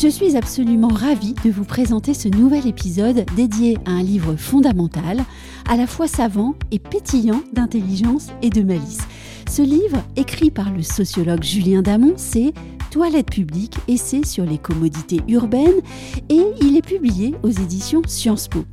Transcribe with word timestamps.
Je 0.00 0.06
suis 0.06 0.36
absolument 0.36 0.86
ravie 0.86 1.34
de 1.44 1.50
vous 1.50 1.64
présenter 1.64 2.14
ce 2.14 2.28
nouvel 2.28 2.68
épisode 2.68 3.26
dédié 3.34 3.78
à 3.84 3.90
un 3.90 4.02
livre 4.04 4.36
fondamental, 4.36 5.24
à 5.68 5.76
la 5.76 5.88
fois 5.88 6.06
savant 6.06 6.54
et 6.70 6.78
pétillant 6.78 7.42
d'intelligence 7.52 8.28
et 8.40 8.50
de 8.50 8.62
malice. 8.62 9.00
Ce 9.50 9.60
livre, 9.60 10.04
écrit 10.14 10.52
par 10.52 10.70
le 10.72 10.82
sociologue 10.82 11.42
Julien 11.42 11.82
Damon, 11.82 12.12
c'est 12.16 12.52
Toilette 12.90 13.30
publique, 13.30 13.76
essai 13.86 14.24
sur 14.24 14.44
les 14.44 14.56
commodités 14.56 15.20
urbaines, 15.28 15.80
et 16.30 16.42
il 16.62 16.76
est 16.76 16.86
publié 16.86 17.34
aux 17.42 17.50
éditions 17.50 18.00
Sciences 18.06 18.48
Po. 18.48 18.64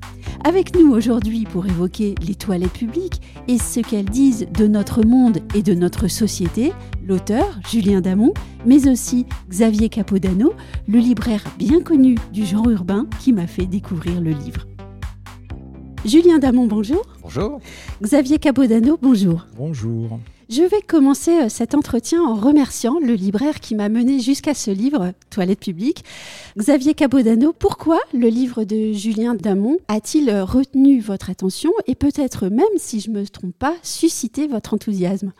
Avec 0.45 0.75
nous 0.75 0.91
aujourd'hui 0.91 1.43
pour 1.43 1.65
évoquer 1.65 2.15
les 2.25 2.35
toilettes 2.35 2.71
publiques 2.71 3.21
et 3.47 3.57
ce 3.57 3.81
qu'elles 3.81 4.09
disent 4.09 4.47
de 4.53 4.67
notre 4.67 5.03
monde 5.05 5.39
et 5.53 5.63
de 5.63 5.73
notre 5.73 6.07
société, 6.07 6.71
l'auteur 7.05 7.59
Julien 7.69 7.99
Damon, 7.99 8.33
mais 8.65 8.87
aussi 8.87 9.25
Xavier 9.49 9.89
Capodano, 9.89 10.53
le 10.87 10.99
libraire 10.99 11.43
bien 11.57 11.81
connu 11.81 12.15
du 12.31 12.45
genre 12.45 12.69
urbain 12.69 13.07
qui 13.19 13.33
m'a 13.33 13.47
fait 13.47 13.65
découvrir 13.65 14.21
le 14.21 14.31
livre. 14.31 14.65
Julien 16.05 16.37
Damon, 16.37 16.67
bonjour. 16.67 17.03
Bonjour. 17.21 17.59
Xavier 18.01 18.37
Capodano, 18.37 18.97
bonjour. 19.01 19.45
Bonjour. 19.57 20.19
Je 20.47 20.61
vais 20.61 20.81
commencer 20.81 21.31
euh, 21.41 21.49
cet 21.49 21.73
entretien 21.73 22.21
en 22.21 22.35
remerciant 22.35 22.99
le 22.99 23.13
libraire 23.13 23.59
qui 23.59 23.73
m'a 23.73 23.89
mené 23.89 24.19
jusqu'à 24.19 24.53
ce 24.53 24.69
livre, 24.69 25.13
Toilette 25.31 25.59
publique. 25.59 26.03
Xavier 26.55 26.93
Cabodano, 26.93 27.51
pourquoi 27.51 27.97
le 28.13 28.27
livre 28.27 28.63
de 28.63 28.93
Julien 28.93 29.33
Damon 29.33 29.77
a-t-il 29.87 30.31
retenu 30.41 30.99
votre 30.99 31.31
attention 31.31 31.71
et 31.87 31.95
peut-être 31.95 32.47
même, 32.47 32.65
si 32.77 32.99
je 32.99 33.09
ne 33.09 33.19
me 33.19 33.27
trompe 33.27 33.55
pas, 33.57 33.73
suscité 33.81 34.47
votre 34.47 34.75
enthousiasme? 34.75 35.31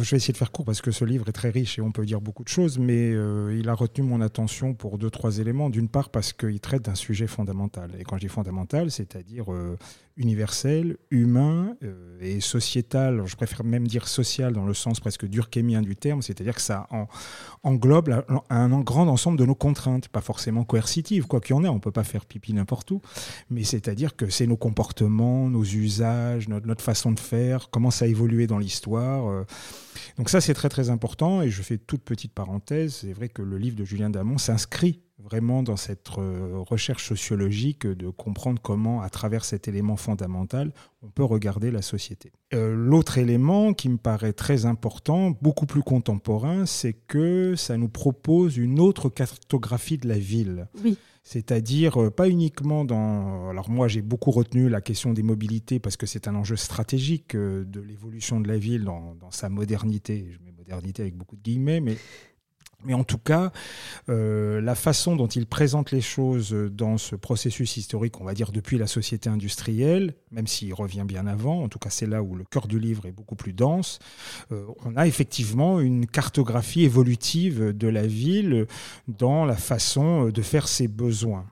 Je 0.00 0.10
vais 0.10 0.16
essayer 0.16 0.32
de 0.32 0.38
faire 0.38 0.52
court 0.52 0.64
parce 0.64 0.80
que 0.80 0.90
ce 0.90 1.04
livre 1.04 1.28
est 1.28 1.32
très 1.32 1.50
riche 1.50 1.78
et 1.78 1.82
on 1.82 1.92
peut 1.92 2.04
dire 2.04 2.20
beaucoup 2.20 2.44
de 2.44 2.48
choses, 2.48 2.78
mais 2.78 3.12
euh, 3.12 3.56
il 3.58 3.68
a 3.68 3.74
retenu 3.74 4.06
mon 4.06 4.20
attention 4.20 4.74
pour 4.74 4.98
deux, 4.98 5.10
trois 5.10 5.38
éléments. 5.38 5.70
D'une 5.70 5.88
part, 5.88 6.10
parce 6.10 6.32
qu'il 6.32 6.60
traite 6.60 6.82
d'un 6.82 6.94
sujet 6.94 7.26
fondamental. 7.26 7.90
Et 7.98 8.04
quand 8.04 8.16
je 8.16 8.22
dis 8.22 8.28
fondamental, 8.28 8.90
c'est-à-dire 8.90 9.52
euh, 9.52 9.76
universel, 10.20 10.98
humain 11.10 11.76
euh, 11.82 12.18
et 12.20 12.40
sociétal. 12.40 13.22
Je 13.24 13.36
préfère 13.36 13.64
même 13.64 13.86
dire 13.86 14.06
social 14.06 14.52
dans 14.52 14.66
le 14.66 14.74
sens 14.74 15.00
presque 15.00 15.26
durkémien 15.26 15.80
du 15.80 15.96
terme, 15.96 16.20
c'est-à-dire 16.20 16.54
que 16.54 16.60
ça 16.60 16.86
englobe 17.62 18.24
un, 18.50 18.80
grand 18.80 19.08
ensemble 19.08 19.38
de 19.38 19.46
nos 19.46 19.54
contraintes, 19.54 20.08
pas 20.08 20.20
forcément 20.20 20.64
coercitives, 20.64 21.26
quoi 21.26 21.40
qu'il 21.40 21.56
y 21.56 21.58
en 21.58 21.64
ait, 21.64 21.68
on 21.68 21.74
ne 21.74 21.80
peut 21.80 21.90
pas 21.90 22.04
faire 22.04 22.26
pipi 22.26 22.52
n'importe 22.52 22.90
où, 22.90 23.00
mais 23.48 23.64
c'est-à-dire 23.64 24.14
que 24.14 24.28
c'est 24.28 24.46
nos 24.46 24.56
comportements, 24.56 25.48
nos 25.48 25.64
usages, 25.64 26.48
notre, 26.48 26.66
notre, 26.66 26.84
façon 26.84 27.12
de 27.12 27.20
faire, 27.20 27.70
comment 27.70 27.90
ça 27.90 28.04
a 28.04 28.08
évolué 28.08 28.46
dans 28.46 28.58
l'histoire. 28.58 29.44
Donc 30.16 30.28
ça, 30.28 30.40
c'est 30.40 30.54
très 30.54 30.68
très 30.68 30.90
important. 30.90 31.42
Et 31.42 31.50
je 31.50 31.62
fais 31.62 31.78
toute 31.78 32.02
petite 32.02 32.32
parenthèse. 32.32 32.94
C'est 33.00 33.12
vrai 33.12 33.28
que 33.28 33.42
le 33.42 33.58
livre 33.58 33.76
de 33.76 33.84
Julien 33.84 34.10
Damon 34.10 34.38
s'inscrit 34.38 35.00
vraiment 35.22 35.62
dans 35.62 35.76
cette 35.76 36.08
euh, 36.18 36.62
recherche 36.68 37.06
sociologique 37.06 37.86
de 37.86 38.08
comprendre 38.08 38.60
comment, 38.62 39.02
à 39.02 39.10
travers 39.10 39.44
cet 39.44 39.68
élément 39.68 39.96
fondamental, 39.96 40.72
on 41.02 41.08
peut 41.08 41.24
regarder 41.24 41.70
la 41.70 41.82
société. 41.82 42.32
Euh, 42.54 42.74
l'autre 42.74 43.18
élément 43.18 43.72
qui 43.72 43.88
me 43.88 43.98
paraît 43.98 44.32
très 44.32 44.66
important, 44.66 45.36
beaucoup 45.42 45.66
plus 45.66 45.82
contemporain, 45.82 46.66
c'est 46.66 46.94
que 46.94 47.54
ça 47.56 47.76
nous 47.76 47.88
propose 47.88 48.56
une 48.56 48.80
autre 48.80 49.08
cartographie 49.08 49.98
de 49.98 50.08
la 50.08 50.18
ville. 50.18 50.68
Oui. 50.82 50.96
C'est-à-dire, 51.22 52.02
euh, 52.02 52.10
pas 52.10 52.28
uniquement 52.28 52.84
dans... 52.84 53.48
Alors 53.50 53.70
moi, 53.70 53.88
j'ai 53.88 54.02
beaucoup 54.02 54.30
retenu 54.30 54.68
la 54.68 54.80
question 54.80 55.12
des 55.12 55.22
mobilités 55.22 55.78
parce 55.78 55.96
que 55.96 56.06
c'est 56.06 56.28
un 56.28 56.34
enjeu 56.34 56.56
stratégique 56.56 57.34
euh, 57.34 57.64
de 57.64 57.80
l'évolution 57.80 58.40
de 58.40 58.48
la 58.48 58.58
ville 58.58 58.84
dans, 58.84 59.14
dans, 59.16 59.30
sa 59.30 59.48
modernité. 59.48 60.28
Je 60.30 60.38
mets 60.44 60.52
modernité 60.52 61.02
avec 61.02 61.16
beaucoup 61.16 61.36
de 61.36 61.42
guillemets, 61.42 61.80
mais 61.80 61.96
mais 62.84 62.94
en 62.94 63.04
tout 63.04 63.18
cas, 63.18 63.52
euh, 64.08 64.60
la 64.60 64.74
façon 64.74 65.16
dont 65.16 65.26
il 65.26 65.46
présente 65.46 65.90
les 65.90 66.00
choses 66.00 66.52
dans 66.52 66.98
ce 66.98 67.16
processus 67.16 67.76
historique, 67.76 68.20
on 68.20 68.24
va 68.24 68.34
dire 68.34 68.52
depuis 68.52 68.78
la 68.78 68.86
société 68.86 69.28
industrielle, 69.28 70.14
même 70.30 70.46
s'il 70.46 70.72
revient 70.74 71.04
bien 71.06 71.26
avant, 71.26 71.62
en 71.62 71.68
tout 71.68 71.78
cas 71.78 71.90
c'est 71.90 72.06
là 72.06 72.22
où 72.22 72.34
le 72.34 72.44
cœur 72.44 72.66
du 72.66 72.78
livre 72.78 73.06
est 73.06 73.12
beaucoup 73.12 73.36
plus 73.36 73.52
dense, 73.52 73.98
euh, 74.52 74.64
on 74.84 74.96
a 74.96 75.06
effectivement 75.06 75.80
une 75.80 76.06
cartographie 76.06 76.84
évolutive 76.84 77.76
de 77.76 77.88
la 77.88 78.06
ville 78.06 78.66
dans 79.08 79.44
la 79.44 79.56
façon 79.56 80.28
de 80.28 80.42
faire 80.42 80.68
ses 80.68 80.88
besoins. 80.88 81.46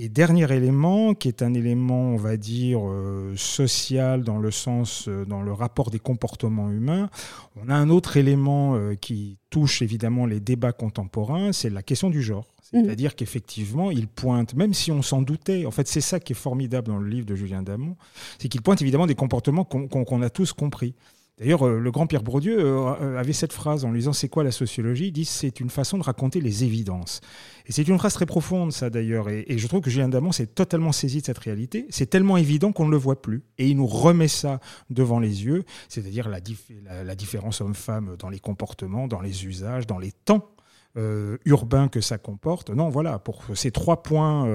Et 0.00 0.08
dernier 0.08 0.50
élément, 0.52 1.12
qui 1.14 1.26
est 1.26 1.42
un 1.42 1.52
élément, 1.54 2.12
on 2.12 2.16
va 2.16 2.36
dire, 2.36 2.78
euh, 2.84 3.34
social 3.36 4.22
dans 4.22 4.38
le 4.38 4.52
sens, 4.52 5.08
euh, 5.08 5.24
dans 5.24 5.42
le 5.42 5.52
rapport 5.52 5.90
des 5.90 5.98
comportements 5.98 6.70
humains, 6.70 7.10
on 7.56 7.68
a 7.68 7.74
un 7.74 7.90
autre 7.90 8.16
élément 8.16 8.76
euh, 8.76 8.94
qui 8.94 9.38
touche 9.50 9.82
évidemment 9.82 10.24
les 10.24 10.38
débats 10.38 10.70
contemporains, 10.70 11.52
c'est 11.52 11.68
la 11.68 11.82
question 11.82 12.10
du 12.10 12.22
genre. 12.22 12.46
Mmh. 12.72 12.84
C'est-à-dire 12.84 13.16
qu'effectivement, 13.16 13.90
il 13.90 14.06
pointe, 14.06 14.54
même 14.54 14.72
si 14.72 14.92
on 14.92 15.02
s'en 15.02 15.20
doutait, 15.20 15.66
en 15.66 15.72
fait 15.72 15.88
c'est 15.88 16.00
ça 16.00 16.20
qui 16.20 16.32
est 16.32 16.36
formidable 16.36 16.86
dans 16.86 16.98
le 16.98 17.08
livre 17.08 17.26
de 17.26 17.34
Julien 17.34 17.64
Damon, 17.64 17.96
c'est 18.38 18.48
qu'il 18.48 18.62
pointe 18.62 18.80
évidemment 18.80 19.08
des 19.08 19.16
comportements 19.16 19.64
qu'on 19.64 20.22
a 20.22 20.30
tous 20.30 20.52
compris. 20.52 20.94
D'ailleurs, 21.38 21.66
euh, 21.66 21.78
le 21.78 21.90
grand 21.92 22.06
Pierre 22.06 22.22
Bourdieu 22.22 22.58
euh, 22.58 22.94
euh, 23.00 23.18
avait 23.18 23.32
cette 23.32 23.52
phrase 23.52 23.84
en 23.84 23.92
lui 23.92 24.00
disant 24.00 24.12
C'est 24.12 24.28
quoi 24.28 24.42
la 24.42 24.50
sociologie? 24.50 25.08
Il 25.08 25.12
dit 25.12 25.24
C'est 25.24 25.60
une 25.60 25.70
façon 25.70 25.96
de 25.96 26.02
raconter 26.02 26.40
les 26.40 26.64
évidences. 26.64 27.20
Et 27.66 27.72
c'est 27.72 27.86
une 27.86 27.98
phrase 27.98 28.14
très 28.14 28.26
profonde, 28.26 28.72
ça 28.72 28.90
d'ailleurs. 28.90 29.28
Et, 29.28 29.46
je 29.56 29.66
trouve 29.68 29.80
que 29.80 29.90
Julien 29.90 30.08
Damon 30.08 30.32
s'est 30.32 30.46
totalement 30.46 30.90
saisi 30.90 31.20
de 31.20 31.26
cette 31.26 31.38
réalité. 31.38 31.86
C'est 31.90 32.10
tellement 32.10 32.36
évident 32.36 32.72
qu'on 32.72 32.86
ne 32.86 32.90
le 32.90 32.96
voit 32.96 33.22
plus. 33.22 33.44
Et 33.58 33.68
il 33.68 33.76
nous 33.76 33.86
remet 33.86 34.28
ça 34.28 34.58
devant 34.90 35.20
les 35.20 35.44
yeux, 35.44 35.64
c'est-à-dire 35.88 36.28
la, 36.28 37.14
différence 37.14 37.60
homme-femme 37.60 38.16
dans 38.18 38.30
les 38.30 38.40
comportements, 38.40 39.06
dans 39.06 39.20
les 39.20 39.46
usages, 39.46 39.86
dans 39.86 39.98
les 39.98 40.12
temps 40.12 40.50
euh, 40.96 41.36
urbain 41.44 41.88
que 41.88 42.00
ça 42.00 42.18
comporte. 42.18 42.70
Non, 42.70 42.88
voilà, 42.88 43.18
pour 43.18 43.44
ces 43.54 43.70
trois 43.70 44.02
points, 44.02 44.48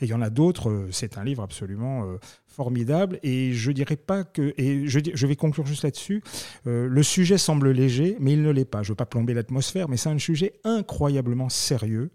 et 0.00 0.04
il 0.04 0.08
y 0.08 0.14
en 0.14 0.22
a 0.22 0.30
d'autres, 0.30 0.88
c'est 0.90 1.18
un 1.18 1.24
livre 1.24 1.42
absolument 1.42 2.06
formidable. 2.54 3.18
Et 3.22 3.52
je 3.52 3.72
dirais 3.72 3.96
pas 3.96 4.24
que, 4.24 4.54
et 4.56 4.86
je, 4.86 5.00
je 5.12 5.26
vais 5.26 5.36
conclure 5.36 5.66
juste 5.66 5.84
là-dessus, 5.84 6.22
le 6.64 7.02
sujet 7.02 7.38
semble 7.38 7.70
léger, 7.70 8.16
mais 8.20 8.32
il 8.32 8.42
ne 8.42 8.50
l'est 8.50 8.64
pas. 8.64 8.82
Je 8.82 8.88
ne 8.88 8.92
veux 8.92 8.96
pas 8.96 9.06
plomber 9.06 9.34
l'atmosphère, 9.34 9.88
mais 9.88 9.96
c'est 9.96 10.08
un 10.08 10.18
sujet 10.18 10.54
incroyablement 10.64 11.48
sérieux, 11.48 12.10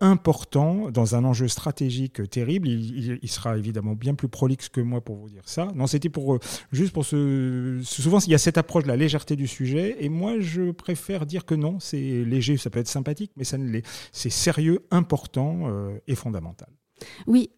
important, 0.00 0.90
dans 0.90 1.14
un 1.14 1.24
enjeu 1.24 1.48
stratégique 1.48 2.28
terrible. 2.30 2.68
Il, 2.68 3.28
sera 3.28 3.56
évidemment 3.58 3.94
bien 3.94 4.14
plus 4.14 4.28
prolixe 4.28 4.68
que 4.68 4.80
moi 4.80 5.00
pour 5.00 5.16
vous 5.16 5.28
dire 5.28 5.42
ça. 5.46 5.68
Non, 5.74 5.86
c'était 5.86 6.08
pour 6.08 6.38
juste 6.72 6.92
pour 6.92 7.04
ce. 7.04 7.80
Souvent, 7.82 8.18
il 8.20 8.30
y 8.30 8.34
a 8.34 8.38
cette 8.38 8.58
approche 8.58 8.84
de 8.84 8.88
la 8.88 8.96
légèreté 8.96 9.36
du 9.36 9.46
sujet, 9.46 9.96
et 10.00 10.08
moi, 10.08 10.40
je 10.40 10.70
préfère 10.70 11.26
dire 11.26 11.44
que 11.44 11.54
non, 11.54 11.78
c'est 11.80 12.24
léger, 12.24 12.56
ça 12.56 12.70
peut 12.70 12.78
être 12.78 12.88
sympathique, 12.88 13.32
mais 13.36 13.44
ça 13.44 13.58
ne 13.58 13.68
l'est. 13.70 13.86
C'est 14.12 14.30
sérieux, 14.30 14.84
important 14.90 15.64
euh, 15.66 15.98
et 16.06 16.14
fondamental. 16.14 16.68
Oui, 17.26 17.50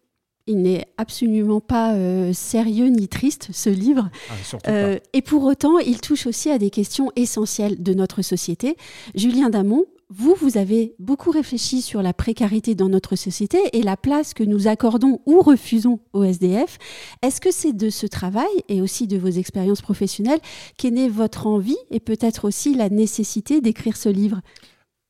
il 0.49 0.63
n'est 0.63 0.87
absolument 0.97 1.61
pas 1.61 1.93
euh, 1.93 2.33
sérieux 2.33 2.87
ni 2.87 3.07
triste, 3.07 3.49
ce 3.53 3.69
livre. 3.69 4.09
Ah, 4.29 4.33
euh, 4.67 4.97
et 5.13 5.21
pour 5.21 5.43
autant, 5.43 5.77
il 5.77 6.01
touche 6.01 6.25
aussi 6.25 6.49
à 6.49 6.57
des 6.57 6.71
questions 6.71 7.11
essentielles 7.15 7.81
de 7.81 7.93
notre 7.93 8.23
société. 8.23 8.75
Julien 9.13 9.51
Damon, 9.51 9.85
vous, 10.09 10.33
vous 10.41 10.57
avez 10.57 10.95
beaucoup 10.97 11.29
réfléchi 11.29 11.83
sur 11.83 12.01
la 12.01 12.13
précarité 12.13 12.73
dans 12.73 12.89
notre 12.89 13.15
société 13.15 13.59
et 13.73 13.83
la 13.83 13.95
place 13.95 14.33
que 14.33 14.43
nous 14.43 14.67
accordons 14.67 15.21
ou 15.27 15.39
refusons 15.41 15.99
au 16.13 16.23
SDF. 16.23 16.79
Est-ce 17.21 17.39
que 17.39 17.51
c'est 17.51 17.73
de 17.73 17.91
ce 17.91 18.07
travail 18.07 18.47
et 18.69 18.81
aussi 18.81 19.05
de 19.05 19.19
vos 19.19 19.27
expériences 19.27 19.83
professionnelles 19.83 20.39
qu'est 20.77 20.89
née 20.89 21.09
votre 21.09 21.45
envie 21.45 21.77
et 21.91 21.99
peut-être 21.99 22.45
aussi 22.45 22.73
la 22.73 22.89
nécessité 22.89 23.61
d'écrire 23.61 23.95
ce 23.95 24.09
livre? 24.09 24.41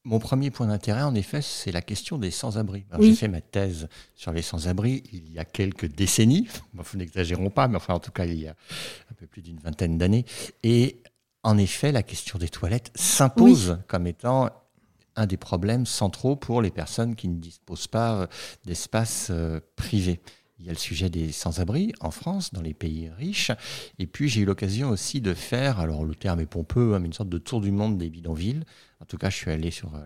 Mon 0.06 0.20
premier 0.20 0.50
point 0.50 0.68
d'intérêt, 0.68 1.04
en 1.04 1.14
effet, 1.14 1.42
c'est 1.42 1.72
la 1.72 1.82
question 1.82 2.18
des 2.18 2.32
sans-abri. 2.32 2.86
J'ai 3.00 3.14
fait 3.14 3.28
ma 3.28 3.42
thèse 3.42 3.90
sur 4.16 4.32
les 4.32 4.42
sans-abri 4.42 5.04
il 5.12 5.32
y 5.32 5.40
a 5.40 5.46
quelques 5.46 5.88
décennies. 5.88 6.48
Bon, 6.74 6.84
n'exagérons 6.96 7.50
pas, 7.50 7.68
mais 7.68 7.76
enfin, 7.76 7.96
en 7.96 8.00
tout 8.00 8.12
cas, 8.12 8.26
il 8.26 8.40
y 8.40 8.48
a 8.48 8.52
un 8.52 9.14
peu 9.16 9.28
plus 9.28 9.42
d'une 9.42 9.60
vingtaine 9.60 9.98
d'années. 9.98 10.26
Et 10.64 11.02
en 11.44 11.58
effet, 11.58 11.92
la 11.92 12.04
question 12.04 12.40
des 12.40 12.50
toilettes 12.50 12.92
s'impose 12.96 13.80
comme 13.88 14.08
étant 14.08 14.50
un 15.16 15.26
des 15.26 15.38
problèmes 15.38 15.86
centraux 15.86 16.36
pour 16.36 16.62
les 16.62 16.72
personnes 16.72 17.16
qui 17.16 17.28
ne 17.28 17.40
disposent 17.40 17.88
pas 17.88 18.22
euh, 18.22 18.28
d'espace 18.66 19.28
euh, 19.32 19.60
privé. 19.76 20.22
Il 20.60 20.66
y 20.66 20.70
a 20.70 20.74
le 20.74 20.78
sujet 20.78 21.10
des 21.10 21.32
sans-abri 21.32 21.94
en 22.00 22.12
France, 22.12 22.54
dans 22.54 22.62
les 22.62 22.74
pays 22.74 23.10
riches. 23.18 23.52
Et 23.98 24.08
puis, 24.08 24.30
j'ai 24.30 24.42
eu 24.42 24.46
l'occasion 24.46 24.90
aussi 24.90 25.22
de 25.22 25.34
faire, 25.34 25.80
alors 25.80 26.04
le 26.04 26.16
terme 26.16 26.40
est 26.42 26.46
pompeux, 26.46 26.94
hein, 26.94 27.00
mais 27.00 27.08
une 27.08 27.14
sorte 27.14 27.30
de 27.30 27.38
tour 27.38 27.62
du 27.62 27.72
monde 27.72 27.98
des 27.98 28.10
bidonvilles. 28.10 28.64
En 29.00 29.06
tout 29.06 29.18
cas, 29.18 29.30
je 29.30 29.36
suis 29.36 29.52
allé 29.52 29.72
sur 29.72 29.96
euh, 29.96 30.06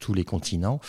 tous 0.00 0.14
les 0.14 0.24
continents, 0.24 0.80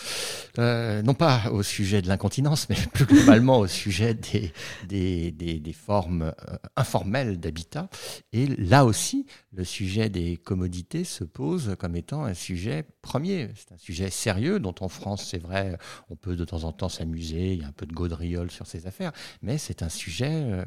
euh, 0.58 1.02
non 1.02 1.14
pas 1.14 1.50
au 1.52 1.62
sujet 1.62 2.02
de 2.02 2.08
l'incontinence, 2.08 2.68
mais 2.68 2.76
plus 2.92 3.04
globalement 3.04 3.58
au 3.58 3.66
sujet 3.66 4.14
des, 4.14 4.52
des, 4.88 5.30
des, 5.30 5.60
des 5.60 5.72
formes 5.72 6.32
euh, 6.48 6.56
informelles 6.76 7.38
d'habitat. 7.38 7.88
Et 8.32 8.46
là 8.46 8.84
aussi, 8.86 9.26
le 9.52 9.64
sujet 9.64 10.08
des 10.08 10.38
commodités 10.38 11.04
se 11.04 11.24
pose 11.24 11.76
comme 11.78 11.94
étant 11.94 12.24
un 12.24 12.34
sujet 12.34 12.86
premier. 13.02 13.50
C'est 13.54 13.72
un 13.72 13.78
sujet 13.78 14.08
sérieux 14.10 14.58
dont 14.58 14.74
en 14.80 14.88
France, 14.88 15.28
c'est 15.30 15.42
vrai, 15.42 15.76
on 16.08 16.16
peut 16.16 16.34
de 16.34 16.44
temps 16.46 16.64
en 16.64 16.72
temps 16.72 16.88
s'amuser, 16.88 17.52
il 17.52 17.60
y 17.60 17.64
a 17.64 17.68
un 17.68 17.72
peu 17.72 17.86
de 17.86 17.92
gaudriole 17.92 18.50
sur 18.50 18.66
ces 18.66 18.86
affaires, 18.86 19.12
mais 19.42 19.58
c'est 19.58 19.82
un 19.82 19.90
sujet 19.90 20.30
euh, 20.32 20.64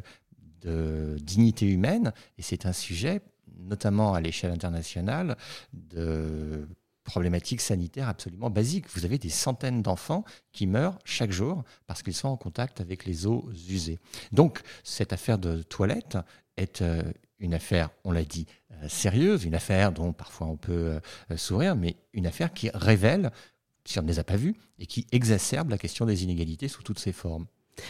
de 0.61 1.17
dignité 1.19 1.65
humaine 1.65 2.13
et 2.37 2.43
c'est 2.43 2.67
un 2.67 2.73
sujet 2.73 3.21
notamment 3.59 4.13
à 4.13 4.21
l'échelle 4.21 4.51
internationale, 4.51 5.37
de 5.73 6.67
problématique 7.05 7.61
sanitaire 7.61 8.09
absolument 8.09 8.49
basique. 8.49 8.85
Vous 8.93 9.05
avez 9.05 9.17
des 9.17 9.29
centaines 9.29 9.81
d'enfants 9.81 10.25
qui 10.51 10.67
meurent 10.67 10.99
chaque 11.05 11.31
jour 11.31 11.63
parce 11.87 12.03
qu'ils 12.03 12.15
sont 12.15 12.27
en 12.27 12.35
contact 12.35 12.81
avec 12.81 13.05
les 13.05 13.27
eaux 13.27 13.49
usées. 13.69 13.99
Donc 14.33 14.61
cette 14.83 15.13
affaire 15.13 15.37
de 15.37 15.61
toilette 15.61 16.17
est 16.57 16.81
euh, 16.81 17.03
une 17.39 17.53
affaire, 17.53 17.89
on 18.03 18.11
l'a 18.11 18.23
dit, 18.23 18.47
euh, 18.71 18.89
sérieuse, 18.89 19.45
une 19.45 19.55
affaire 19.55 19.91
dont 19.91 20.13
parfois 20.13 20.47
on 20.47 20.57
peut 20.57 20.99
euh, 21.31 21.37
sourire, 21.37 21.75
mais 21.75 21.95
une 22.13 22.27
affaire 22.27 22.53
qui 22.53 22.69
révèle, 22.73 23.31
si 23.85 23.99
on 23.99 24.01
ne 24.01 24.07
les 24.07 24.19
a 24.19 24.23
pas 24.23 24.37
vues, 24.37 24.55
et 24.79 24.85
qui 24.85 25.05
exacerbe 25.11 25.69
la 25.69 25.77
question 25.77 26.05
des 26.05 26.23
inégalités 26.23 26.67
sous 26.67 26.81
toutes 26.81 26.99
ses 26.99 27.11
formes. 27.11 27.45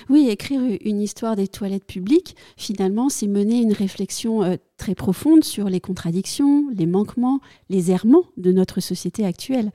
Oui, 0.09 0.29
écrire 0.29 0.61
une 0.83 1.01
histoire 1.01 1.35
des 1.35 1.47
toilettes 1.47 1.85
publiques, 1.85 2.35
finalement, 2.57 3.09
c'est 3.09 3.27
mener 3.27 3.61
une 3.61 3.73
réflexion 3.73 4.43
euh, 4.43 4.55
très 4.77 4.95
profonde 4.95 5.43
sur 5.43 5.69
les 5.69 5.79
contradictions, 5.79 6.65
les 6.73 6.85
manquements, 6.85 7.39
les 7.69 7.91
errements 7.91 8.25
de 8.37 8.51
notre 8.51 8.79
société 8.81 9.25
actuelle. 9.25 9.71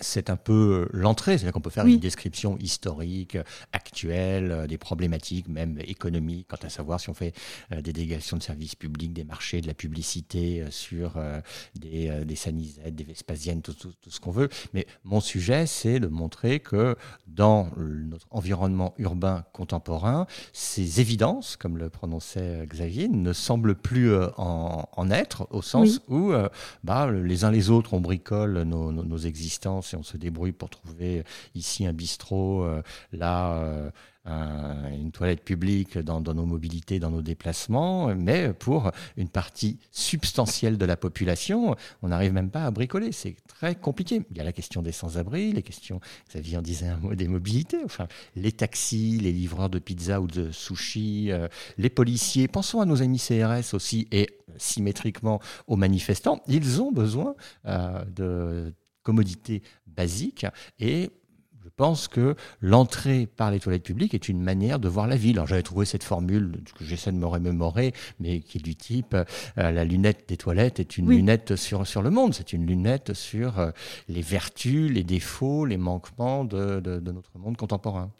C'est 0.00 0.28
un 0.30 0.36
peu 0.36 0.86
euh, 0.92 0.96
l'entrée, 0.96 1.38
c'est-à-dire 1.38 1.52
qu'on 1.52 1.60
peut 1.60 1.70
faire 1.70 1.86
une 1.86 1.98
description 1.98 2.58
historique, 2.58 3.38
actuelle, 3.72 4.52
euh, 4.52 4.66
des 4.66 4.78
problématiques 4.78 5.48
même 5.48 5.78
économiques, 5.80 6.48
quant 6.48 6.58
à 6.62 6.68
savoir 6.68 7.00
si 7.00 7.08
on 7.08 7.14
fait 7.14 7.34
euh, 7.72 7.80
des 7.80 7.92
délégations 7.92 8.36
de 8.36 8.42
services 8.42 8.74
publics, 8.74 9.12
des 9.12 9.24
marchés, 9.24 9.60
de 9.60 9.66
la 9.66 9.74
publicité 9.74 10.64
sur 10.70 11.14
des, 11.74 12.10
des 12.24 12.36
sanisettes, 12.36 12.94
des 12.94 13.04
vespasiennes, 13.04 13.62
tout, 13.62 13.74
tout, 13.74 13.92
ce 14.08 14.20
qu'on 14.20 14.30
veut. 14.30 14.48
Mais 14.72 14.86
mon 15.04 15.20
sujet, 15.20 15.66
c'est 15.66 16.00
de 16.00 16.06
montrer 16.06 16.60
que 16.60 16.96
dans 17.26 17.70
notre 17.76 18.26
environnement 18.30 18.94
urbain 18.98 19.44
contemporain, 19.52 20.26
ces 20.52 21.00
évidences, 21.00 21.56
comme 21.56 21.78
le 21.78 21.90
prononçait 21.90 22.66
Xavier, 22.66 23.08
ne 23.08 23.32
semblent 23.32 23.74
plus 23.74 24.14
en, 24.36 24.88
en 24.92 25.10
être, 25.10 25.46
au 25.50 25.62
sens 25.62 26.00
où 26.08 26.32
bah, 26.84 27.10
les 27.10 27.44
uns 27.44 27.50
les 27.50 27.70
autres, 27.70 27.94
on 27.94 28.00
bricole 28.00 28.62
nos, 28.62 28.92
nos, 28.92 29.04
nos 29.04 29.18
existences 29.18 29.77
et 29.80 29.96
on 29.96 30.02
se 30.02 30.16
débrouille 30.16 30.52
pour 30.52 30.70
trouver 30.70 31.24
ici 31.54 31.86
un 31.86 31.92
bistrot, 31.92 32.64
euh, 32.64 32.82
là 33.12 33.90
euh, 34.28 34.90
une 34.90 35.10
toilette 35.10 35.42
publique 35.42 35.96
dans, 35.96 36.20
nos 36.20 36.44
mobilités, 36.44 36.98
dans 36.98 37.10
nos 37.10 37.22
déplacements, 37.22 38.14
mais 38.14 38.52
pour 38.52 38.90
une 39.16 39.28
partie 39.28 39.78
substantielle 39.90 40.76
de 40.76 40.84
la 40.84 40.96
population, 40.96 41.76
on 42.02 42.08
n'arrive 42.08 42.32
même 42.32 42.50
pas 42.50 42.64
à 42.64 42.70
bricoler. 42.70 43.12
C'est 43.12 43.36
très 43.46 43.74
compliqué. 43.74 44.22
Il 44.30 44.36
y 44.36 44.40
a 44.40 44.44
la 44.44 44.52
question 44.52 44.82
des 44.82 44.92
sans-abri, 44.92 45.52
les 45.52 45.62
questions, 45.62 46.00
Xavier 46.28 46.58
en 46.58 46.62
disait 46.62 46.88
un 46.88 46.98
mot, 46.98 47.14
des 47.14 47.28
mobilités, 47.28 47.78
enfin, 47.84 48.06
les 48.36 48.52
taxis, 48.52 49.18
les 49.18 49.32
livreurs 49.32 49.70
de 49.70 49.78
pizza 49.78 50.20
ou 50.20 50.26
de 50.26 50.50
sushi, 50.50 51.30
euh, 51.30 51.48
les 51.78 51.90
policiers. 51.90 52.48
Pensons 52.48 52.82
à 52.82 52.84
nos 52.84 53.00
amis 53.00 53.18
CRS 53.18 53.72
aussi 53.72 54.08
et 54.12 54.28
symétriquement 54.58 55.40
aux 55.68 55.76
manifestants. 55.76 56.42
Ils 56.48 56.82
ont 56.82 56.92
besoin 56.92 57.34
de 57.64 58.74
commodité 59.08 59.62
basique 59.86 60.44
et 60.78 61.10
pense 61.78 62.08
que 62.08 62.34
l'entrée 62.60 63.26
par 63.26 63.52
les 63.52 63.60
toilettes 63.60 63.84
publiques 63.84 64.12
est 64.12 64.28
une 64.28 64.42
manière 64.42 64.80
de 64.80 64.88
voir 64.88 65.06
la 65.06 65.16
ville. 65.16 65.36
Alors 65.36 65.46
j'avais 65.46 65.62
trouvé 65.62 65.86
cette 65.86 66.02
formule 66.02 66.60
que 66.76 66.84
j'essaie 66.84 67.12
de 67.12 67.16
me 67.16 67.26
remémorer, 67.26 67.94
mais 68.18 68.40
qui 68.40 68.58
est 68.58 68.60
du 68.60 68.74
type 68.74 69.14
euh, 69.14 69.24
la 69.70 69.84
lunette 69.84 70.28
des 70.28 70.36
toilettes 70.36 70.80
est 70.80 70.98
une 70.98 71.08
lunette 71.08 71.54
sur, 71.54 71.86
sur 71.86 72.02
le 72.02 72.10
monde. 72.10 72.34
C'est 72.34 72.52
une 72.52 72.66
lunette 72.66 73.14
sur 73.14 73.60
euh, 73.60 73.70
les 74.08 74.22
vertus, 74.22 74.90
les 74.90 75.04
défauts, 75.04 75.64
les 75.64 75.76
manquements 75.76 76.44
de, 76.44 76.80
de, 76.80 77.12
notre 77.12 77.30
monde 77.38 77.56
contemporain. 77.56 78.10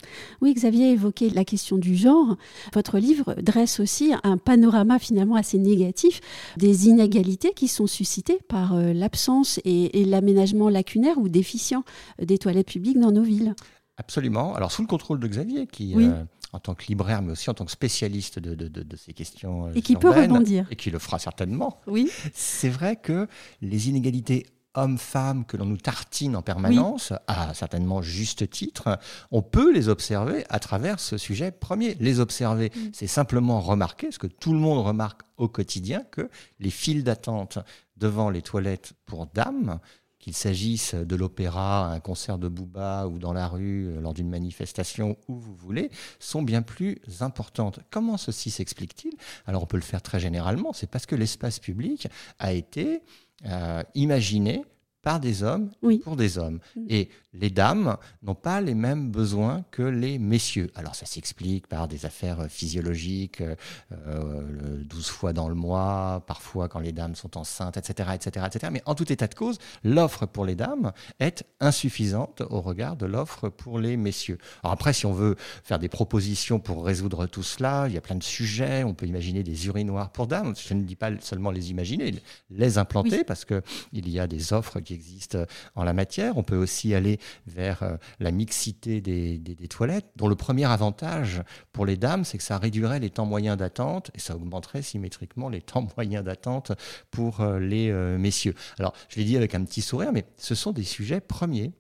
Oui, 0.41 0.55
Xavier 0.55 0.91
a 0.91 0.93
évoqué 0.93 1.29
la 1.29 1.45
question 1.45 1.79
du 1.79 1.97
genre. 1.97 2.37
Votre 2.73 2.99
livre 2.99 3.35
dresse 3.43 3.81
aussi 3.81 4.13
un 4.23 4.37
panorama 4.37 5.01
finalement 5.01 5.35
assez 5.35 5.59
négatif 5.59 6.21
des 6.57 6.87
inégalités 6.87 7.53
qui 7.55 7.67
sont 7.67 7.89
suscitées 7.89 8.39
par 8.49 8.75
euh, 8.75 8.93
l'absence 8.93 9.59
et, 9.65 10.01
et 10.01 10.05
l'aménagement 10.05 10.69
lacunaire 10.69 11.19
ou 11.19 11.29
déficient 11.29 11.83
des 12.23 12.39
toilettes 12.39 12.69
publiques 12.69 13.01
dans 13.01 13.11
nos 13.11 13.25
villes. 13.25 13.48
Absolument. 13.97 14.55
Alors 14.55 14.71
sous 14.71 14.83
le 14.83 14.89
contrôle 14.89 15.19
de 15.19 15.27
Xavier, 15.27 15.67
qui 15.67 15.95
euh, 15.97 16.23
en 16.53 16.61
tant 16.61 16.75
que 16.75 16.87
libraire, 16.87 17.21
mais 17.21 17.33
aussi 17.33 17.51
en 17.51 17.55
tant 17.55 17.65
que 17.65 17.73
spécialiste 17.73 18.39
de, 18.39 18.55
de, 18.55 18.97
ces 18.97 19.13
questions 19.13 19.67
euh, 19.67 19.73
et 19.75 19.83
qui 19.83 19.97
peut 19.97 20.11
rebondir 20.11 20.67
et 20.71 20.77
qui 20.77 20.91
le 20.91 20.99
fera 20.99 21.19
certainement. 21.19 21.81
Oui. 21.87 22.11
C'est 22.33 22.69
vrai 22.69 22.97
que 22.97 23.27
les 23.61 23.89
inégalités 23.89 24.47
hommes-femmes 24.75 25.45
que 25.45 25.57
l'on 25.57 25.65
nous 25.65 25.77
tartine 25.77 26.37
en 26.37 26.43
permanence, 26.43 27.13
à 27.27 27.53
certainement 27.55 28.01
juste 28.01 28.49
titre, 28.49 28.99
on 29.33 29.43
peut 29.43 29.73
les 29.73 29.89
observer 29.89 30.45
à 30.49 30.61
travers 30.61 31.01
ce 31.01 31.19
sujet 31.19 31.51
premier. 31.51 31.97
Les 31.99 32.21
observer, 32.21 32.71
mm. 32.75 32.91
c'est 32.93 33.07
simplement 33.07 33.61
remarquer, 33.61 34.13
ce 34.13 34.19
que 34.19 34.29
tout 34.29 34.53
le 34.53 34.59
monde 34.59 34.85
remarque 34.87 35.23
au 35.37 35.49
quotidien, 35.49 36.05
que 36.11 36.31
les 36.61 36.71
files 36.71 37.03
d'attente 37.03 37.59
devant 37.97 38.31
les 38.31 38.43
toilettes 38.43 38.93
pour 39.07 39.27
dames 39.27 39.81
qu'il 40.19 40.35
s'agisse 40.35 40.95
de 40.95 41.17
l'opéra, 41.17 41.93
un 41.93 42.01
concert 42.01 42.39
de 42.39 42.49
Booba 42.49 43.07
ou 43.07 43.19
dans 43.19 43.33
la 43.33 43.47
rue 43.47 43.87
euh, 43.87 44.01
lors 44.01 44.15
d'une 44.15 44.29
manifestation, 44.29 45.17
où 45.29 45.37
vous 45.37 45.55
voulez, 45.55 45.91
sont 46.19 46.43
bien 46.43 46.63
plus 46.63 47.01
importantes. 47.21 47.81
Comment 47.91 48.17
ceci 48.17 48.51
s'explique-t-il? 48.51 49.15
Alors 49.47 49.63
on 49.63 49.67
peut 49.67 49.77
le 49.77 49.83
faire 49.83 50.03
très 50.03 50.21
généralement, 50.21 50.73
c'est 50.73 50.91
parce 50.91 51.07
que 51.07 51.15
l'espace 51.15 51.59
public 51.59 52.09
a 52.39 52.53
été 52.53 53.03
euh, 53.47 53.83
imaginé 53.95 54.65
par 55.09 55.21
des 55.21 55.43
hommes 55.43 55.71
pour 56.05 56.17
des 56.17 56.37
hommes. 56.37 56.59
Mm. 56.77 56.85
Et 56.91 57.09
les 57.33 57.49
dames 57.49 57.97
n'ont 58.23 58.35
pas 58.35 58.61
les 58.61 58.75
mêmes 58.75 59.11
besoins 59.11 59.65
que 59.71 59.83
les 59.83 60.19
messieurs. 60.19 60.71
Alors 60.75 60.95
ça 60.95 61.07
s'explique 61.07 61.67
par 61.67 61.89
des 61.89 62.05
affaires 62.05 62.47
physiologiques, 62.51 63.41
euh, 63.41 64.83
12 64.85 65.07
fois 65.09 65.33
dans 65.33 65.49
le 65.49 65.55
mois, 65.55 66.23
parfois 66.27 66.69
quand 66.69 66.81
les 66.81 66.93
dames 66.93 67.15
sont 67.15 67.39
enceintes, 67.39 67.79
etc., 67.79 68.11
etc., 68.15 68.47
etc. 68.47 68.69
Mais 68.71 68.83
en 68.85 68.95
tout 68.95 69.11
état 69.11 69.29
de 69.29 69.35
cause, 69.35 69.57
l'offre 69.83 70.27
pour 70.27 70.45
les 70.45 70.55
dames 70.55 70.93
est 71.21 71.43
insuffisante 71.61 72.43
au 72.51 72.61
regard 72.61 72.97
de 72.97 73.07
l'offre 73.07 73.49
pour 73.49 73.79
les 73.79 73.97
messieurs. 73.97 74.37
Alors 74.63 74.73
après, 74.73 74.93
si 74.93 75.07
on 75.07 75.15
veut 75.15 75.37
faire 75.65 75.79
des 75.79 75.89
propositions 75.89 76.61
pour 76.61 76.85
résoudre 76.85 77.25
tout 77.27 77.43
cela, 77.43 77.87
il 77.89 77.95
y 77.95 77.99
a 77.99 78.03
plein 78.03 78.17
de 78.17 78.23
sujets. 78.23 78.85
On 78.85 78.93
peut 78.93 79.07
imaginer 79.07 79.43
des 79.43 79.69
urinoirs 79.69 80.11
pour 80.11 80.27
dames. 80.27 80.55
Je 80.55 80.75
ne 80.75 80.83
dis 80.83 80.97
pas 80.97 81.11
seulement 81.21 81.51
les 81.51 81.71
imaginer, 81.71 82.15
les 82.51 82.77
implanter, 82.77 83.25
parce 83.25 83.39
parce 83.39 83.63
qu'il 83.63 84.09
y 84.09 84.19
a 84.19 84.27
des 84.27 84.53
offres 84.53 84.81
qui 84.81 84.98
existent 84.99 85.45
en 85.75 85.85
la 85.85 85.93
matière. 85.93 86.37
On 86.37 86.43
peut 86.43 86.57
aussi 86.57 86.95
aller 86.95 87.19
vers 87.47 87.83
euh, 87.83 87.97
la 88.19 88.31
mixité 88.31 89.01
des, 89.01 89.69
toilettes, 89.69 90.07
dont 90.17 90.29
le 90.29 90.35
premier 90.35 90.65
avantage 90.65 91.43
pour 91.73 91.87
les 91.87 91.97
dames, 91.97 92.25
c'est 92.25 92.39
que 92.39 92.45
ça 92.45 92.59
réduirait 92.59 93.01
les 93.01 93.11
temps 93.11 93.27
moyens 93.27 93.57
d'attente 93.57 94.11
et 94.15 94.19
ça 94.19 94.35
augmenterait 94.35 94.83
symétriquement 94.83 95.49
les 95.49 95.61
temps 95.61 95.87
moyens 95.97 96.25
d'attente 96.25 96.73
pour 97.11 97.41
euh, 97.41 97.59
les 97.59 97.91
euh, 97.91 98.19
messieurs. 98.19 98.55
Alors, 98.79 98.95
je 99.09 99.17
l'ai 99.17 99.25
dit 99.25 99.37
avec 99.37 99.55
un 99.55 99.65
petit 99.65 99.83
sourire, 99.83 100.13
mais 100.13 100.25
ce 100.37 100.55
sont 100.55 100.73
des 100.73 100.85
sujets 100.85 101.21
premiers. 101.21 101.73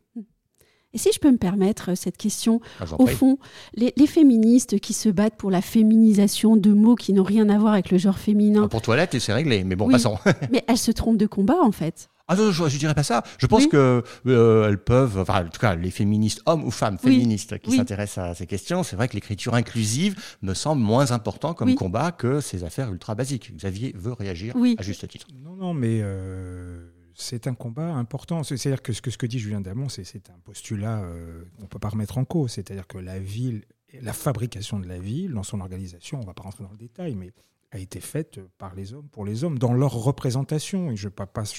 Et 0.94 0.98
si 0.98 1.10
je 1.12 1.18
peux 1.18 1.30
me 1.30 1.36
permettre 1.36 1.94
cette 1.96 2.16
question, 2.16 2.60
ah, 2.80 2.84
au 2.98 3.06
fond, 3.06 3.38
les, 3.74 3.92
féministes 4.06 4.80
qui 4.80 4.94
se 4.94 5.10
battent 5.10 5.36
pour 5.36 5.50
la 5.50 5.60
féminisation 5.60 6.56
de 6.56 6.72
mots 6.72 6.94
qui 6.94 7.12
n'ont 7.12 7.24
rien 7.24 7.48
à 7.50 7.58
voir 7.58 7.74
avec 7.74 7.90
le 7.90 7.98
genre 7.98 8.18
féminin. 8.18 8.62
Ah, 8.64 8.68
pour 8.68 8.80
toilette, 8.80 9.18
c'est 9.18 9.34
réglé, 9.34 9.64
mais 9.64 9.76
bon, 9.76 9.90
passons. 9.90 10.16
mais 10.50 10.64
elles 10.66 10.78
se 10.78 10.90
trompent 10.90 11.18
de 11.18 11.26
combat, 11.26 11.60
en 11.60 11.72
fait. 11.72 12.08
Ah 12.28 12.36
non, 12.36 12.52
je, 12.52 12.62
ne 12.62 12.68
dirais 12.68 12.94
pas 12.94 13.02
ça. 13.02 13.22
Je 13.38 13.46
pense 13.46 13.66
que 13.66 14.04
euh, 14.26 14.68
elles 14.68 14.78
peuvent, 14.78 15.18
enfin, 15.18 15.46
en 15.46 15.48
tout 15.48 15.60
cas, 15.60 15.74
les 15.74 15.90
féministes, 15.90 16.42
hommes 16.44 16.62
ou 16.62 16.70
femmes 16.70 16.98
féministes 16.98 17.58
qui 17.58 17.74
s'intéressent 17.74 18.18
à 18.18 18.34
ces 18.34 18.46
questions, 18.46 18.82
c'est 18.82 18.96
vrai 18.96 19.08
que 19.08 19.14
l'écriture 19.14 19.54
inclusive 19.54 20.14
me 20.42 20.52
semble 20.52 20.82
moins 20.82 21.10
important 21.10 21.54
comme 21.54 21.74
combat 21.74 22.12
que 22.12 22.40
ces 22.40 22.64
affaires 22.64 22.92
ultra 22.92 23.14
basiques. 23.14 23.56
Xavier 23.56 23.94
veut 23.96 24.12
réagir 24.12 24.54
à 24.76 24.82
juste 24.82 25.08
titre. 25.08 25.26
Non, 25.42 25.56
non, 25.56 25.72
mais 25.72 26.00
euh, 26.02 26.90
c'est 27.14 27.46
un 27.46 27.54
combat 27.54 27.94
important. 27.94 28.42
C'est-à-dire 28.42 28.82
que 28.82 28.92
ce, 28.92 29.00
que 29.00 29.10
ce 29.10 29.16
que 29.16 29.26
dit 29.26 29.38
Julien 29.38 29.62
Damon, 29.62 29.88
c'est 29.88 30.30
un 30.30 30.38
postulat 30.44 31.00
euh, 31.00 31.44
qu'on 31.56 31.64
ne 31.64 31.68
peut 31.68 31.78
pas 31.78 31.88
remettre 31.88 32.18
en 32.18 32.24
cause. 32.24 32.52
C'est-à-dire 32.52 32.86
que 32.86 32.98
la 32.98 33.18
ville, 33.18 33.64
la 34.02 34.12
fabrication 34.12 34.78
de 34.78 34.86
la 34.86 34.98
ville, 34.98 35.32
dans 35.32 35.42
son 35.42 35.60
organisation, 35.60 36.18
on 36.18 36.22
ne 36.22 36.26
va 36.26 36.34
pas 36.34 36.42
rentrer 36.42 36.64
dans 36.64 36.70
le 36.70 36.76
détail, 36.76 37.14
mais 37.14 37.32
a 37.70 37.78
été 37.78 38.00
faite 38.00 38.40
par 38.56 38.74
les 38.74 38.94
hommes, 38.94 39.08
pour 39.10 39.24
les 39.24 39.44
hommes, 39.44 39.58
dans 39.58 39.72
leur 39.72 39.92
représentation. 39.92 40.90
Et 40.90 40.96
je 40.96 41.08
ne 41.08 41.12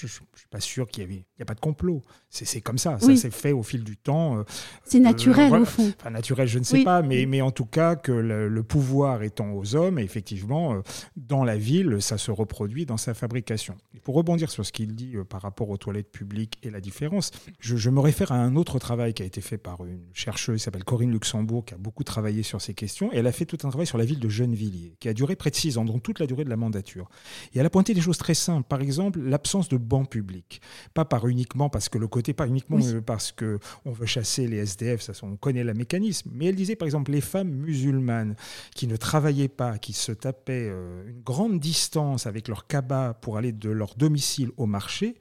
suis 0.07 0.47
pas 0.49 0.59
sûr 0.59 0.87
qu'il 0.87 1.11
y, 1.11 1.41
a 1.41 1.45
pas 1.45 1.53
de 1.53 1.59
complot. 1.59 2.01
C'est 2.29 2.61
comme 2.61 2.77
ça. 2.77 2.99
Ça 2.99 3.15
s'est 3.15 3.31
fait 3.31 3.51
au 3.51 3.63
fil 3.63 3.83
du 3.83 3.97
temps. 3.97 4.43
C'est 4.83 4.99
naturel, 4.99 5.53
au 5.53 5.65
fond. 5.65 5.91
Enfin, 5.99 6.09
naturel, 6.09 6.47
je 6.47 6.59
ne 6.59 6.63
sais 6.63 6.83
pas, 6.83 7.01
mais, 7.01 7.25
mais 7.25 7.41
en 7.41 7.51
tout 7.51 7.65
cas, 7.65 7.95
que 7.95 8.11
le, 8.11 8.63
pouvoir 8.63 9.23
étant 9.23 9.51
aux 9.51 9.75
hommes, 9.75 9.99
effectivement, 9.99 10.81
dans 11.15 11.43
la 11.43 11.57
ville, 11.57 12.01
ça 12.01 12.17
se 12.17 12.31
reproduit 12.31 12.85
dans 12.85 12.97
sa 12.97 13.13
fabrication. 13.13 13.75
Et 13.95 13.99
pour 13.99 14.15
rebondir 14.15 14.51
sur 14.51 14.65
ce 14.65 14.71
qu'il 14.71 14.95
dit 14.95 15.15
par 15.29 15.41
rapport 15.41 15.69
aux 15.69 15.77
toilettes 15.77 16.11
publiques 16.11 16.57
et 16.63 16.69
la 16.69 16.81
différence, 16.81 17.31
je, 17.59 17.77
je 17.77 17.89
me 17.89 17.99
réfère 17.99 18.31
à 18.31 18.35
un 18.35 18.55
autre 18.55 18.79
travail 18.79 19.13
qui 19.13 19.23
a 19.23 19.25
été 19.25 19.41
fait 19.41 19.57
par 19.57 19.85
une 19.85 20.07
chercheuse 20.13 20.57
qui 20.57 20.63
s'appelle 20.63 20.83
Corinne 20.83 21.11
Luxembourg, 21.11 21.65
qui 21.65 21.73
a 21.73 21.77
beaucoup 21.77 22.03
travaillé 22.03 22.43
sur 22.43 22.61
ces 22.61 22.73
questions. 22.73 23.11
Et 23.13 23.17
elle 23.17 23.27
a 23.27 23.31
fait 23.31 23.45
tout 23.45 23.57
un 23.63 23.69
travail 23.69 23.87
sur 23.87 23.97
la 23.97 24.05
ville 24.05 24.19
de 24.19 24.29
Gennevilliers, 24.29 24.95
qui 24.99 25.09
a 25.09 25.13
duré 25.13 25.35
près 25.35 25.49
de 25.49 25.55
six 25.55 25.77
ans, 25.77 25.85
donc 25.85 25.98
toute 25.99 26.19
la 26.19 26.27
durée 26.27 26.43
de 26.43 26.49
la 26.49 26.57
mandature. 26.57 27.09
Et 27.53 27.59
elle 27.59 27.65
a 27.65 27.69
pointé 27.69 27.93
des 27.93 28.01
choses 28.01 28.17
très 28.17 28.33
simples. 28.33 28.67
Par 28.67 28.81
exemple, 28.81 29.19
l'absence 29.19 29.69
de 29.69 29.77
bancs 29.77 30.09
publics. 30.09 30.61
Pas 30.93 31.05
par 31.05 31.27
uniquement 31.27 31.69
parce 31.69 31.89
que 31.89 31.97
le 31.97 32.07
côté, 32.07 32.33
pas 32.33 32.47
uniquement 32.47 32.79
parce 33.05 33.31
que 33.31 33.59
on 33.85 33.91
veut 33.91 34.05
chasser 34.05 34.47
les 34.47 34.57
SDF, 34.57 35.01
ça, 35.01 35.13
on 35.23 35.35
connaît 35.35 35.63
le 35.63 35.73
mécanisme. 35.73 36.29
Mais 36.33 36.45
elle 36.45 36.55
disait, 36.55 36.75
par 36.75 36.85
exemple, 36.85 37.11
les 37.11 37.21
femmes 37.21 37.51
musulmanes 37.51 38.35
qui 38.75 38.87
ne 38.87 38.95
travaillaient 38.95 39.47
pas, 39.47 39.77
qui 39.77 39.93
se 39.93 40.11
tapaient 40.11 40.69
euh, 40.69 41.07
une 41.07 41.21
grande 41.21 41.59
distance 41.59 42.27
avec 42.27 42.47
leur 42.47 42.67
cabas 42.67 43.13
pour 43.13 43.37
aller 43.37 43.51
de 43.51 43.69
leur 43.69 43.95
domicile 43.95 44.51
au 44.57 44.65
marché, 44.65 45.15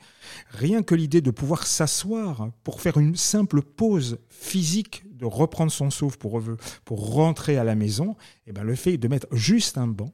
rien 0.50 0.82
que 0.82 0.94
l'idée 0.94 1.20
de 1.20 1.30
pouvoir 1.30 1.66
s'asseoir 1.66 2.50
pour 2.64 2.80
faire 2.80 2.98
une 2.98 3.16
simple 3.16 3.62
pause 3.62 4.18
physique 4.28 5.04
de 5.18 5.26
reprendre 5.26 5.72
son 5.72 5.90
souffle 5.90 6.18
pour, 6.18 6.40
pour 6.84 7.12
rentrer 7.12 7.58
à 7.58 7.64
la 7.64 7.74
maison, 7.74 8.12
et 8.46 8.50
eh 8.50 8.52
ben 8.52 8.62
le 8.62 8.74
fait 8.74 8.96
de 8.96 9.08
mettre 9.08 9.26
juste 9.32 9.78
un 9.78 9.88
banc 9.88 10.12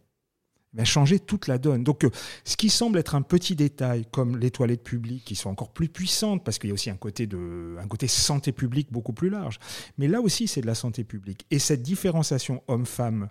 va 0.75 0.85
changer 0.85 1.19
toute 1.19 1.47
la 1.47 1.59
donne. 1.59 1.85
Donc, 1.85 2.05
euh, 2.05 2.11
ce 2.45 2.57
qui 2.57 2.71
semble 2.71 2.99
être 2.99 3.15
un 3.15 3.23
petit 3.23 3.57
détail, 3.57 4.07
comme 4.11 4.37
les 4.37 4.51
toilettes 4.51 4.83
publiques, 4.83 5.25
qui 5.25 5.35
sont 5.35 5.51
encore 5.51 5.71
plus 5.71 5.89
puissantes, 5.89 6.45
parce 6.45 6.59
qu'il 6.59 6.69
y 6.69 6.73
a 6.73 6.75
aussi 6.75 6.91
un 6.91 6.97
côté, 6.97 7.27
de, 7.27 7.77
un 7.81 7.87
côté 7.87 8.09
santé 8.09 8.53
publique 8.53 8.93
beaucoup 8.93 9.13
plus 9.13 9.31
large. 9.31 9.59
Mais 9.99 10.09
là 10.09 10.21
aussi, 10.21 10.49
c'est 10.49 10.61
de 10.61 10.67
la 10.67 10.75
santé 10.75 11.05
publique. 11.05 11.47
Et 11.51 11.59
cette 11.59 11.83
différenciation 11.83 12.63
homme-femme 12.69 13.29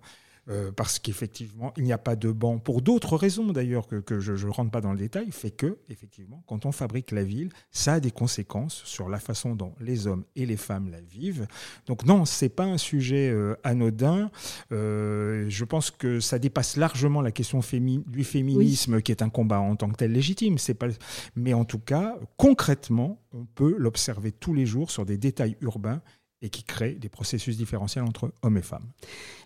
euh, 0.49 0.71
parce 0.71 0.99
qu'effectivement, 0.99 1.73
il 1.77 1.83
n'y 1.83 1.93
a 1.93 1.97
pas 1.97 2.15
de 2.15 2.31
banc, 2.31 2.59
pour 2.59 2.81
d'autres 2.81 3.15
raisons 3.15 3.51
d'ailleurs 3.53 3.87
que, 3.87 4.19
je 4.19 4.33
ne 4.33 4.51
rentre 4.51 4.71
pas 4.71 4.81
dans 4.81 4.91
le 4.91 4.97
détail, 4.97 5.31
fait 5.31 5.51
que, 5.51 5.77
effectivement, 5.89 6.43
quand 6.47 6.65
on 6.65 6.71
fabrique 6.71 7.11
la 7.11 7.23
ville, 7.23 7.49
ça 7.71 7.93
a 7.93 7.99
des 7.99 8.11
conséquences 8.11 8.81
sur 8.83 9.07
la 9.07 9.19
façon 9.19 9.55
dont 9.55 9.73
les 9.79 10.07
hommes 10.07 10.25
et 10.35 10.45
les 10.45 10.57
femmes 10.57 10.89
la 10.89 10.99
vivent. 10.99 11.47
Donc 11.85 12.05
non, 12.05 12.25
c'est 12.25 12.49
pas 12.49 12.65
un 12.65 12.77
sujet 12.77 13.29
euh, 13.29 13.55
anodin. 13.63 14.31
Euh, 14.71 15.45
je 15.47 15.65
pense 15.65 15.91
que 15.91 16.19
ça 16.19 16.39
dépasse 16.39 16.75
largement 16.75 17.21
la 17.21 17.31
question 17.31 17.61
du 18.07 18.23
féminisme, 18.23 19.01
qui 19.01 19.11
est 19.11 19.21
un 19.21 19.29
combat 19.29 19.59
en 19.59 19.75
tant 19.75 19.89
que 19.89 19.95
tel 19.95 20.11
légitime. 20.11 20.57
Pas... 20.77 20.87
Mais 21.35 21.53
en 21.53 21.63
tout 21.63 21.79
cas, 21.79 22.17
concrètement, 22.35 23.21
on 23.31 23.45
peut 23.45 23.75
l'observer 23.77 24.31
tous 24.31 24.53
les 24.53 24.65
jours 24.65 24.91
sur 24.91 25.05
des 25.05 25.17
détails 25.17 25.55
urbains 25.61 26.01
et 26.43 26.49
qui 26.49 26.63
crée 26.63 26.91
des 26.91 27.07
processus 27.07 27.55
différentiels 27.55 28.03
entre 28.03 28.33
hommes 28.41 28.57
et 28.57 28.61
femmes. 28.61 28.85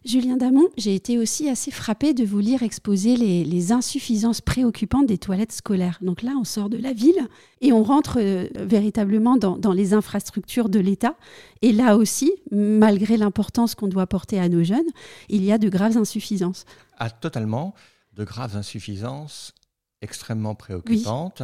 Julien 0.04 0.36
Damon, 0.36 0.68
j'ai 0.78 0.96
été 0.96 1.20
aussi 1.20 1.48
assez 1.48 1.70
frappé 1.70 2.16
de 2.16 2.26
vous 2.26 2.40
lire 2.40 2.64
exposer 2.64 3.16
les, 3.16 3.72
insuffisances 3.72 4.42
préoccupantes 4.42 5.06
des 5.06 5.18
toilettes 5.18 5.52
scolaires. 5.52 6.00
Donc 6.02 6.24
là, 6.24 6.32
on 6.40 6.44
sort 6.44 6.70
de 6.70 6.78
la 6.78 6.94
ville 6.94 7.28
et 7.62 7.72
on 7.72 7.84
rentre 7.84 8.18
euh, 8.20 8.48
véritablement 8.56 9.38
dans, 9.38 9.58
dans, 9.58 9.74
les 9.74 9.94
infrastructures 9.94 10.70
de 10.70 10.80
l'État. 10.80 11.16
Et 11.62 11.72
là 11.72 11.98
aussi, 11.98 12.32
malgré 12.52 13.18
l'importance 13.18 13.76
qu'on 13.76 13.88
doit 13.88 14.08
porter 14.08 14.40
à 14.40 14.50
nos 14.50 14.64
jeunes, 14.64 14.88
il 15.30 15.44
y 15.44 15.52
a 15.52 15.58
de 15.58 15.70
graves 15.70 15.98
insuffisances. 15.98 16.66
Ah, 16.98 17.10
totalement, 17.10 17.76
de 18.14 18.24
graves 18.24 18.56
insuffisances 18.56 19.54
extrêmement 20.02 20.56
préoccupantes. 20.56 21.44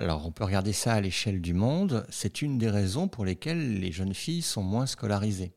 Alors, 0.00 0.24
on 0.26 0.30
peut 0.30 0.44
regarder 0.44 0.72
ça 0.72 0.92
à 0.92 1.00
l'échelle 1.00 1.40
du 1.40 1.54
monde. 1.54 2.06
C'est 2.08 2.40
une 2.40 2.56
des 2.56 2.70
raisons 2.70 3.08
pour 3.08 3.24
lesquelles 3.24 3.80
les 3.80 3.90
jeunes 3.90 4.14
filles 4.14 4.42
sont 4.42 4.62
moins 4.62 4.86
scolarisées, 4.86 5.50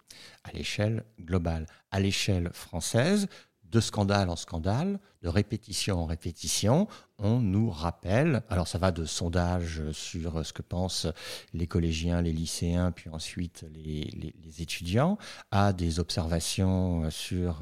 à 0.43 0.51
l'échelle 0.51 1.03
globale. 1.19 1.67
À 1.91 1.99
l'échelle 1.99 2.49
française, 2.51 3.27
de 3.71 3.79
scandale 3.79 4.29
en 4.29 4.35
scandale, 4.35 4.99
de 5.21 5.29
répétition 5.29 6.01
en 6.01 6.05
répétition, 6.05 6.87
on 7.19 7.39
nous 7.39 7.69
rappelle, 7.69 8.41
alors 8.49 8.67
ça 8.67 8.79
va 8.79 8.91
de 8.91 9.05
sondages 9.05 9.81
sur 9.91 10.45
ce 10.45 10.51
que 10.51 10.63
pensent 10.63 11.07
les 11.53 11.67
collégiens, 11.67 12.21
les 12.21 12.33
lycéens, 12.33 12.91
puis 12.91 13.09
ensuite 13.09 13.65
les, 13.73 14.61
étudiants, 14.61 15.17
à 15.51 15.71
des 15.71 15.99
observations 15.99 17.09
sur 17.09 17.61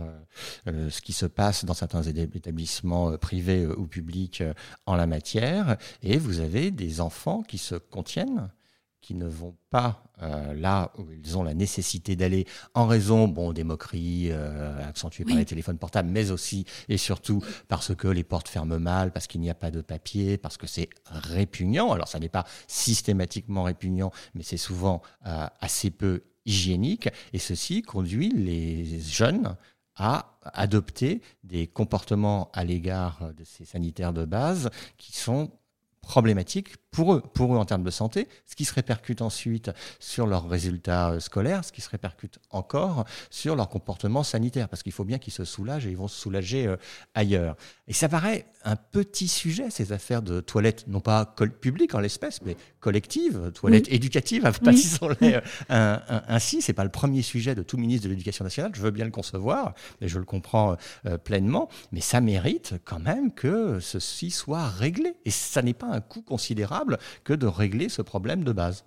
euh, 0.68 0.90
ce 0.90 1.02
qui 1.02 1.14
se 1.14 1.26
passe 1.26 1.66
dans 1.66 1.74
certains 1.74 2.04
établissements 2.04 3.12
euh, 3.12 3.18
privés 3.18 3.68
ou 3.68 3.86
publics 3.86 4.42
euh, 4.42 4.54
en 4.86 4.96
la 4.96 5.08
matière, 5.08 5.78
et 6.02 6.18
vous 6.18 6.40
avez 6.40 6.72
des 6.72 7.02
enfants 7.02 7.44
qui 7.44 7.58
se 7.58 7.76
contiennent 7.76 8.50
qui 9.02 9.16
ne 9.16 9.28
vont 9.28 9.56
pas 9.70 10.04
euh, 10.22 10.54
là 10.54 10.92
où 10.98 11.12
ils 11.12 11.38
ont 11.38 11.44
la 11.44 11.54
nécessité 11.54 12.16
d'aller 12.16 12.46
en 12.74 12.86
raison 12.86 13.28
bon, 13.28 13.54
des 13.54 13.64
moqueries 13.64 14.30
euh, 14.32 14.88
accentuées 14.88 15.26
par 15.26 15.38
les 15.38 15.46
téléphones 15.46 15.78
portables, 15.78 16.10
mais 16.10 16.32
aussi 16.32 16.66
et 16.90 16.98
surtout 16.98 17.42
parce 17.68 17.96
que 17.96 18.08
les 18.08 18.24
portes 18.24 18.50
ferment 18.50 18.80
mal, 18.80 19.12
parce 19.12 19.28
qu'il 19.28 19.42
n'y 19.42 19.50
a 19.50 19.56
pas 19.56 19.72
de 19.72 19.82
papier, 19.82 20.38
parce 20.38 20.58
que 20.58 20.68
c'est 20.68 20.90
répugnant. 21.06 21.92
Alors 21.92 22.08
ça 22.08 22.20
n'est 22.20 22.30
pas 22.30 22.46
systématiquement 22.68 23.64
répugnant, 23.64 24.12
mais 24.34 24.44
c'est 24.44 24.58
souvent 24.58 25.02
euh, 25.26 25.48
assez 25.62 25.92
peu 25.92 26.24
hygiénique. 26.46 27.10
Et 27.34 27.40
ceci 27.40 27.82
conduit 27.82 28.30
les 28.30 29.00
jeunes 29.00 29.56
à 29.96 30.38
adopter 30.44 31.22
des 31.44 31.68
comportements 31.68 32.50
à 32.54 32.64
l'égard 32.64 33.34
de 33.38 33.44
ces 33.44 33.66
sanitaires 33.66 34.14
de 34.14 34.26
base 34.26 34.70
qui 34.98 35.16
sont 35.16 35.52
problématiques 36.10 36.78
pour 36.90 37.14
eux, 37.14 37.22
pour 37.22 37.54
eux 37.54 37.58
en 37.60 37.66
termes 37.66 37.84
de 37.84 37.92
santé, 37.92 38.28
ce 38.48 38.56
qui 38.56 38.66
se 38.66 38.74
répercute 38.74 39.22
ensuite 39.22 39.70
sur 40.00 40.26
leurs 40.26 40.50
résultats 40.50 41.12
euh, 41.12 41.20
scolaires, 41.20 41.64
ce 41.64 41.72
qui 41.72 41.82
se 41.82 41.90
répercute 41.90 42.40
encore 42.50 43.06
sur 43.30 43.56
leur 43.56 43.70
comportement 43.70 44.24
sanitaire, 44.24 44.70
parce 44.70 44.82
qu'il 44.82 44.92
faut 44.92 45.04
bien 45.04 45.20
qu'ils 45.20 45.34
se 45.34 45.46
soulagent 45.46 45.86
et 45.86 45.92
ils 45.92 45.98
vont 45.98 46.08
se 46.08 46.20
soulager 46.20 46.66
euh, 46.66 46.78
ailleurs. 47.14 47.56
Et 47.88 47.94
ça 47.94 48.10
paraît 48.10 48.48
un 48.64 48.76
petit 48.76 49.28
sujet, 49.28 49.70
ces 49.70 49.92
affaires 49.92 50.24
de 50.24 50.40
toilettes, 50.42 50.86
non 50.88 51.00
pas 51.00 51.26
publiques 51.62 51.94
en 51.94 52.00
l'espèce, 52.00 52.42
mais 52.44 52.58
collectives, 52.80 53.52
toilettes 53.54 53.92
éducatives, 53.92 54.52
oui. 55.22 55.36
Euh, 55.70 55.98
ainsi. 56.28 56.62
C'est 56.62 56.74
pas 56.74 56.84
le 56.84 56.90
premier 56.90 57.22
sujet 57.22 57.54
de 57.54 57.62
tout 57.62 57.78
ministre 57.78 58.06
de 58.06 58.10
l'Éducation 58.10 58.44
nationale, 58.44 58.72
je 58.74 58.82
veux 58.82 58.92
bien 58.92 59.06
le 59.06 59.12
concevoir, 59.12 59.76
mais 60.02 60.08
je 60.08 60.18
le 60.18 60.26
comprends 60.26 60.76
pleinement, 61.24 61.70
mais 61.92 62.02
ça 62.02 62.20
mérite 62.20 62.74
quand 62.84 63.00
même 63.00 63.32
que 63.32 63.80
ceci 63.80 64.32
soit 64.32 64.68
réglé. 64.68 65.16
Et 65.26 65.32
ça 65.32 65.62
n'est 65.62 65.74
pas 65.74 65.88
un 65.88 65.99
coût 66.02 66.22
considérable 66.22 66.98
que 67.24 67.34
de 67.34 67.48
régler 67.48 67.90
ce 67.90 68.02
problème 68.02 68.44
de 68.44 68.52
base. 68.52 68.84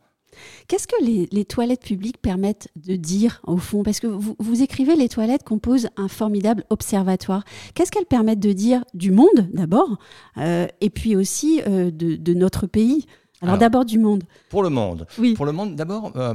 Qu'est-ce 0.67 0.87
que 0.87 0.97
les, 1.05 1.45
toilettes 1.45 1.83
publiques 1.83 2.21
permettent 2.21 2.69
de 2.77 2.97
dire 2.97 3.41
au 3.47 3.59
fond? 3.59 3.83
Parce 3.83 4.01
que 4.01 4.07
vous, 4.07 4.63
écrivez 4.63 4.97
les 4.97 5.09
toilettes 5.09 5.43
composent 5.43 5.89
un 5.97 6.09
formidable 6.09 6.65
observatoire. 6.71 7.45
Qu'est-ce 7.75 7.91
qu'elles 7.91 8.07
permettent 8.07 8.41
de 8.41 8.53
dire 8.53 8.85
du 8.95 9.11
monde 9.11 9.49
d'abord, 9.53 9.99
euh, 10.39 10.67
et 10.81 10.91
puis 10.91 11.17
aussi 11.17 11.61
euh, 11.67 11.91
de, 11.91 12.35
notre 12.35 12.67
pays? 12.67 13.07
Alors, 13.43 13.59
d'abord 13.59 13.85
du 13.85 13.99
monde. 13.99 14.25
Pour 14.49 14.63
le 14.63 14.69
monde. 14.69 15.07
Oui. 15.19 15.35
Pour 15.35 15.47
le 15.47 15.53
monde, 15.53 15.75
d'abord, 15.77 16.13
euh, 16.17 16.35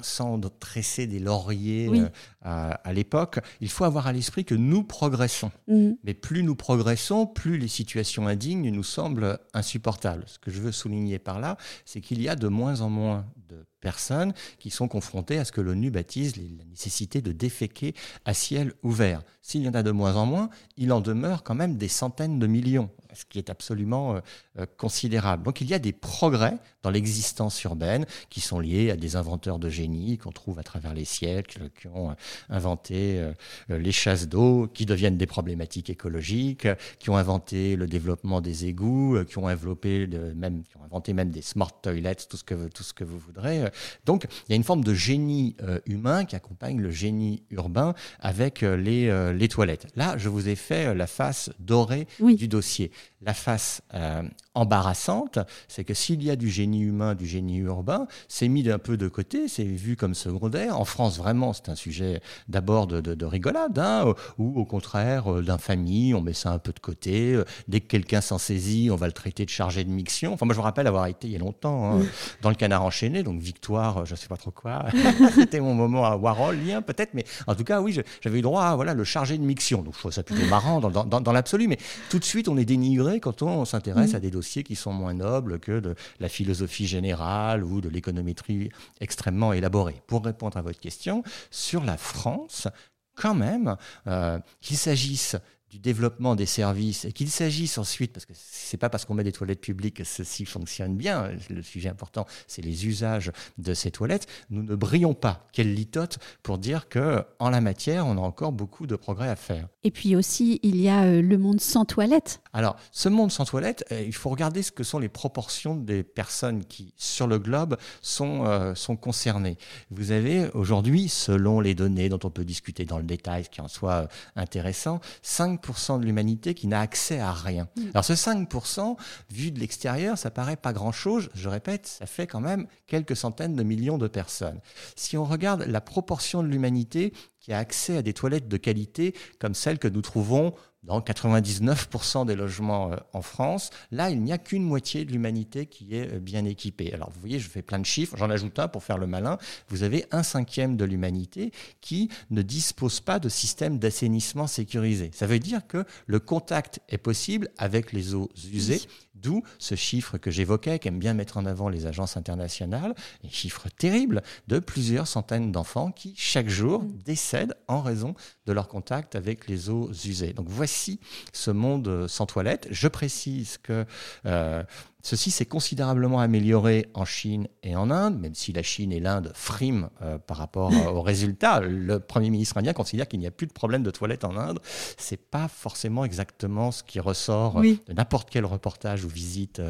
sans 0.00 0.40
tresser 0.40 1.06
des 1.06 1.18
lauriers 1.18 1.90
euh, 1.90 2.08
à, 2.42 2.92
l'époque, 2.92 3.40
il 3.60 3.68
faut 3.68 3.84
avoir 3.84 4.06
à 4.06 4.12
l'esprit 4.12 4.44
que 4.44 4.54
nous 4.54 4.82
progressons. 4.82 5.50
Mhm. 5.68 5.96
Mais 6.04 6.14
plus 6.14 6.42
nous 6.42 6.54
progressons, 6.54 7.26
plus 7.26 7.58
les 7.58 7.68
situations 7.68 8.26
indignes 8.26 8.70
nous 8.70 8.82
semblent 8.82 9.38
insupportables. 9.54 10.24
Ce 10.26 10.38
que 10.38 10.50
je 10.50 10.60
veux 10.60 10.72
souligner 10.72 11.18
par 11.18 11.40
là, 11.40 11.56
c'est 11.84 12.00
qu'il 12.00 12.20
y 12.22 12.28
a 12.28 12.36
de 12.36 12.48
moins 12.48 12.80
en 12.80 12.90
moins 12.90 13.26
de 13.48 13.66
personnes 13.80 14.34
qui 14.58 14.70
sont 14.70 14.88
confrontées 14.88 15.38
à 15.38 15.44
ce 15.44 15.52
que 15.52 15.60
l'ONU 15.60 15.90
baptise 15.90 16.36
la 16.36 16.64
nécessité 16.64 17.22
de 17.22 17.32
déféquer 17.32 17.94
à 18.24 18.34
ciel 18.34 18.72
ouvert. 18.82 19.22
S'il 19.42 19.62
y 19.62 19.68
en 19.68 19.74
a 19.74 19.82
de 19.82 19.90
moins 19.90 20.16
en 20.16 20.26
moins, 20.26 20.50
il 20.76 20.92
en 20.92 21.00
demeure 21.00 21.42
quand 21.42 21.54
même 21.54 21.76
des 21.76 21.88
centaines 21.88 22.38
de 22.38 22.46
millions 22.46 22.90
ce 23.16 23.24
qui 23.24 23.38
est 23.38 23.50
absolument 23.50 24.14
euh, 24.14 24.20
euh, 24.58 24.66
considérable. 24.76 25.42
Donc 25.42 25.60
il 25.60 25.68
y 25.68 25.74
a 25.74 25.78
des 25.78 25.92
progrès 25.92 26.58
dans 26.82 26.90
l'existence 26.90 27.62
urbaine 27.64 28.06
qui 28.30 28.40
sont 28.40 28.60
liés 28.60 28.90
à 28.90 28.96
des 28.96 29.16
inventeurs 29.16 29.58
de 29.58 29.68
génie 29.68 30.18
qu'on 30.18 30.30
trouve 30.30 30.58
à 30.58 30.62
travers 30.62 30.94
les 30.94 31.04
siècles, 31.04 31.70
qui 31.80 31.88
ont 31.88 32.10
euh, 32.10 32.14
inventé 32.48 33.32
les 33.68 33.92
chasses 33.92 34.28
d'eau, 34.28 34.68
qui 34.72 34.86
deviennent 34.86 35.16
des 35.16 35.26
problématiques 35.26 35.90
écologiques, 35.90 36.68
qui 36.98 37.10
ont 37.10 37.16
inventé 37.16 37.76
le 37.76 37.86
développement 37.86 38.40
des 38.40 38.66
égouts, 38.66 39.24
qui 39.24 39.38
ont 39.38 39.48
développé 39.48 40.06
même, 40.34 40.62
qui 40.62 40.76
ont 40.76 40.84
inventé 40.84 41.12
même 41.12 41.30
des 41.30 41.42
smart 41.42 41.72
toilets, 41.80 42.14
tout 42.14 42.36
ce 42.36 42.44
que 42.44 42.68
tout 42.68 42.82
ce 42.82 42.92
que 42.92 43.04
vous 43.04 43.18
voudrez. 43.36 43.70
Donc 44.04 44.26
il 44.48 44.50
y 44.50 44.52
a 44.52 44.56
une 44.56 44.64
forme 44.64 44.84
de 44.84 44.94
génie 44.94 45.56
humain 45.86 46.24
qui 46.24 46.36
accompagne 46.36 46.80
le 46.80 46.90
génie 46.90 47.42
urbain 47.50 47.94
avec 48.20 48.62
les, 48.62 49.32
les 49.32 49.48
toilettes. 49.48 49.86
Là, 49.96 50.16
je 50.16 50.28
vous 50.28 50.48
ai 50.48 50.56
fait 50.56 50.94
la 50.94 51.06
face 51.06 51.50
dorée 51.58 52.06
du 52.20 52.48
dossier. 52.48 52.90
la 53.22 53.34
face 53.34 53.82
euh, 53.94 54.22
embarrassante, 54.54 55.38
c'est 55.68 55.84
que 55.84 55.92
s'il 55.92 56.22
y 56.22 56.30
a 56.30 56.36
du 56.36 56.48
génie 56.48 56.80
humain, 56.80 57.14
du 57.14 57.26
génie 57.26 57.58
urbain, 57.58 58.06
c'est 58.28 58.48
mis 58.48 58.70
un 58.70 58.78
peu 58.78 58.96
de 58.96 59.08
côté, 59.08 59.48
c'est 59.48 59.64
vu 59.64 59.96
comme 59.96 60.14
secondaire. 60.14 60.80
En 60.80 60.84
France, 60.84 61.18
vraiment, 61.18 61.52
c'est 61.52 61.68
un 61.68 61.74
sujet 61.74 62.20
d'abord 62.48 62.86
de, 62.86 63.24
rigolade, 63.24 63.78
hein, 63.78 64.14
ou 64.38 64.58
au 64.58 64.64
contraire 64.64 65.32
euh, 65.32 65.42
d'infamie, 65.42 66.14
on 66.14 66.20
met 66.20 66.32
ça 66.32 66.52
un 66.52 66.58
peu 66.58 66.72
de 66.72 66.78
côté. 66.78 67.34
Euh, 67.34 67.44
dès 67.68 67.80
que 67.80 67.86
quelqu'un 67.86 68.20
s'en 68.20 68.38
saisit, 68.38 68.90
on 68.90 68.96
va 68.96 69.06
le 69.06 69.12
traiter 69.12 69.44
de 69.44 69.50
chargé 69.50 69.84
de 69.84 69.90
miction. 69.90 70.32
Enfin, 70.32 70.46
moi, 70.46 70.54
je 70.54 70.60
me 70.60 70.64
rappelle 70.64 70.86
avoir 70.86 71.06
été 71.06 71.26
il 71.26 71.32
y 71.32 71.36
a 71.36 71.40
longtemps 71.40 71.92
hein, 71.92 72.02
dans 72.42 72.50
le 72.50 72.56
canard 72.56 72.82
enchaîné, 72.82 73.22
donc 73.26 73.40
victoire, 73.40 74.06
je 74.06 74.12
ne 74.12 74.16
sais 74.16 74.28
pas 74.28 74.36
trop 74.36 74.52
quoi. 74.52 74.86
C'était 75.34 75.58
mon 75.60 75.74
moment 75.74 76.04
à 76.04 76.16
Warhol, 76.16 76.56
lien 76.56 76.80
peut-être, 76.80 77.12
mais 77.12 77.24
en 77.48 77.54
tout 77.56 77.64
cas, 77.64 77.80
oui, 77.80 77.98
j'avais 78.20 78.38
eu 78.38 78.42
droit 78.42 78.62
à 78.62 78.76
voilà, 78.76 78.94
le 78.94 79.02
chargé 79.04 79.36
de 79.36 79.42
miction. 79.42 79.82
Donc, 79.82 79.94
je 79.94 79.98
trouve 79.98 80.12
ça 80.12 80.22
plutôt 80.22 80.46
marrant 80.48 80.80
dans, 80.80 81.04
dans, 81.04 81.20
dans 81.20 81.32
l'absolu, 81.32 81.66
mais 81.66 81.78
tout 82.08 82.20
de 82.20 82.24
suite, 82.24 82.48
on 82.48 82.56
est 82.56 82.64
dénigré 82.64 83.18
quand 83.18 83.42
on 83.42 83.64
s'intéresse 83.64 84.14
à 84.14 84.20
des 84.20 84.30
dossiers 84.30 84.62
qui 84.62 84.76
sont 84.76 84.92
moins 84.92 85.14
nobles 85.14 85.58
que 85.58 85.80
de 85.80 85.96
la 86.20 86.28
philosophie 86.28 86.86
générale 86.86 87.64
ou 87.64 87.80
de 87.80 87.88
l'économétrie 87.88 88.70
extrêmement 89.00 89.52
élaborée. 89.52 90.00
Pour 90.06 90.24
répondre 90.24 90.56
à 90.56 90.62
votre 90.62 90.78
question, 90.78 91.24
sur 91.50 91.82
la 91.84 91.96
France, 91.96 92.68
quand 93.16 93.34
même, 93.34 93.76
euh, 94.06 94.38
qu'il 94.60 94.76
s'agisse 94.76 95.36
du 95.70 95.78
développement 95.78 96.36
des 96.36 96.46
services 96.46 97.04
et 97.04 97.12
qu'il 97.12 97.28
s'agisse 97.28 97.76
ensuite, 97.78 98.12
parce 98.12 98.24
que 98.24 98.32
c'est 98.34 98.76
pas 98.76 98.88
parce 98.88 99.04
qu'on 99.04 99.14
met 99.14 99.24
des 99.24 99.32
toilettes 99.32 99.60
publiques 99.60 99.96
que 99.96 100.04
ceci 100.04 100.44
fonctionne 100.44 100.96
bien, 100.96 101.30
le 101.50 101.62
sujet 101.62 101.88
important, 101.88 102.26
c'est 102.46 102.62
les 102.62 102.86
usages 102.86 103.32
de 103.58 103.74
ces 103.74 103.90
toilettes, 103.90 104.26
nous 104.50 104.62
ne 104.62 104.76
brillons 104.76 105.14
pas, 105.14 105.48
quelle 105.52 105.74
litote, 105.74 106.18
pour 106.42 106.58
dire 106.58 106.88
que 106.88 107.24
en 107.40 107.50
la 107.50 107.60
matière, 107.60 108.06
on 108.06 108.16
a 108.16 108.20
encore 108.20 108.52
beaucoup 108.52 108.86
de 108.86 108.94
progrès 108.94 109.28
à 109.28 109.36
faire. 109.36 109.68
Et 109.82 109.90
puis 109.90 110.14
aussi, 110.14 110.60
il 110.62 110.80
y 110.80 110.88
a 110.88 111.04
euh, 111.04 111.22
le 111.22 111.38
monde 111.38 111.60
sans 111.60 111.84
toilettes. 111.84 112.40
Alors, 112.52 112.76
ce 112.92 113.08
monde 113.08 113.32
sans 113.32 113.44
toilettes, 113.44 113.84
euh, 113.92 114.02
il 114.04 114.14
faut 114.14 114.30
regarder 114.30 114.62
ce 114.62 114.72
que 114.72 114.84
sont 114.84 114.98
les 114.98 115.08
proportions 115.08 115.74
des 115.74 116.02
personnes 116.02 116.64
qui, 116.64 116.94
sur 116.96 117.26
le 117.26 117.38
globe, 117.38 117.76
sont, 118.02 118.46
euh, 118.46 118.74
sont 118.74 118.96
concernées. 118.96 119.58
Vous 119.90 120.12
avez 120.12 120.48
aujourd'hui, 120.54 121.08
selon 121.08 121.60
les 121.60 121.74
données 121.74 122.08
dont 122.08 122.20
on 122.24 122.30
peut 122.30 122.44
discuter 122.44 122.84
dans 122.84 122.98
le 122.98 123.04
détail, 123.04 123.44
ce 123.44 123.50
qui 123.50 123.60
en 123.60 123.68
soit 123.68 124.08
intéressant, 124.36 125.00
5 125.22 125.55
de 125.56 126.04
l'humanité 126.04 126.54
qui 126.54 126.66
n'a 126.66 126.80
accès 126.80 127.18
à 127.18 127.32
rien. 127.32 127.68
Mm. 127.76 127.82
Alors 127.94 128.04
ce 128.04 128.12
5%, 128.12 128.96
vu 129.30 129.50
de 129.50 129.60
l'extérieur, 129.60 130.18
ça 130.18 130.30
paraît 130.30 130.56
pas 130.56 130.72
grand-chose. 130.72 131.28
Je 131.34 131.48
répète, 131.48 131.86
ça 131.86 132.06
fait 132.06 132.26
quand 132.26 132.40
même 132.40 132.66
quelques 132.86 133.16
centaines 133.16 133.54
de 133.56 133.62
millions 133.62 133.98
de 133.98 134.08
personnes. 134.08 134.60
Si 134.94 135.16
on 135.16 135.24
regarde 135.24 135.64
la 135.66 135.80
proportion 135.80 136.42
de 136.42 136.48
l'humanité 136.48 137.12
qui 137.46 137.52
a 137.52 137.58
accès 137.58 137.98
à 137.98 138.02
des 138.02 138.12
toilettes 138.12 138.48
de 138.48 138.56
qualité 138.56 139.14
comme 139.38 139.54
celles 139.54 139.78
que 139.78 139.86
nous 139.86 140.02
trouvons 140.02 140.52
dans 140.82 141.00
99% 141.00 142.26
des 142.26 142.34
logements 142.34 142.92
euh, 142.92 142.96
en 143.12 143.22
France. 143.22 143.70
Là, 143.92 144.10
il 144.10 144.20
n'y 144.20 144.32
a 144.32 144.38
qu'une 144.38 144.64
moitié 144.64 145.04
de 145.04 145.12
l'humanité 145.12 145.66
qui 145.66 145.94
est 145.94 146.12
euh, 146.14 146.18
bien 146.18 146.44
équipée. 146.44 146.92
Alors, 146.92 147.10
vous 147.10 147.20
voyez, 147.20 147.38
je 147.38 147.48
fais 147.48 147.62
plein 147.62 147.78
de 147.78 147.84
chiffres, 147.84 148.16
j'en 148.16 148.30
ajoute 148.30 148.58
un 148.58 148.66
pour 148.66 148.82
faire 148.82 148.98
le 148.98 149.06
malin. 149.06 149.38
Vous 149.68 149.84
avez 149.84 150.06
un 150.10 150.24
cinquième 150.24 150.76
de 150.76 150.84
l'humanité 150.84 151.52
qui 151.80 152.08
ne 152.30 152.42
dispose 152.42 152.98
pas 152.98 153.20
de 153.20 153.28
système 153.28 153.78
d'assainissement 153.78 154.48
sécurisé. 154.48 155.12
Ça 155.14 155.28
veut 155.28 155.38
dire 155.38 155.68
que 155.68 155.84
le 156.06 156.18
contact 156.18 156.80
est 156.88 156.98
possible 156.98 157.48
avec 157.58 157.92
les 157.92 158.14
eaux 158.14 158.28
usées. 158.52 158.80
D'où 159.22 159.42
ce 159.58 159.74
chiffre 159.74 160.18
que 160.18 160.30
j'évoquais, 160.30 160.78
qu'aiment 160.78 160.98
bien 160.98 161.14
mettre 161.14 161.36
en 161.36 161.46
avant 161.46 161.68
les 161.68 161.86
agences 161.86 162.16
internationales, 162.16 162.94
un 163.24 163.28
chiffre 163.28 163.68
terrible 163.68 164.22
de 164.48 164.58
plusieurs 164.58 165.06
centaines 165.06 165.52
d'enfants 165.52 165.90
qui, 165.90 166.14
chaque 166.16 166.48
jour, 166.48 166.82
mm. 166.82 166.98
décèdent 167.04 167.54
en 167.68 167.80
raison 167.80 168.14
de 168.46 168.52
leur 168.52 168.68
contact 168.68 169.16
avec 169.16 169.48
les 169.48 169.70
eaux 169.70 169.90
usées. 170.04 170.32
Donc 170.32 170.46
voici 170.48 171.00
ce 171.32 171.50
monde 171.50 172.06
sans 172.08 172.26
toilette. 172.26 172.68
Je 172.70 172.88
précise 172.88 173.58
que 173.58 173.84
euh, 174.26 174.62
Ceci 175.02 175.30
s'est 175.30 175.46
considérablement 175.46 176.18
amélioré 176.18 176.86
en 176.92 177.04
Chine 177.04 177.46
et 177.62 177.76
en 177.76 177.92
Inde, 177.92 178.18
même 178.18 178.34
si 178.34 178.52
la 178.52 178.64
Chine 178.64 178.90
et 178.90 178.98
l'Inde 178.98 179.30
friment 179.36 179.88
euh, 180.02 180.18
par 180.18 180.36
rapport 180.36 180.72
euh, 180.72 180.90
aux 180.90 181.00
résultats. 181.00 181.60
Le 181.60 182.00
Premier 182.00 182.28
ministre 182.28 182.56
indien 182.56 182.72
considère 182.72 183.06
qu'il 183.06 183.20
n'y 183.20 183.26
a 183.28 183.30
plus 183.30 183.46
de 183.46 183.52
problème 183.52 183.84
de 183.84 183.92
toilettes 183.92 184.24
en 184.24 184.36
Inde. 184.36 184.58
Ce 184.98 185.14
n'est 185.14 185.18
pas 185.18 185.46
forcément 185.46 186.04
exactement 186.04 186.72
ce 186.72 186.82
qui 186.82 186.98
ressort 186.98 187.60
de 187.60 187.92
n'importe 187.92 188.30
quel 188.30 188.44
reportage 188.44 189.04
ou 189.04 189.08
visite 189.08 189.62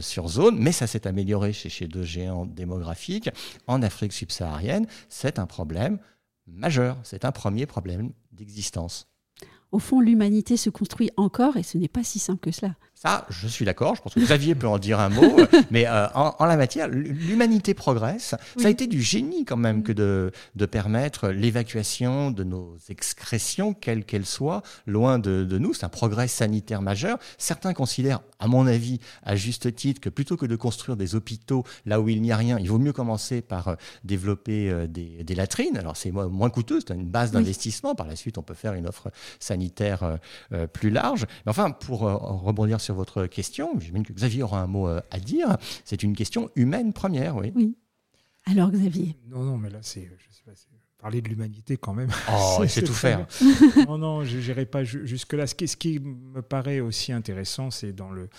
sur 0.00 0.28
zone, 0.28 0.58
mais 0.58 0.72
ça 0.72 0.86
s'est 0.86 1.06
amélioré 1.06 1.54
chez, 1.54 1.70
chez 1.70 1.86
deux 1.86 2.04
géants 2.04 2.44
démographiques. 2.44 3.30
En 3.66 3.80
Afrique 3.80 4.12
subsaharienne, 4.12 4.86
c'est 5.08 5.38
un 5.38 5.46
problème 5.46 6.00
majeur. 6.46 6.98
C'est 7.02 7.24
un 7.24 7.32
premier 7.32 7.64
problème 7.64 8.12
d'existence. 8.32 9.08
Au 9.72 9.78
fond, 9.78 10.00
l'humanité 10.00 10.58
se 10.58 10.68
construit 10.68 11.10
encore 11.16 11.56
et 11.56 11.62
ce 11.62 11.78
n'est 11.78 11.88
pas 11.88 12.04
si 12.04 12.18
simple 12.18 12.40
que 12.40 12.50
cela. 12.50 12.74
Ça, 12.94 13.26
je 13.30 13.48
suis 13.48 13.64
d'accord. 13.64 13.96
Je 13.96 14.02
pense 14.02 14.14
que 14.14 14.20
Xavier 14.20 14.54
peut 14.54 14.68
en 14.68 14.78
dire 14.78 15.00
un 15.00 15.08
mot. 15.08 15.36
mais 15.70 15.86
euh, 15.86 16.06
en, 16.14 16.44
la 16.44 16.58
matière, 16.58 16.88
l'humanité 16.88 17.72
progresse. 17.72 18.34
Ça 18.58 18.68
a 18.68 18.70
été 18.70 18.86
du 18.86 19.00
génie 19.00 19.46
quand 19.46 19.56
même 19.56 19.82
que 19.82 19.92
de, 19.92 20.30
de 20.54 20.66
permettre 20.66 21.30
l'évacuation 21.30 22.30
de 22.30 22.44
nos 22.44 22.76
excrétions, 22.90 23.72
quelles 23.72 24.04
qu'elles 24.04 24.26
soient, 24.26 24.62
loin 24.86 25.18
de, 25.18 25.42
de 25.42 25.58
nous. 25.58 25.72
C'est 25.72 25.84
un 25.84 25.88
progrès 25.88 26.28
sanitaire 26.28 26.82
majeur. 26.82 27.18
Certains 27.38 27.72
considèrent, 27.72 28.20
à 28.42 28.46
mon 28.48 28.66
avis, 28.66 28.98
à 29.22 29.36
juste 29.36 29.74
titre, 29.74 30.00
que 30.00 30.08
plutôt 30.08 30.36
que 30.36 30.46
de 30.46 30.56
construire 30.56 30.96
des 30.96 31.14
hôpitaux 31.14 31.64
là 31.86 32.00
où 32.00 32.08
il 32.08 32.20
n'y 32.20 32.32
a 32.32 32.36
rien, 32.36 32.58
il 32.58 32.68
vaut 32.68 32.78
mieux 32.78 32.92
commencer 32.92 33.40
par 33.40 33.68
euh, 33.68 33.74
développer 34.04 34.70
euh, 34.70 34.86
des, 34.86 35.24
des, 35.24 35.34
latrines. 35.34 35.76
Alors 35.76 35.96
c'est 35.96 36.10
moins 36.10 36.50
coûteux, 36.50 36.80
c'est 36.80 36.94
une 36.94 37.06
base 37.06 37.32
d'investissement. 37.32 37.94
Par 37.94 38.06
la 38.06 38.16
suite, 38.16 38.38
on 38.38 38.42
peut 38.42 38.54
faire 38.54 38.74
une 38.74 38.86
offre 38.86 39.10
sanitaire 39.38 40.18
plus 40.72 40.90
large. 40.90 41.26
Mais 41.46 41.50
enfin, 41.50 41.70
pour 41.70 42.00
rebondir 42.00 42.80
sur 42.80 42.94
votre 42.94 43.26
question, 43.26 43.78
j'imagine 43.78 44.04
que 44.04 44.12
Xavier 44.12 44.42
aura 44.42 44.60
un 44.60 44.66
mot 44.66 44.88
euh, 44.88 45.00
à 45.10 45.18
dire. 45.18 45.56
C'est 45.84 46.02
une 46.02 46.14
question 46.14 46.50
humaine 46.56 46.92
première, 46.92 47.36
oui. 47.36 47.52
Oui. 47.54 47.76
Alors 48.46 48.70
Xavier 48.70 49.16
Non, 49.28 49.42
non, 49.42 49.56
mais 49.56 49.70
là, 49.70 49.78
c'est, 49.82 50.08
parler 51.02 51.20
de 51.20 51.28
l'humanité 51.28 51.76
quand 51.76 51.92
même. 51.92 52.10
Oh, 52.30 52.64
c'est 52.68 52.82
tout 52.82 52.94
faire. 52.94 53.26
non, 53.86 53.98
non, 53.98 54.24
je 54.24 54.38
n'irai 54.38 54.64
pas 54.64 54.84
jusque-là. 54.84 55.46
Ce 55.46 55.54
qui, 55.54 55.68
ce 55.68 55.76
qui 55.76 55.98
me 56.00 56.40
paraît 56.40 56.80
aussi 56.80 57.12
intéressant, 57.12 57.70
c'est 57.70 57.92
dans 57.92 58.10
le... 58.10 58.30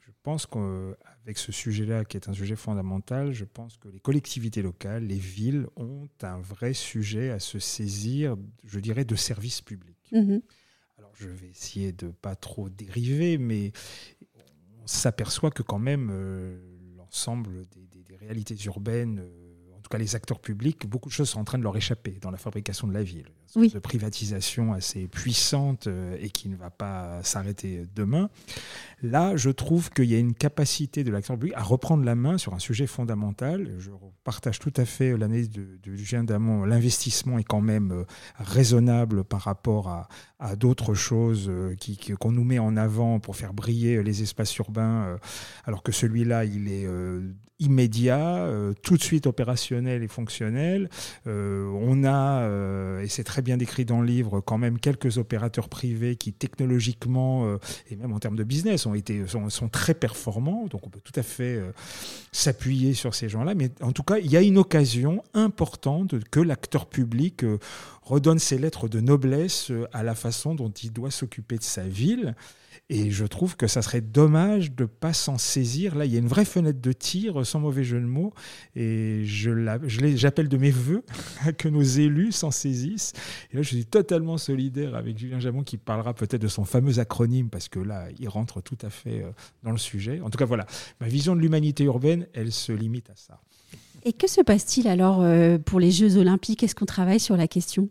Je 0.00 0.10
pense 0.22 0.46
qu'avec 0.46 1.36
ce 1.36 1.52
sujet-là, 1.52 2.06
qui 2.06 2.16
est 2.16 2.30
un 2.30 2.32
sujet 2.32 2.56
fondamental, 2.56 3.32
je 3.32 3.44
pense 3.44 3.76
que 3.76 3.88
les 3.88 4.00
collectivités 4.00 4.62
locales, 4.62 5.04
les 5.04 5.18
villes, 5.18 5.66
ont 5.76 6.08
un 6.22 6.40
vrai 6.40 6.72
sujet 6.72 7.30
à 7.30 7.38
se 7.38 7.58
saisir, 7.58 8.36
je 8.64 8.80
dirais, 8.80 9.04
de 9.04 9.16
services 9.16 9.60
publics. 9.60 10.08
Mm-hmm 10.12 10.40
je 11.14 11.28
vais 11.28 11.48
essayer 11.48 11.92
de 11.92 12.08
pas 12.08 12.34
trop 12.36 12.68
dériver, 12.68 13.38
mais 13.38 13.72
on 14.82 14.86
s'aperçoit 14.86 15.50
que 15.50 15.62
quand 15.62 15.78
même 15.78 16.10
euh, 16.12 16.58
l'ensemble 16.96 17.62
des, 17.66 18.16
réalités 18.16 18.56
urbaines 18.66 19.18
euh, 19.18 19.43
tout 19.84 19.90
cas 19.90 19.98
les 19.98 20.16
acteurs 20.16 20.40
publics, 20.40 20.86
beaucoup 20.88 21.10
de 21.10 21.14
choses 21.14 21.28
sont 21.28 21.40
en 21.40 21.44
train 21.44 21.58
de 21.58 21.62
leur 21.62 21.76
échapper 21.76 22.18
dans 22.20 22.30
la 22.30 22.38
fabrication 22.38 22.88
de 22.88 22.94
la 22.94 23.02
ville. 23.02 23.28
De 23.56 23.78
privatisation 23.78 24.72
assez 24.72 25.06
puissante 25.06 25.86
euh, 25.86 26.16
et 26.20 26.30
qui 26.30 26.48
ne 26.48 26.56
va 26.56 26.70
pas 26.70 27.22
s'arrêter 27.22 27.84
demain. 27.94 28.28
Là, 29.00 29.36
je 29.36 29.50
trouve 29.50 29.90
qu'il 29.90 30.06
y 30.06 30.14
a 30.14 30.18
une 30.18 30.34
capacité 30.34 31.04
de 31.04 31.12
l'acteur 31.12 31.36
public 31.36 31.54
à 31.56 31.62
reprendre 31.62 32.04
la 32.04 32.16
main 32.16 32.36
sur 32.36 32.54
un 32.54 32.58
sujet 32.58 32.86
fondamental. 32.88 33.70
Je 33.78 33.90
partage 34.24 34.58
tout 34.58 34.72
à 34.76 34.84
fait 34.84 35.16
l'année 35.16 35.46
de, 35.46 35.78
de 35.82 35.94
Julien 35.94 36.24
Damon. 36.24 36.64
L'investissement 36.64 37.38
est 37.38 37.44
quand 37.44 37.60
même 37.60 37.92
euh, 37.92 38.04
raisonnable 38.38 39.22
par 39.22 39.42
rapport 39.42 39.88
à, 39.88 40.08
d'autres 40.56 40.92
choses 40.92 41.46
euh, 41.48 41.74
qu'on 42.20 42.32
nous 42.32 42.44
met 42.44 42.58
en 42.58 42.76
avant 42.76 43.18
pour 43.18 43.36
faire 43.36 43.54
briller 43.54 44.02
les 44.02 44.22
espaces 44.22 44.54
urbains, 44.58 45.16
alors 45.64 45.82
que 45.82 45.90
celui-là, 45.90 46.44
il 46.44 46.70
est 46.70 46.86
immédiat, 47.60 48.46
tout 48.82 48.98
de 48.98 49.02
suite 49.02 49.26
opérationnel 49.26 50.02
et 50.02 50.08
fonctionnel. 50.08 50.90
on 51.24 52.04
a, 52.04 53.00
et 53.00 53.08
c'est 53.08 53.24
très 53.24 53.40
bien 53.44 53.56
décrit 53.56 53.84
dans 53.84 54.00
le 54.00 54.06
livre, 54.06 54.40
quand 54.40 54.58
même 54.58 54.78
quelques 54.78 55.18
opérateurs 55.18 55.68
privés 55.68 56.16
qui 56.16 56.32
technologiquement 56.32 57.58
et 57.90 57.96
même 57.96 58.12
en 58.12 58.18
termes 58.18 58.36
de 58.36 58.44
business 58.44 58.86
ont 58.86 58.94
été, 58.94 59.24
sont, 59.26 59.68
très 59.68 59.94
performants, 59.94 60.66
donc 60.66 60.86
on 60.86 60.90
peut 60.90 61.00
tout 61.02 61.18
à 61.18 61.22
fait 61.22 61.56
euh, 61.56 61.72
s'appuyer 62.32 62.94
sur 62.94 63.14
ces 63.14 63.28
gens-là. 63.28 63.54
Mais 63.54 63.70
en 63.80 63.92
tout 63.92 64.02
cas, 64.02 64.18
il 64.18 64.30
y 64.30 64.36
a 64.36 64.42
une 64.42 64.58
occasion 64.58 65.22
importante 65.34 66.14
que 66.30 66.40
l'acteur 66.40 66.86
public 66.86 67.44
euh, 67.44 67.58
redonne 68.04 68.38
ses 68.38 68.58
lettres 68.58 68.88
de 68.88 69.00
noblesse 69.00 69.70
euh, 69.70 69.88
à 69.92 70.02
la 70.02 70.14
façon 70.14 70.54
dont 70.54 70.70
il 70.70 70.92
doit 70.92 71.10
s'occuper 71.10 71.56
de 71.58 71.62
sa 71.62 71.82
ville. 71.82 72.34
Et 72.90 73.10
je 73.10 73.24
trouve 73.24 73.56
que 73.56 73.66
ça 73.66 73.80
serait 73.80 74.02
dommage 74.02 74.72
de 74.72 74.82
ne 74.82 74.86
pas 74.86 75.14
s'en 75.14 75.38
saisir. 75.38 75.94
Là, 75.94 76.04
il 76.04 76.12
y 76.12 76.16
a 76.16 76.18
une 76.18 76.28
vraie 76.28 76.44
fenêtre 76.44 76.80
de 76.82 76.92
tir, 76.92 77.46
sans 77.46 77.58
mauvais 77.58 77.82
jeu 77.82 77.98
de 77.98 78.04
mots. 78.04 78.34
Et 78.76 79.22
j'appelle 79.24 80.48
de 80.48 80.56
mes 80.58 80.70
voeux 80.70 81.02
que 81.58 81.68
nos 81.68 81.82
élus 81.82 82.32
s'en 82.32 82.50
saisissent. 82.50 83.14
Et 83.50 83.56
là, 83.56 83.62
je 83.62 83.68
suis 83.68 83.86
totalement 83.86 84.36
solidaire 84.36 84.94
avec 84.96 85.16
Julien 85.16 85.40
Jamon 85.40 85.62
qui 85.62 85.78
parlera 85.78 86.12
peut-être 86.12 86.42
de 86.42 86.48
son 86.48 86.66
fameux 86.66 86.98
acronyme, 86.98 87.48
parce 87.48 87.68
que 87.68 87.78
là, 87.78 88.08
il 88.18 88.28
rentre 88.28 88.60
tout 88.60 88.78
à 88.82 88.90
fait 88.90 89.22
euh, 89.22 89.30
dans 89.62 89.72
le 89.72 89.78
sujet. 89.78 90.20
En 90.20 90.28
tout 90.28 90.38
cas, 90.38 90.44
voilà, 90.44 90.66
ma 91.00 91.08
vision 91.08 91.34
de 91.34 91.40
l'humanité 91.40 91.84
urbaine, 91.84 92.26
elle 92.34 92.52
se 92.52 92.72
limite 92.72 93.08
à 93.08 93.16
ça. 93.16 93.40
Et 94.04 94.12
que 94.12 94.28
se 94.28 94.42
passe-t-il 94.42 94.86
alors 94.86 95.22
euh, 95.22 95.58
pour 95.58 95.80
les 95.80 95.90
Jeux 95.90 96.18
olympiques? 96.18 96.62
Est-ce 96.62 96.74
qu'on 96.74 96.84
travaille 96.84 97.20
sur 97.20 97.36
la 97.36 97.48
question? 97.48 97.88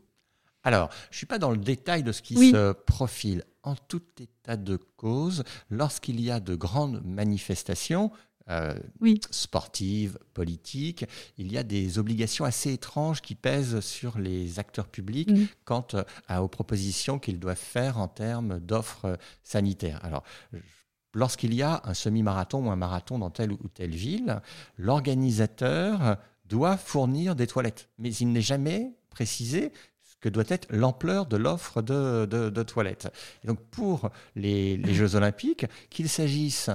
Alors, 0.63 0.89
je 1.09 1.15
ne 1.15 1.17
suis 1.17 1.25
pas 1.25 1.39
dans 1.39 1.51
le 1.51 1.57
détail 1.57 2.03
de 2.03 2.11
ce 2.11 2.21
qui 2.21 2.35
se 2.35 2.71
profile. 2.71 3.43
en 3.63 3.75
tout 3.75 4.01
état 4.19 4.55
de 4.55 4.77
cause, 4.97 5.43
lorsqu'il 5.69 6.21
y 6.21 6.31
a 6.31 6.39
de 6.39 6.55
grandes 6.55 7.01
manifestations, 7.05 8.11
euh, 8.49 8.77
sportives, 9.31 10.19
politiques, 10.33 11.05
il 11.37 11.51
y 11.51 11.57
a 11.57 11.63
des 11.63 11.97
obligations 11.97 12.43
assez 12.43 12.73
étranges 12.73 13.21
qui 13.21 13.35
pèsent 13.35 13.79
sur 13.79 14.19
les 14.19 14.59
acteurs 14.59 14.87
publics 14.87 15.29
quant 15.63 15.87
aux 16.29 16.47
propositions 16.49 17.19
qu'ils 17.19 17.39
doivent 17.39 17.55
faire 17.57 17.99
en 17.99 18.09
termes 18.09 18.59
d'offres 18.59 19.17
sanitaires. 19.43 20.03
Alors, 20.03 20.23
lorsqu'il 21.13 21.53
y 21.53 21.61
a 21.61 21.81
un 21.85 21.93
semi-marathon 21.93 22.67
ou 22.67 22.71
un 22.71 22.75
marathon 22.75 23.19
dans 23.19 23.29
telle 23.29 23.51
ou 23.51 23.67
telle 23.73 23.95
ville, 23.95 24.41
l'organisateur 24.77 26.17
doit 26.45 26.77
fournir 26.77 27.35
des 27.35 27.47
toilettes. 27.47 27.89
Mais 27.97 28.13
il 28.15 28.31
n'est 28.31 28.41
jamais 28.41 28.93
précisé 29.09 29.71
ce 30.03 30.15
que 30.19 30.29
doit 30.29 30.43
être 30.47 30.67
l'ampleur 30.69 31.25
de 31.25 31.37
l'offre 31.37 31.81
de, 31.81 32.63
toilettes. 32.63 33.11
donc 33.43 33.59
pour 33.71 34.09
les, 34.35 34.93
Jeux 34.93 35.15
olympiques, 35.15 35.65
qu'il 35.89 36.09
s'agisse 36.09 36.69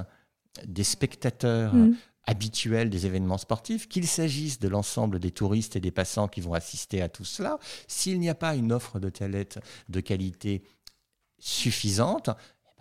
des 0.65 0.85
spectateurs 0.85 1.75
mm. 1.75 1.97
habituels 2.25 2.91
des 2.91 3.07
événements 3.07 3.39
sportifs, 3.39 3.89
qu'il 3.89 4.07
s'agisse 4.07 4.59
de 4.59 4.69
l'ensemble 4.69 5.19
des 5.19 5.31
touristes 5.31 5.77
et 5.77 5.81
des 5.81 5.91
passants 5.91 6.29
qui 6.29 6.41
vont 6.41 6.55
assister 6.55 7.03
à 7.03 7.09
tout 7.09 7.25
cela, 7.25 7.59
s'il 7.87 8.19
n'y 8.21 8.29
a 8.29 8.35
pas 8.35 8.55
une 8.55 8.73
offre 8.73 8.99
de 8.99 9.11
toilettes 9.11 9.59
de 9.89 10.01
qualité 10.01 10.63
suffisante, 11.39 12.31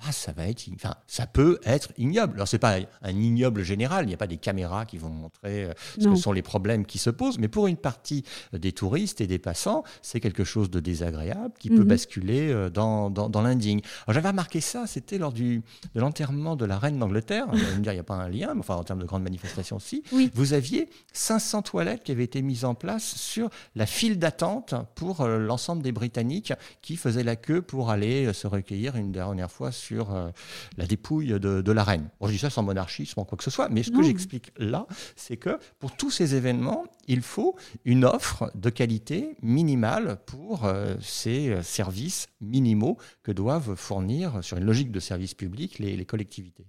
ah, 0.06 0.12
ça 0.12 0.32
va 0.32 0.48
être, 0.48 0.64
enfin, 0.76 0.94
ça 1.08 1.26
peut 1.26 1.60
être 1.66 1.92
ignoble. 1.98 2.36
Alors 2.36 2.48
c'est 2.48 2.60
pas 2.60 2.78
un 3.02 3.12
ignoble 3.12 3.64
général, 3.64 4.06
il 4.06 4.10
n'y 4.10 4.14
a 4.14 4.18
pas 4.18 4.28
des 4.28 4.38
caméras 4.38 4.86
qui 4.86 4.98
vont 4.98 5.10
montrer 5.10 5.66
euh, 5.66 5.74
ce 6.00 6.08
que 6.08 6.16
sont 6.16 6.32
les 6.32 6.44
problèmes 6.44 6.86
qui 6.86 7.00
se 7.00 7.10
posent, 7.10 7.40
mais 7.40 7.48
pour 7.48 7.68
une 7.68 7.78
partie 7.78 8.24
des 8.54 8.72
touristes 8.72 9.22
et 9.22 9.28
des 9.28 9.40
passants, 9.40 9.84
c'est 10.04 10.20
quelque 10.20 10.44
chose 10.44 10.70
de 10.70 10.80
désagréable 10.80 11.54
qui 11.60 11.70
peut 11.70 11.82
mhm. 11.82 11.88
basculer 11.88 12.52
euh, 12.52 12.70
dans, 12.70 13.10
dans, 13.10 13.28
dans 13.28 13.42
l'indigne. 13.42 13.82
J'avais 14.08 14.30
remarqué 14.30 14.62
ça, 14.62 14.86
c'était 14.86 15.18
lors 15.18 15.34
du, 15.34 15.64
de 15.96 16.00
l'enterrement 16.00 16.56
de 16.56 16.66
la 16.66 16.78
reine 16.78 17.00
d'Angleterre. 17.00 17.48
Vous 17.52 17.58
allez 17.58 17.76
me 17.76 17.82
dire, 17.82 17.92
il 17.92 17.96
n'y 17.96 18.02
a 18.02 18.04
pas 18.04 18.16
un 18.16 18.30
lien, 18.30 18.54
mais 18.54 18.60
enfin 18.60 18.76
en 18.76 18.84
termes 18.84 19.00
de 19.00 19.06
grandes 19.06 19.24
manifestations 19.24 19.78
aussi. 19.78 20.04
Vous 20.34 20.54
aviez 20.54 20.90
500 21.14 21.64
toilettes 21.64 22.04
qui 22.04 22.12
avaient 22.12 22.24
été 22.24 22.44
mises 22.44 22.66
en 22.66 22.76
place 22.76 23.16
sur 23.16 23.50
la 23.76 23.88
file 23.88 24.20
d'attente 24.20 24.76
pour 24.96 25.22
euh, 25.22 25.40
l'ensemble 25.40 25.82
des 25.82 25.92
Britanniques 25.92 26.54
qui 26.84 26.98
faisaient 26.98 27.24
la 27.24 27.36
queue 27.36 27.64
pour 27.64 27.90
aller 27.90 28.32
se 28.34 28.46
recueillir 28.46 28.96
une 28.96 29.12
dernière 29.12 29.52
fois 29.52 29.72
sur 29.72 29.87
euh, 29.96 30.30
la 30.78 30.86
dépouille 30.86 31.40
de, 31.40 31.72
la 31.72 31.84
reine. 31.84 32.10
je 32.22 32.28
dis 32.28 32.38
ça 32.38 32.50
sans 32.50 32.64
monarchisme, 32.64 33.24
quoi 33.26 33.38
que 33.38 33.44
ce 33.44 33.52
soit, 33.52 33.70
mais 33.70 33.84
ce 33.84 33.92
que 33.92 34.04
j'explique 34.04 34.52
là, 34.58 34.88
c'est 35.16 35.38
que 35.38 35.60
pour 35.80 35.96
tous 35.96 36.12
ces 36.12 36.36
événements, 36.36 36.86
il 37.08 37.22
faut 37.22 37.56
une 37.86 38.06
offre 38.06 38.52
de 38.56 38.70
qualité 38.70 39.36
minimale 39.42 40.20
pour 40.26 40.66
euh, 40.66 40.96
ces 41.02 41.50
euh, 41.50 41.64
services 41.64 42.28
minimaux 42.42 42.98
que 43.24 43.32
doivent 43.32 43.76
fournir, 43.76 44.44
sur 44.44 44.58
une 44.58 44.66
logique 44.66 44.92
de 44.92 45.00
service 45.00 45.34
public, 45.34 45.80
les, 45.80 46.06
collectivités. 46.06 46.66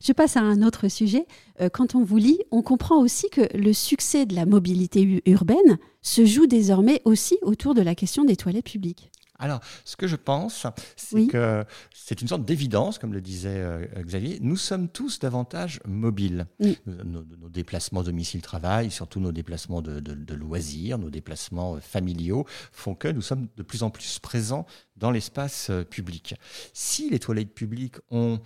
Je 0.00 0.12
passe 0.12 0.36
à 0.36 0.40
un 0.40 0.62
autre 0.62 0.88
sujet. 0.88 1.26
Quand 1.72 1.94
on 1.94 2.02
vous 2.02 2.16
lit, 2.16 2.40
on 2.50 2.62
comprend 2.62 2.96
aussi 2.96 3.28
que 3.28 3.42
le 3.56 3.72
succès 3.72 4.24
de 4.24 4.34
la 4.34 4.46
mobilité 4.46 5.22
urbaine 5.26 5.78
se 6.02 6.24
joue 6.24 6.46
désormais 6.46 7.02
aussi 7.04 7.36
autour 7.42 7.74
de 7.74 7.82
la 7.82 7.94
question 7.94 8.24
des 8.24 8.36
toilettes 8.36 8.64
publiques. 8.64 9.09
Alors, 9.40 9.60
ce 9.84 9.96
que 9.96 10.06
je 10.06 10.16
pense, 10.16 10.66
c'est 10.96 11.26
que 11.26 11.64
c'est 11.92 12.20
une 12.20 12.28
sorte 12.28 12.44
d'évidence, 12.44 12.98
comme 12.98 13.12
le 13.12 13.22
disait 13.22 13.56
euh, 13.56 13.86
Xavier. 14.02 14.38
Nous 14.42 14.56
sommes 14.56 14.88
tous 14.88 15.18
davantage 15.18 15.80
mobiles. 15.86 16.46
Nos, 16.86 17.24
déplacements 17.48 18.02
domicile-travail, 18.02 18.90
surtout 18.90 19.18
nos 19.18 19.32
déplacements 19.32 19.82
de, 19.82 20.34
loisirs, 20.34 20.98
nos 20.98 21.10
déplacements 21.10 21.76
euh, 21.76 21.80
familiaux, 21.80 22.46
font 22.70 22.94
que 22.94 23.08
nous 23.08 23.22
sommes 23.22 23.48
de 23.56 23.62
plus 23.62 23.82
en 23.82 23.90
plus 23.90 24.18
présents 24.18 24.66
dans 24.96 25.10
l'espace 25.10 25.70
euh, 25.70 25.82
public. 25.82 26.34
Si 26.72 27.10
les 27.10 27.18
toilettes 27.18 27.54
publiques 27.54 27.96
ont 28.10 28.40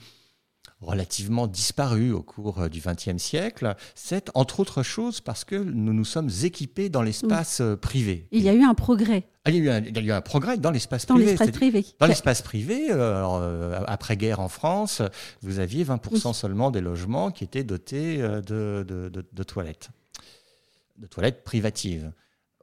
relativement 0.81 1.47
disparu 1.47 2.13
au 2.13 2.23
cours 2.23 2.69
du 2.69 2.81
XXe 2.81 3.23
siècle, 3.23 3.75
c'est 3.95 4.31
entre 4.35 4.61
autres 4.61 4.83
choses 4.83 5.21
parce 5.21 5.45
que 5.45 5.57
nous 5.57 5.93
nous 5.93 6.05
sommes 6.05 6.31
équipés 6.43 6.89
dans 6.89 7.03
l'espace 7.03 7.63
privé. 7.81 8.29
Il 8.33 8.43
y 8.43 8.49
a 8.49 8.53
eu 8.53 8.63
un 8.63 8.75
progrès. 8.75 9.25
Ah, 9.47 9.51
il, 9.51 9.63
y 9.63 9.69
a 9.69 9.79
eu 9.79 10.11
un, 10.11 10.23
progrès 10.23 10.57
dans 10.57 10.71
l'espace 10.71 11.05
privé. 11.05 11.35
privé. 11.53 11.85
Dans 11.99 12.07
l'espace 12.07 12.41
privé, 12.41 12.91
euh, 12.91 12.97
euh, 12.97 13.85
après-guerre 13.87 14.41
en 14.41 14.49
France, 14.49 15.03
vous 15.43 15.59
aviez 15.59 15.85
20% 15.85 16.33
seulement 16.33 16.71
des 16.71 16.81
logements 16.81 17.31
qui 17.31 17.45
étaient 17.45 17.63
dotés 17.63 18.23
euh, 18.23 18.41
de, 18.41 18.87
de, 19.11 19.43
toilettes, 19.43 19.91
de 20.97 21.07
toilettes 21.07 21.45
privatives. 21.45 22.11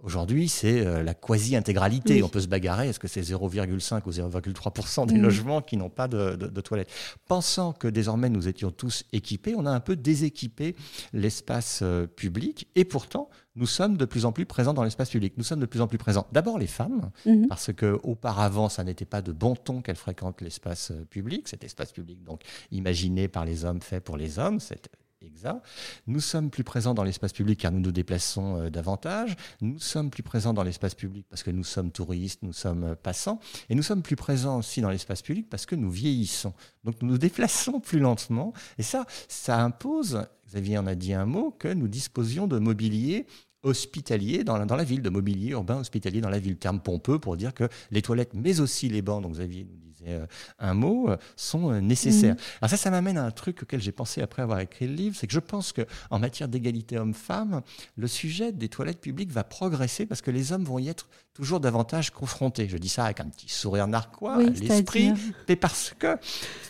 Aujourd'hui, 0.04 0.50
c'est 0.50 1.04
la 1.04 1.14
quasi-intégralité. 1.14 2.24
On 2.24 2.30
peut 2.30 2.42
se 2.42 2.48
bagarrer. 2.48 2.90
Est-ce 2.90 3.00
que 3.00 3.08
c'est 3.08 3.22
0,5 3.22 4.02
ou 4.06 4.12
0,3% 4.12 5.06
des 5.08 5.18
logements 5.18 5.62
qui 5.62 5.78
n'ont 5.78 5.90
pas 5.90 6.08
de, 6.08 6.36
de, 6.36 6.62
toilettes? 6.62 6.92
Pensant 7.28 7.74
que 7.74 7.88
désormais 7.88 8.30
nous 8.30 8.48
étions 8.48 8.72
tous 8.72 9.04
équipés, 9.14 9.54
on 9.56 9.66
a 9.66 9.72
un 9.72 9.80
peu 9.80 9.96
déséquipé 9.96 10.76
l'espace 11.14 11.84
public. 12.16 12.68
Et 12.76 12.86
pourtant, 12.86 13.30
nous 13.56 13.68
sommes 13.68 13.98
de 13.98 14.06
plus 14.06 14.26
en 14.26 14.32
plus 14.32 14.46
présents 14.46 14.74
dans 14.74 14.84
l'espace 14.84 15.10
public. 15.10 15.34
Nous 15.38 15.44
sommes 15.44 15.60
de 15.60 15.66
plus 15.66 15.82
en 15.82 15.88
plus 15.88 15.98
présents. 15.98 16.26
D'abord 16.32 16.58
les 16.58 16.68
femmes, 16.68 17.12
mhm. 17.26 17.48
parce 17.48 17.74
que 17.74 18.00
auparavant, 18.04 18.70
ça 18.70 18.84
n'était 18.84 19.06
pas 19.06 19.22
de 19.22 19.32
bon 19.32 19.56
ton 19.56 19.82
qu'elles 19.82 19.98
fréquentent 19.98 20.42
l'espace 20.42 20.92
euh, 20.92 21.06
public, 21.06 21.48
cet 21.48 21.64
espace 21.64 21.92
public 21.92 22.24
donc 22.24 22.44
imaginé 22.72 23.28
par 23.28 23.46
les 23.46 23.66
hommes, 23.66 23.82
fait 23.82 24.00
pour 24.00 24.18
les 24.18 24.40
hommes, 24.40 24.60
c'est 24.60 24.90
exact. 25.26 25.66
Nous 26.08 26.20
sommes 26.20 26.50
plus 26.50 26.64
présents 26.64 26.94
dans 26.94 27.04
l'espace 27.04 27.34
public 27.34 27.60
car 27.60 27.72
nous 27.72 27.80
nous 27.80 27.92
déplaçons 27.92 28.58
euh, 28.58 28.70
davantage. 28.70 29.36
Nous 29.62 29.80
sommes 29.80 30.10
plus 30.10 30.24
présents 30.24 30.54
dans 30.54 30.64
l'espace 30.64 30.96
public 30.96 31.26
parce 31.30 31.44
que 31.44 31.52
nous 31.52 31.64
sommes 31.64 31.92
touristes, 31.92 32.42
nous 32.44 32.54
sommes 32.54 32.84
euh, 32.84 32.96
passants. 32.96 33.40
Et 33.70 33.76
nous 33.76 33.84
sommes 33.84 34.02
plus 34.02 34.16
présents 34.16 34.60
aussi 34.60 34.82
dans 34.82 34.90
l'espace 34.90 35.22
public 35.22 35.50
parce 35.50 35.66
que 35.66 35.76
nous 35.76 35.92
vieillissons. 35.92 36.54
Donc 36.84 37.02
nous 37.02 37.10
nous 37.10 37.18
déplaçons 37.18 37.80
plus 37.80 38.00
lentement. 38.00 38.54
Et 38.78 38.84
ça, 38.84 39.06
ça 39.28 39.62
impose 39.62 40.26
Xavier 40.52 40.78
en 40.78 40.88
a 40.88 40.96
dit 40.96 41.14
un 41.14 41.26
mot, 41.26 41.52
que 41.52 41.70
nous 41.70 41.88
disposions 41.88 42.46
de 42.46 42.60
mobilier 42.60 43.26
hospitalier 43.64 44.44
dans 44.44 44.58
la, 44.58 44.66
dans 44.66 44.76
la 44.76 44.84
ville, 44.84 45.02
de 45.02 45.10
mobilier 45.10 45.52
urbain 45.52 45.78
hospitalier 45.78 46.20
dans 46.20 46.30
la 46.30 46.40
ville. 46.40 46.58
Terme 46.58 46.82
pompeux 46.82 47.20
pour 47.20 47.38
dire 47.38 47.54
que 47.54 47.70
les 47.92 48.02
toilettes, 48.02 48.34
mais 48.34 48.60
aussi 48.60 48.90
les 48.90 49.02
bancs, 49.02 49.24
donc 49.24 49.34
Xavier 49.34 49.64
nous 49.64 49.78
disait 49.78 49.91
euh, 50.08 50.26
un 50.60 50.74
mot, 50.74 51.10
euh, 51.10 51.18
sont 51.36 51.72
euh, 51.72 51.80
nécessaires. 51.80 52.36
Mmh. 52.36 52.62
Alors 52.62 52.70
ça, 52.72 52.78
ça 52.78 52.92
m'amène 52.92 53.18
à 53.18 53.26
un 53.26 53.32
truc 53.32 53.64
auquel 53.64 53.82
j'ai 53.82 53.92
pensé 53.92 54.22
après 54.22 54.42
avoir 54.42 54.60
écrit 54.60 54.88
le 54.88 54.94
livre, 54.94 55.16
c'est 55.18 55.28
que 55.28 55.34
je 55.34 55.40
pense 55.40 55.74
qu'en 55.74 56.20
matière 56.20 56.48
d'égalité 56.48 56.98
homme-femme, 56.98 57.62
le 57.96 58.08
sujet 58.08 58.52
des 58.52 58.70
toilettes 58.70 59.02
publiques 59.02 59.32
va 59.32 59.44
progresser 59.44 60.06
parce 60.06 60.22
que 60.22 60.32
les 60.32 60.52
hommes 60.52 60.64
vont 60.64 60.80
y 60.80 60.90
être 60.90 61.08
toujours 61.34 61.60
davantage 61.60 62.12
confrontés. 62.12 62.68
Je 62.68 62.78
dis 62.78 62.90
ça 62.90 63.06
avec 63.06 63.20
un 63.20 63.30
petit 63.30 63.50
sourire 63.50 63.88
narquois 63.88 64.42
l'esprit, 64.42 65.14
mais 65.48 65.56
parce 65.56 65.94
que 65.98 66.18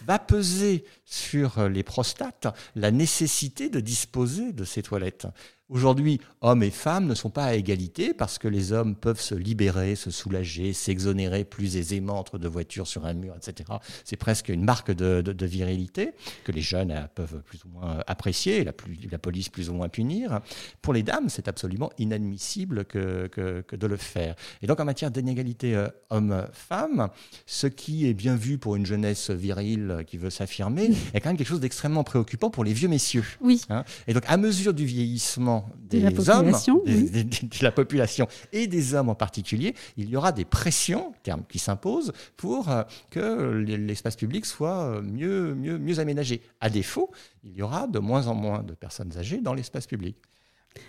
va 0.05 0.19
peser 0.19 0.85
sur 1.05 1.67
les 1.67 1.83
prostates 1.83 2.47
la 2.75 2.91
nécessité 2.91 3.69
de 3.69 3.79
disposer 3.79 4.53
de 4.53 4.63
ces 4.63 4.81
toilettes. 4.81 5.27
Aujourd'hui, 5.71 6.19
hommes 6.41 6.63
et 6.63 6.69
femmes 6.69 7.07
ne 7.07 7.15
sont 7.15 7.29
pas 7.29 7.45
à 7.45 7.53
égalité 7.53 8.13
parce 8.13 8.37
que 8.37 8.49
les 8.49 8.73
hommes 8.73 8.93
peuvent 8.93 9.21
se 9.21 9.35
libérer, 9.35 9.95
se 9.95 10.11
soulager, 10.11 10.73
s'exonérer 10.73 11.45
plus 11.45 11.77
aisément 11.77 12.19
entre 12.19 12.37
deux 12.37 12.49
voitures 12.49 12.87
sur 12.87 13.05
un 13.05 13.13
mur, 13.13 13.33
etc. 13.37 13.69
C'est 14.03 14.17
presque 14.17 14.49
une 14.49 14.65
marque 14.65 14.91
de, 14.91 15.45
virilité 15.45 16.11
que 16.43 16.51
les 16.51 16.59
jeunes 16.59 16.91
euh, 16.91 17.07
peuvent 17.15 17.41
plus 17.43 17.63
ou 17.63 17.69
moins 17.69 18.03
apprécier, 18.05 18.65
la, 18.65 18.73
la 19.09 19.17
police 19.17 19.47
plus 19.47 19.69
ou 19.69 19.73
moins 19.73 19.87
punir. 19.87 20.41
Pour 20.81 20.93
les 20.93 21.03
dames, 21.03 21.29
c'est 21.29 21.47
absolument 21.47 21.89
inadmissible 21.97 22.83
que, 22.83 23.27
que, 23.27 23.75
de 23.75 23.87
le 23.87 23.97
faire. 23.97 24.35
Et 24.61 24.67
donc 24.67 24.81
en 24.81 24.85
matière 24.85 25.09
d'inégalité 25.09 25.73
euh, 25.73 25.87
homme-femme, 26.09 27.07
ce 27.45 27.67
qui 27.67 28.09
est 28.09 28.13
bien 28.13 28.35
vu 28.35 28.57
pour 28.57 28.75
une 28.75 28.85
jeunesse 28.85 29.29
virile 29.29 30.03
qui 30.05 30.17
veut 30.17 30.29
s'affirmer 30.29 30.91
est 31.13 31.21
quand 31.21 31.29
même 31.29 31.37
quelque 31.37 31.47
chose 31.47 31.61
d'extrêmement 31.61 32.03
préoccupant 32.03 32.49
pour 32.49 32.65
les 32.65 32.73
vieux 32.73 32.89
messieurs. 32.89 33.23
Oui. 33.39 33.61
Hein. 33.69 33.85
et 34.07 34.13
donc 34.13 34.23
à 34.27 34.35
mesure 34.35 34.73
du 34.73 34.85
vieillissement 34.85 35.60
des 35.75 36.29
hommes, 36.29 36.51
de 36.51 37.63
la 37.63 37.71
population 37.71 38.27
et 38.51 38.67
des 38.67 38.93
hommes 38.93 39.09
en 39.09 39.15
particulier, 39.15 39.75
il 39.97 40.09
y 40.09 40.15
aura 40.15 40.31
des 40.31 40.45
pressions, 40.45 41.13
terme 41.23 41.43
qui 41.47 41.59
s'imposent, 41.59 42.13
pour 42.37 42.69
euh, 42.69 42.83
que 43.09 43.49
l'espace 43.59 44.15
public 44.15 44.45
soit 44.45 44.83
euh, 44.83 45.01
mieux, 45.01 45.53
mieux, 45.55 45.77
mieux 45.77 45.99
aménagé. 45.99 46.41
À 46.59 46.69
défaut, 46.69 47.11
il 47.43 47.55
y 47.55 47.61
aura 47.61 47.87
de 47.87 47.99
moins 47.99 48.27
en 48.27 48.35
moins 48.35 48.63
de 48.63 48.73
personnes 48.73 49.15
âgées 49.17 49.41
dans 49.41 49.53
l'espace 49.53 49.87
public. 49.87 50.17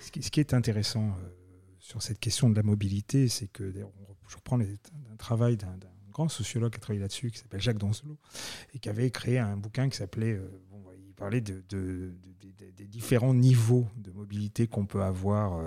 Ce 0.00 0.10
qui, 0.10 0.40
est 0.40 0.54
intéressant 0.54 1.08
euh, 1.08 1.28
sur 1.80 2.02
cette 2.02 2.20
question 2.20 2.48
de 2.48 2.54
la 2.54 2.62
mobilité, 2.62 3.28
c'est 3.28 3.48
que 3.48 3.72
je 4.28 4.36
reprends 4.36 4.60
un 4.60 5.16
travail 5.18 5.56
d'un 5.56 5.76
grand 6.12 6.28
sociologue 6.28 6.72
qui 6.72 6.76
a 6.76 6.80
travaillé 6.80 7.00
là-dessus, 7.00 7.30
qui 7.30 7.38
s'appelle 7.38 7.60
Jacques 7.60 7.78
Danselot, 7.78 8.18
et 8.74 8.78
qui 8.78 8.88
avait 8.88 9.10
créé 9.10 9.38
un 9.38 9.56
bouquin 9.56 9.88
qui 9.88 9.96
s'appelait 9.96 10.38
parler 11.22 11.40
de, 11.40 12.12
différents 12.84 13.34
niveaux 13.34 13.86
de 13.96 14.10
mobilité 14.10 14.66
qu'on 14.66 14.86
peut 14.86 15.02
avoir. 15.02 15.60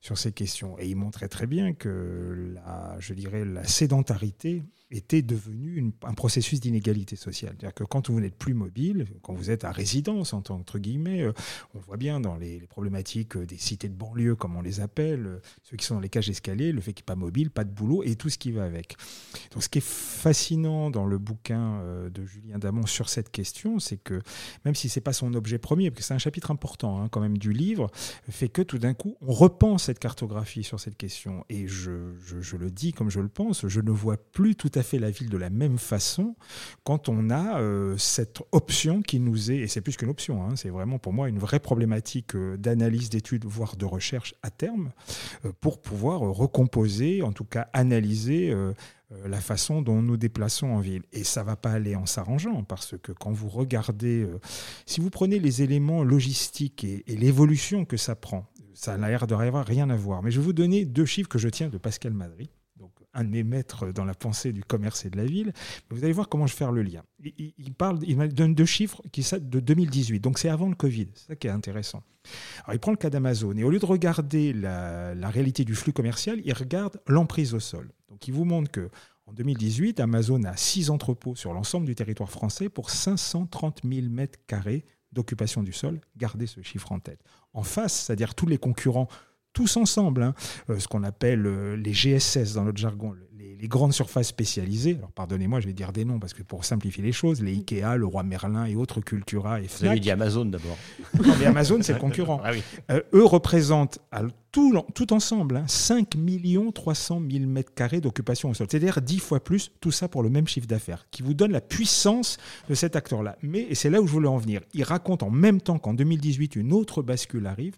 Euh, 0.00 0.10
sur 0.10 0.18
ces 0.18 0.32
questions. 0.32 0.78
Et 0.78 0.88
il 0.88 0.96
montrait 0.96 1.28
très 1.28 1.46
bien 1.46 1.74
que 1.74 2.54
la, 2.54 2.96
je 2.98 3.14
dirais, 3.14 3.44
la 3.44 3.64
sédentarité 3.64 4.64
était 4.90 5.22
devenu 5.22 5.92
un 6.02 6.14
processus 6.14 6.60
d'inégalité 6.60 7.14
sociale. 7.14 7.54
C'est-à-dire 7.58 7.74
que 7.74 7.84
quand 7.84 8.10
vous 8.10 8.20
n'êtes 8.20 8.34
plus 8.34 8.54
mobile, 8.54 9.06
quand 9.22 9.34
vous 9.34 9.50
êtes 9.50 9.64
à 9.64 9.70
résidence, 9.70 10.32
entre 10.32 10.52
euh, 10.52 11.32
on 11.74 11.78
voit 11.78 11.96
bien 11.96 12.20
dans 12.20 12.36
les, 12.36 12.60
problématiques 12.68 13.36
des 13.36 13.56
cités 13.56 13.88
de 13.88 13.94
banlieue, 13.94 14.34
comme 14.34 14.56
on 14.56 14.62
les 14.62 14.80
appelle, 14.80 15.26
euh, 15.26 15.38
ceux 15.62 15.76
qui 15.76 15.84
sont 15.84 15.94
dans 15.94 16.00
les 16.00 16.08
cages 16.08 16.26
d'escalier, 16.26 16.72
le 16.72 16.80
fait 16.80 16.92
qu'il 16.92 17.04
ait 17.04 17.06
pas 17.06 17.14
mobile, 17.14 17.50
pas 17.50 17.64
de 17.64 17.70
boulot 17.70 18.02
et 18.02 18.16
tout 18.16 18.28
ce 18.28 18.38
qui 18.38 18.50
va 18.50 18.64
avec. 18.64 18.96
Donc 19.52 19.62
ce 19.62 19.68
qui 19.68 19.78
est 19.78 19.84
fascinant 19.86 20.90
dans 20.90 21.06
le 21.06 21.18
bouquin 21.18 21.80
euh, 21.80 22.10
de 22.10 22.24
Julien 22.24 22.58
Damon 22.58 22.86
sur 22.86 23.08
cette 23.08 23.30
question, 23.30 23.78
c'est 23.78 23.96
que 23.96 24.20
même 24.64 24.74
si 24.74 24.88
ce 24.88 24.98
n'est 24.98 25.02
pas 25.02 25.12
son 25.12 25.34
objet 25.34 25.58
premier, 25.58 25.90
parce 25.90 26.00
que 26.00 26.06
c'est 26.06 26.14
un 26.14 26.18
chapitre 26.18 26.50
important 26.50 27.00
hein, 27.00 27.08
quand 27.08 27.20
même 27.20 27.38
du 27.38 27.52
livre, 27.52 27.90
fait 28.28 28.48
que 28.48 28.62
tout 28.62 28.78
d'un 28.78 28.94
coup, 28.94 29.16
on 29.20 29.32
repense 29.32 29.88
cette 29.90 29.98
cartographie 29.98 30.62
sur 30.62 30.78
cette 30.78 30.96
question. 30.96 31.44
Et 31.48 31.66
je, 31.66 31.90
le 31.90 32.70
dis 32.70 32.92
comme 32.92 33.10
je 33.10 33.18
le 33.18 33.28
pense, 33.28 33.66
je 33.66 33.80
ne 33.80 33.90
vois 33.90 34.18
plus 34.18 34.54
tout 34.54 34.70
à 34.76 34.84
fait 34.84 35.00
la 35.00 35.10
ville 35.10 35.28
de 35.28 35.36
la 35.36 35.50
même 35.50 35.78
façon 35.78 36.36
quand 36.84 37.08
on 37.08 37.28
a 37.28 37.58
euh, 37.58 37.96
cette 37.98 38.40
option 38.52 39.02
qui 39.02 39.18
nous 39.18 39.50
est, 39.50 39.56
et 39.56 39.66
c'est 39.66 39.80
plus 39.80 39.96
qu'une 39.96 40.08
option, 40.08 40.44
hein, 40.44 40.54
c'est 40.54 40.68
vraiment 40.68 41.00
pour 41.00 41.12
moi 41.12 41.28
une 41.28 41.40
vraie 41.40 41.58
problématique 41.58 42.36
euh, 42.36 42.56
d'analyse, 42.56 43.10
d'étude, 43.10 43.44
voire 43.46 43.74
de 43.74 43.84
recherche 43.84 44.36
à 44.44 44.50
terme, 44.50 44.92
euh, 45.44 45.50
pour 45.60 45.80
pouvoir 45.82 46.20
recomposer, 46.20 47.22
en 47.22 47.32
tout 47.32 47.44
cas 47.44 47.66
analyser 47.72 48.54
la 49.24 49.40
façon 49.40 49.82
dont 49.82 50.02
nous 50.02 50.16
déplaçons 50.16 50.68
en 50.68 50.78
ville. 50.78 51.02
Et 51.12 51.24
ça 51.24 51.42
va 51.42 51.56
pas 51.56 51.72
aller 51.72 51.96
en 51.96 52.06
s'arrangeant, 52.06 52.62
parce 52.62 52.94
que 53.02 53.10
quand 53.10 53.32
vous 53.32 53.48
regardez, 53.48 54.24
si 54.86 55.00
vous 55.00 55.10
prenez 55.10 55.40
les 55.40 55.62
éléments 55.62 56.04
logistiques 56.04 56.84
et 56.84 57.02
l'évolution 57.08 57.84
que 57.84 57.96
ça 57.96 58.14
prend, 58.14 58.46
ça 58.80 58.96
n'a 58.96 59.08
l'air 59.08 59.26
de 59.26 59.34
rien 59.34 59.90
à 59.90 59.96
voir. 59.96 60.22
Mais 60.22 60.30
je 60.30 60.40
vais 60.40 60.44
vous 60.44 60.52
donner 60.52 60.84
deux 60.84 61.04
chiffres 61.04 61.28
que 61.28 61.38
je 61.38 61.48
tiens 61.48 61.68
de 61.68 61.78
Pascal 61.78 62.12
Madry 62.12 62.50
un 63.12 63.24
de 63.24 63.30
mes 63.30 63.42
maîtres 63.42 63.92
dans 63.92 64.04
la 64.04 64.14
pensée 64.14 64.52
du 64.52 64.62
commerce 64.62 65.04
et 65.04 65.10
de 65.10 65.16
la 65.16 65.24
ville. 65.24 65.52
vous 65.90 66.04
allez 66.04 66.12
voir 66.12 66.28
comment 66.28 66.46
je 66.46 66.52
vais 66.52 66.58
faire 66.58 66.72
le 66.72 66.82
lien. 66.82 67.02
Il, 67.24 67.74
parle, 67.74 67.98
il 68.06 68.16
donne 68.28 68.54
deux 68.54 68.64
chiffres 68.64 69.02
qui 69.10 69.22
sont 69.22 69.38
de 69.40 69.60
2018, 69.60 70.20
donc 70.20 70.38
c'est 70.38 70.48
avant 70.48 70.68
le 70.68 70.74
Covid. 70.74 71.08
C'est 71.14 71.26
ça 71.26 71.36
qui 71.36 71.48
est 71.48 71.50
intéressant. 71.50 72.02
Il 72.72 72.78
prend 72.78 72.92
le 72.92 72.96
cas 72.96 73.10
d'Amazon 73.10 73.56
et 73.56 73.64
au 73.64 73.70
lieu 73.70 73.78
de 73.78 73.86
regarder 73.86 74.52
la, 74.52 75.12
réalité 75.30 75.64
du 75.64 75.74
flux 75.74 75.92
commercial, 75.92 76.40
il 76.44 76.52
regarde 76.52 77.00
l'emprise 77.06 77.54
au 77.54 77.60
sol. 77.60 77.90
Donc 78.08 78.28
il 78.28 78.34
vous 78.34 78.44
montre 78.44 78.70
que 78.70 78.90
en 79.26 79.32
2018, 79.32 80.00
Amazon 80.00 80.42
a 80.44 80.56
six 80.56 80.90
entrepôts 80.90 81.36
sur 81.36 81.52
l'ensemble 81.52 81.86
du 81.86 81.94
territoire 81.94 82.30
français 82.30 82.68
pour 82.68 82.90
530 82.90 83.80
000 83.84 84.08
mètres 84.08 84.38
carrés 84.46 84.84
d'occupation 85.12 85.62
du 85.62 85.72
sol. 85.72 86.00
Gardez 86.16 86.46
ce 86.46 86.62
chiffre 86.62 86.92
en 86.92 87.00
tête. 87.00 87.20
En 87.52 87.62
face, 87.62 88.04
c'est-à-dire 88.04 88.34
tous 88.34 88.46
les 88.46 88.58
concurrents 88.58 89.08
tous 89.52 89.76
ensemble, 89.76 90.22
hein. 90.22 90.34
euh, 90.68 90.78
ce 90.78 90.88
qu'on 90.88 91.02
appelle 91.02 91.46
euh, 91.46 91.76
les 91.76 91.92
GSS 91.92 92.54
dans 92.54 92.64
notre 92.64 92.78
jargon, 92.78 93.14
les, 93.36 93.68
grandes 93.68 93.92
surfaces 93.92 94.28
spécialisées. 94.28 94.96
Alors 94.96 95.12
pardonnez-moi, 95.12 95.60
je 95.60 95.66
vais 95.66 95.72
dire 95.72 95.92
des 95.92 96.04
noms 96.04 96.18
parce 96.18 96.32
que 96.32 96.42
pour 96.42 96.64
simplifier 96.64 97.02
les 97.02 97.12
choses, 97.12 97.42
les 97.42 97.52
Ikea, 97.52 97.96
le 97.96 98.06
Roi 98.06 98.22
Merlin 98.22 98.64
et 98.64 98.74
autres 98.74 99.00
Cultura 99.00 99.60
et 99.60 99.68
Fnac. 99.68 99.80
Vous 99.80 99.86
avez 99.88 100.00
dit 100.00 100.10
Amazon 100.10 100.46
d'abord. 100.46 100.78
Non, 101.22 101.34
mais 101.38 101.46
Amazon, 101.46 101.78
c'est 101.82 101.92
le 101.92 101.98
concurrent. 101.98 102.40
Ah 102.50 102.52
euh, 102.90 103.02
eux 103.12 103.24
représentent 103.24 103.98
tout, 104.52 104.74
tout 104.94 105.12
ensemble 105.12 105.56
hein, 105.56 105.64
5 105.66 106.08
300 106.74 107.22
000 107.30 107.46
mètres 107.46 107.72
carrés 107.74 108.00
d'occupation 108.00 108.50
au 108.50 108.54
sol. 108.54 108.66
C'est-à-dire 108.70 109.00
10 109.00 109.18
fois 109.18 109.40
plus, 109.40 109.70
tout 109.80 109.90
ça 109.90 110.08
pour 110.08 110.22
le 110.22 110.30
même 110.30 110.46
chiffre 110.46 110.66
d'affaires, 110.66 111.06
qui 111.10 111.22
vous 111.22 111.34
donne 111.34 111.52
la 111.52 111.60
puissance 111.60 112.38
de 112.68 112.74
cet 112.74 112.96
acteur-là. 112.96 113.36
Mais, 113.42 113.60
et 113.68 113.74
c'est 113.74 113.90
là 113.90 114.00
où 114.00 114.06
je 114.06 114.12
voulais 114.12 114.28
en 114.28 114.38
venir, 114.38 114.60
il 114.74 114.82
raconte 114.82 115.22
en 115.22 115.30
même 115.30 115.60
temps 115.60 115.78
qu'en 115.78 115.94
2018, 115.94 116.56
une 116.56 116.72
autre 116.72 117.02
bascule 117.02 117.46
arrive, 117.46 117.76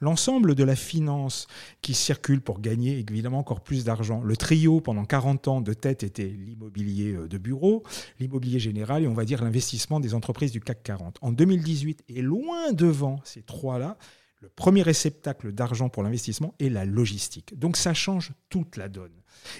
l'ensemble 0.00 0.54
de 0.54 0.64
la 0.64 0.76
finance 0.76 1.46
qui 1.82 1.94
circule 1.94 2.40
pour 2.40 2.60
gagner 2.60 3.04
évidemment 3.08 3.38
encore 3.38 3.60
plus 3.60 3.84
d'argent. 3.84 4.20
Le 4.22 4.36
trio, 4.36 4.80
pendant 4.80 5.04
40 5.04 5.48
ans 5.48 5.60
de 5.60 5.72
tête, 5.72 6.02
était 6.02 6.24
l'immobilier 6.24 7.14
euh, 7.14 7.28
de 7.28 7.38
bureau, 7.38 7.82
l'immobilier 8.18 8.58
général 8.58 9.02
et 9.02 9.08
on 9.08 9.14
va 9.14 9.24
dire 9.24 9.42
l'investissement 9.42 10.00
des 10.00 10.14
entreprises 10.14 10.52
du 10.52 10.60
CAC 10.60 10.82
40. 10.82 11.18
En 11.22 11.32
2018, 11.32 12.04
et 12.08 12.22
loin 12.22 12.72
devant 12.72 13.20
ces 13.24 13.42
trois-là, 13.42 13.96
le 14.40 14.48
premier 14.48 14.82
réceptacle 14.82 15.52
d'argent 15.52 15.90
pour 15.90 16.02
l'investissement 16.02 16.54
est 16.58 16.70
la 16.70 16.86
logistique. 16.86 17.58
Donc 17.58 17.76
ça 17.76 17.92
change 17.92 18.32
toute 18.48 18.76
la 18.78 18.88
donne. 18.88 19.12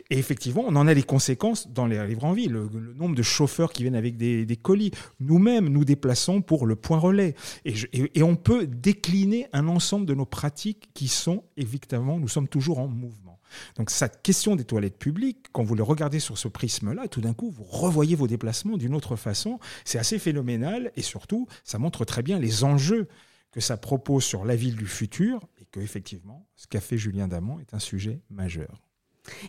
Et 0.08 0.18
effectivement, 0.18 0.64
on 0.66 0.74
en 0.76 0.86
a 0.86 0.94
les 0.94 1.02
conséquences 1.02 1.68
dans 1.68 1.86
les 1.86 2.06
livres 2.06 2.24
en 2.24 2.32
ville. 2.32 2.52
Le, 2.52 2.94
nombre 2.94 3.14
de 3.14 3.22
chauffeurs 3.22 3.72
qui 3.72 3.82
viennent 3.82 3.94
avec 3.94 4.16
des, 4.16 4.56
colis. 4.56 4.90
Nous-mêmes, 5.20 5.68
nous 5.68 5.84
déplaçons 5.84 6.40
pour 6.42 6.66
le 6.66 6.76
point 6.76 6.98
relais. 6.98 7.34
Et, 7.64 7.74
et, 8.14 8.22
on 8.22 8.36
peut 8.36 8.66
décliner 8.66 9.48
un 9.52 9.68
ensemble 9.68 10.06
de 10.06 10.14
nos 10.14 10.26
pratiques 10.26 10.90
qui 10.94 11.08
sont, 11.08 11.44
évidemment, 11.56 12.18
nous 12.18 12.28
sommes 12.28 12.48
toujours 12.48 12.78
en 12.78 12.88
mouvement. 12.88 13.38
Donc 13.76 13.90
cette 13.90 14.22
question 14.22 14.54
des 14.54 14.64
toilettes 14.64 14.98
publiques, 14.98 15.46
quand 15.52 15.64
vous 15.64 15.74
le 15.74 15.82
regardez 15.82 16.20
sur 16.20 16.38
ce 16.38 16.48
prisme-là, 16.48 17.08
tout 17.08 17.20
d'un 17.20 17.34
coup, 17.34 17.50
vous 17.50 17.64
revoyez 17.64 18.14
vos 18.14 18.28
déplacements 18.28 18.76
d'une 18.76 18.94
autre 18.94 19.16
façon. 19.16 19.58
C'est 19.84 19.98
assez 19.98 20.18
phénoménal 20.18 20.92
et 20.96 21.02
surtout, 21.02 21.48
ça 21.64 21.78
montre 21.78 22.04
très 22.04 22.22
bien 22.22 22.38
les 22.38 22.64
enjeux 22.64 23.08
que 23.50 23.60
ça 23.60 23.76
propose 23.76 24.24
sur 24.24 24.44
la 24.44 24.56
ville 24.56 24.76
du 24.76 24.86
futur 24.86 25.48
et 25.60 25.64
que 25.66 25.80
effectivement, 25.80 26.48
ce 26.56 26.66
qu'a 26.66 26.80
fait 26.80 26.98
Julien 26.98 27.28
Damon 27.28 27.58
est 27.60 27.74
un 27.74 27.78
sujet 27.78 28.22
majeur. 28.30 28.89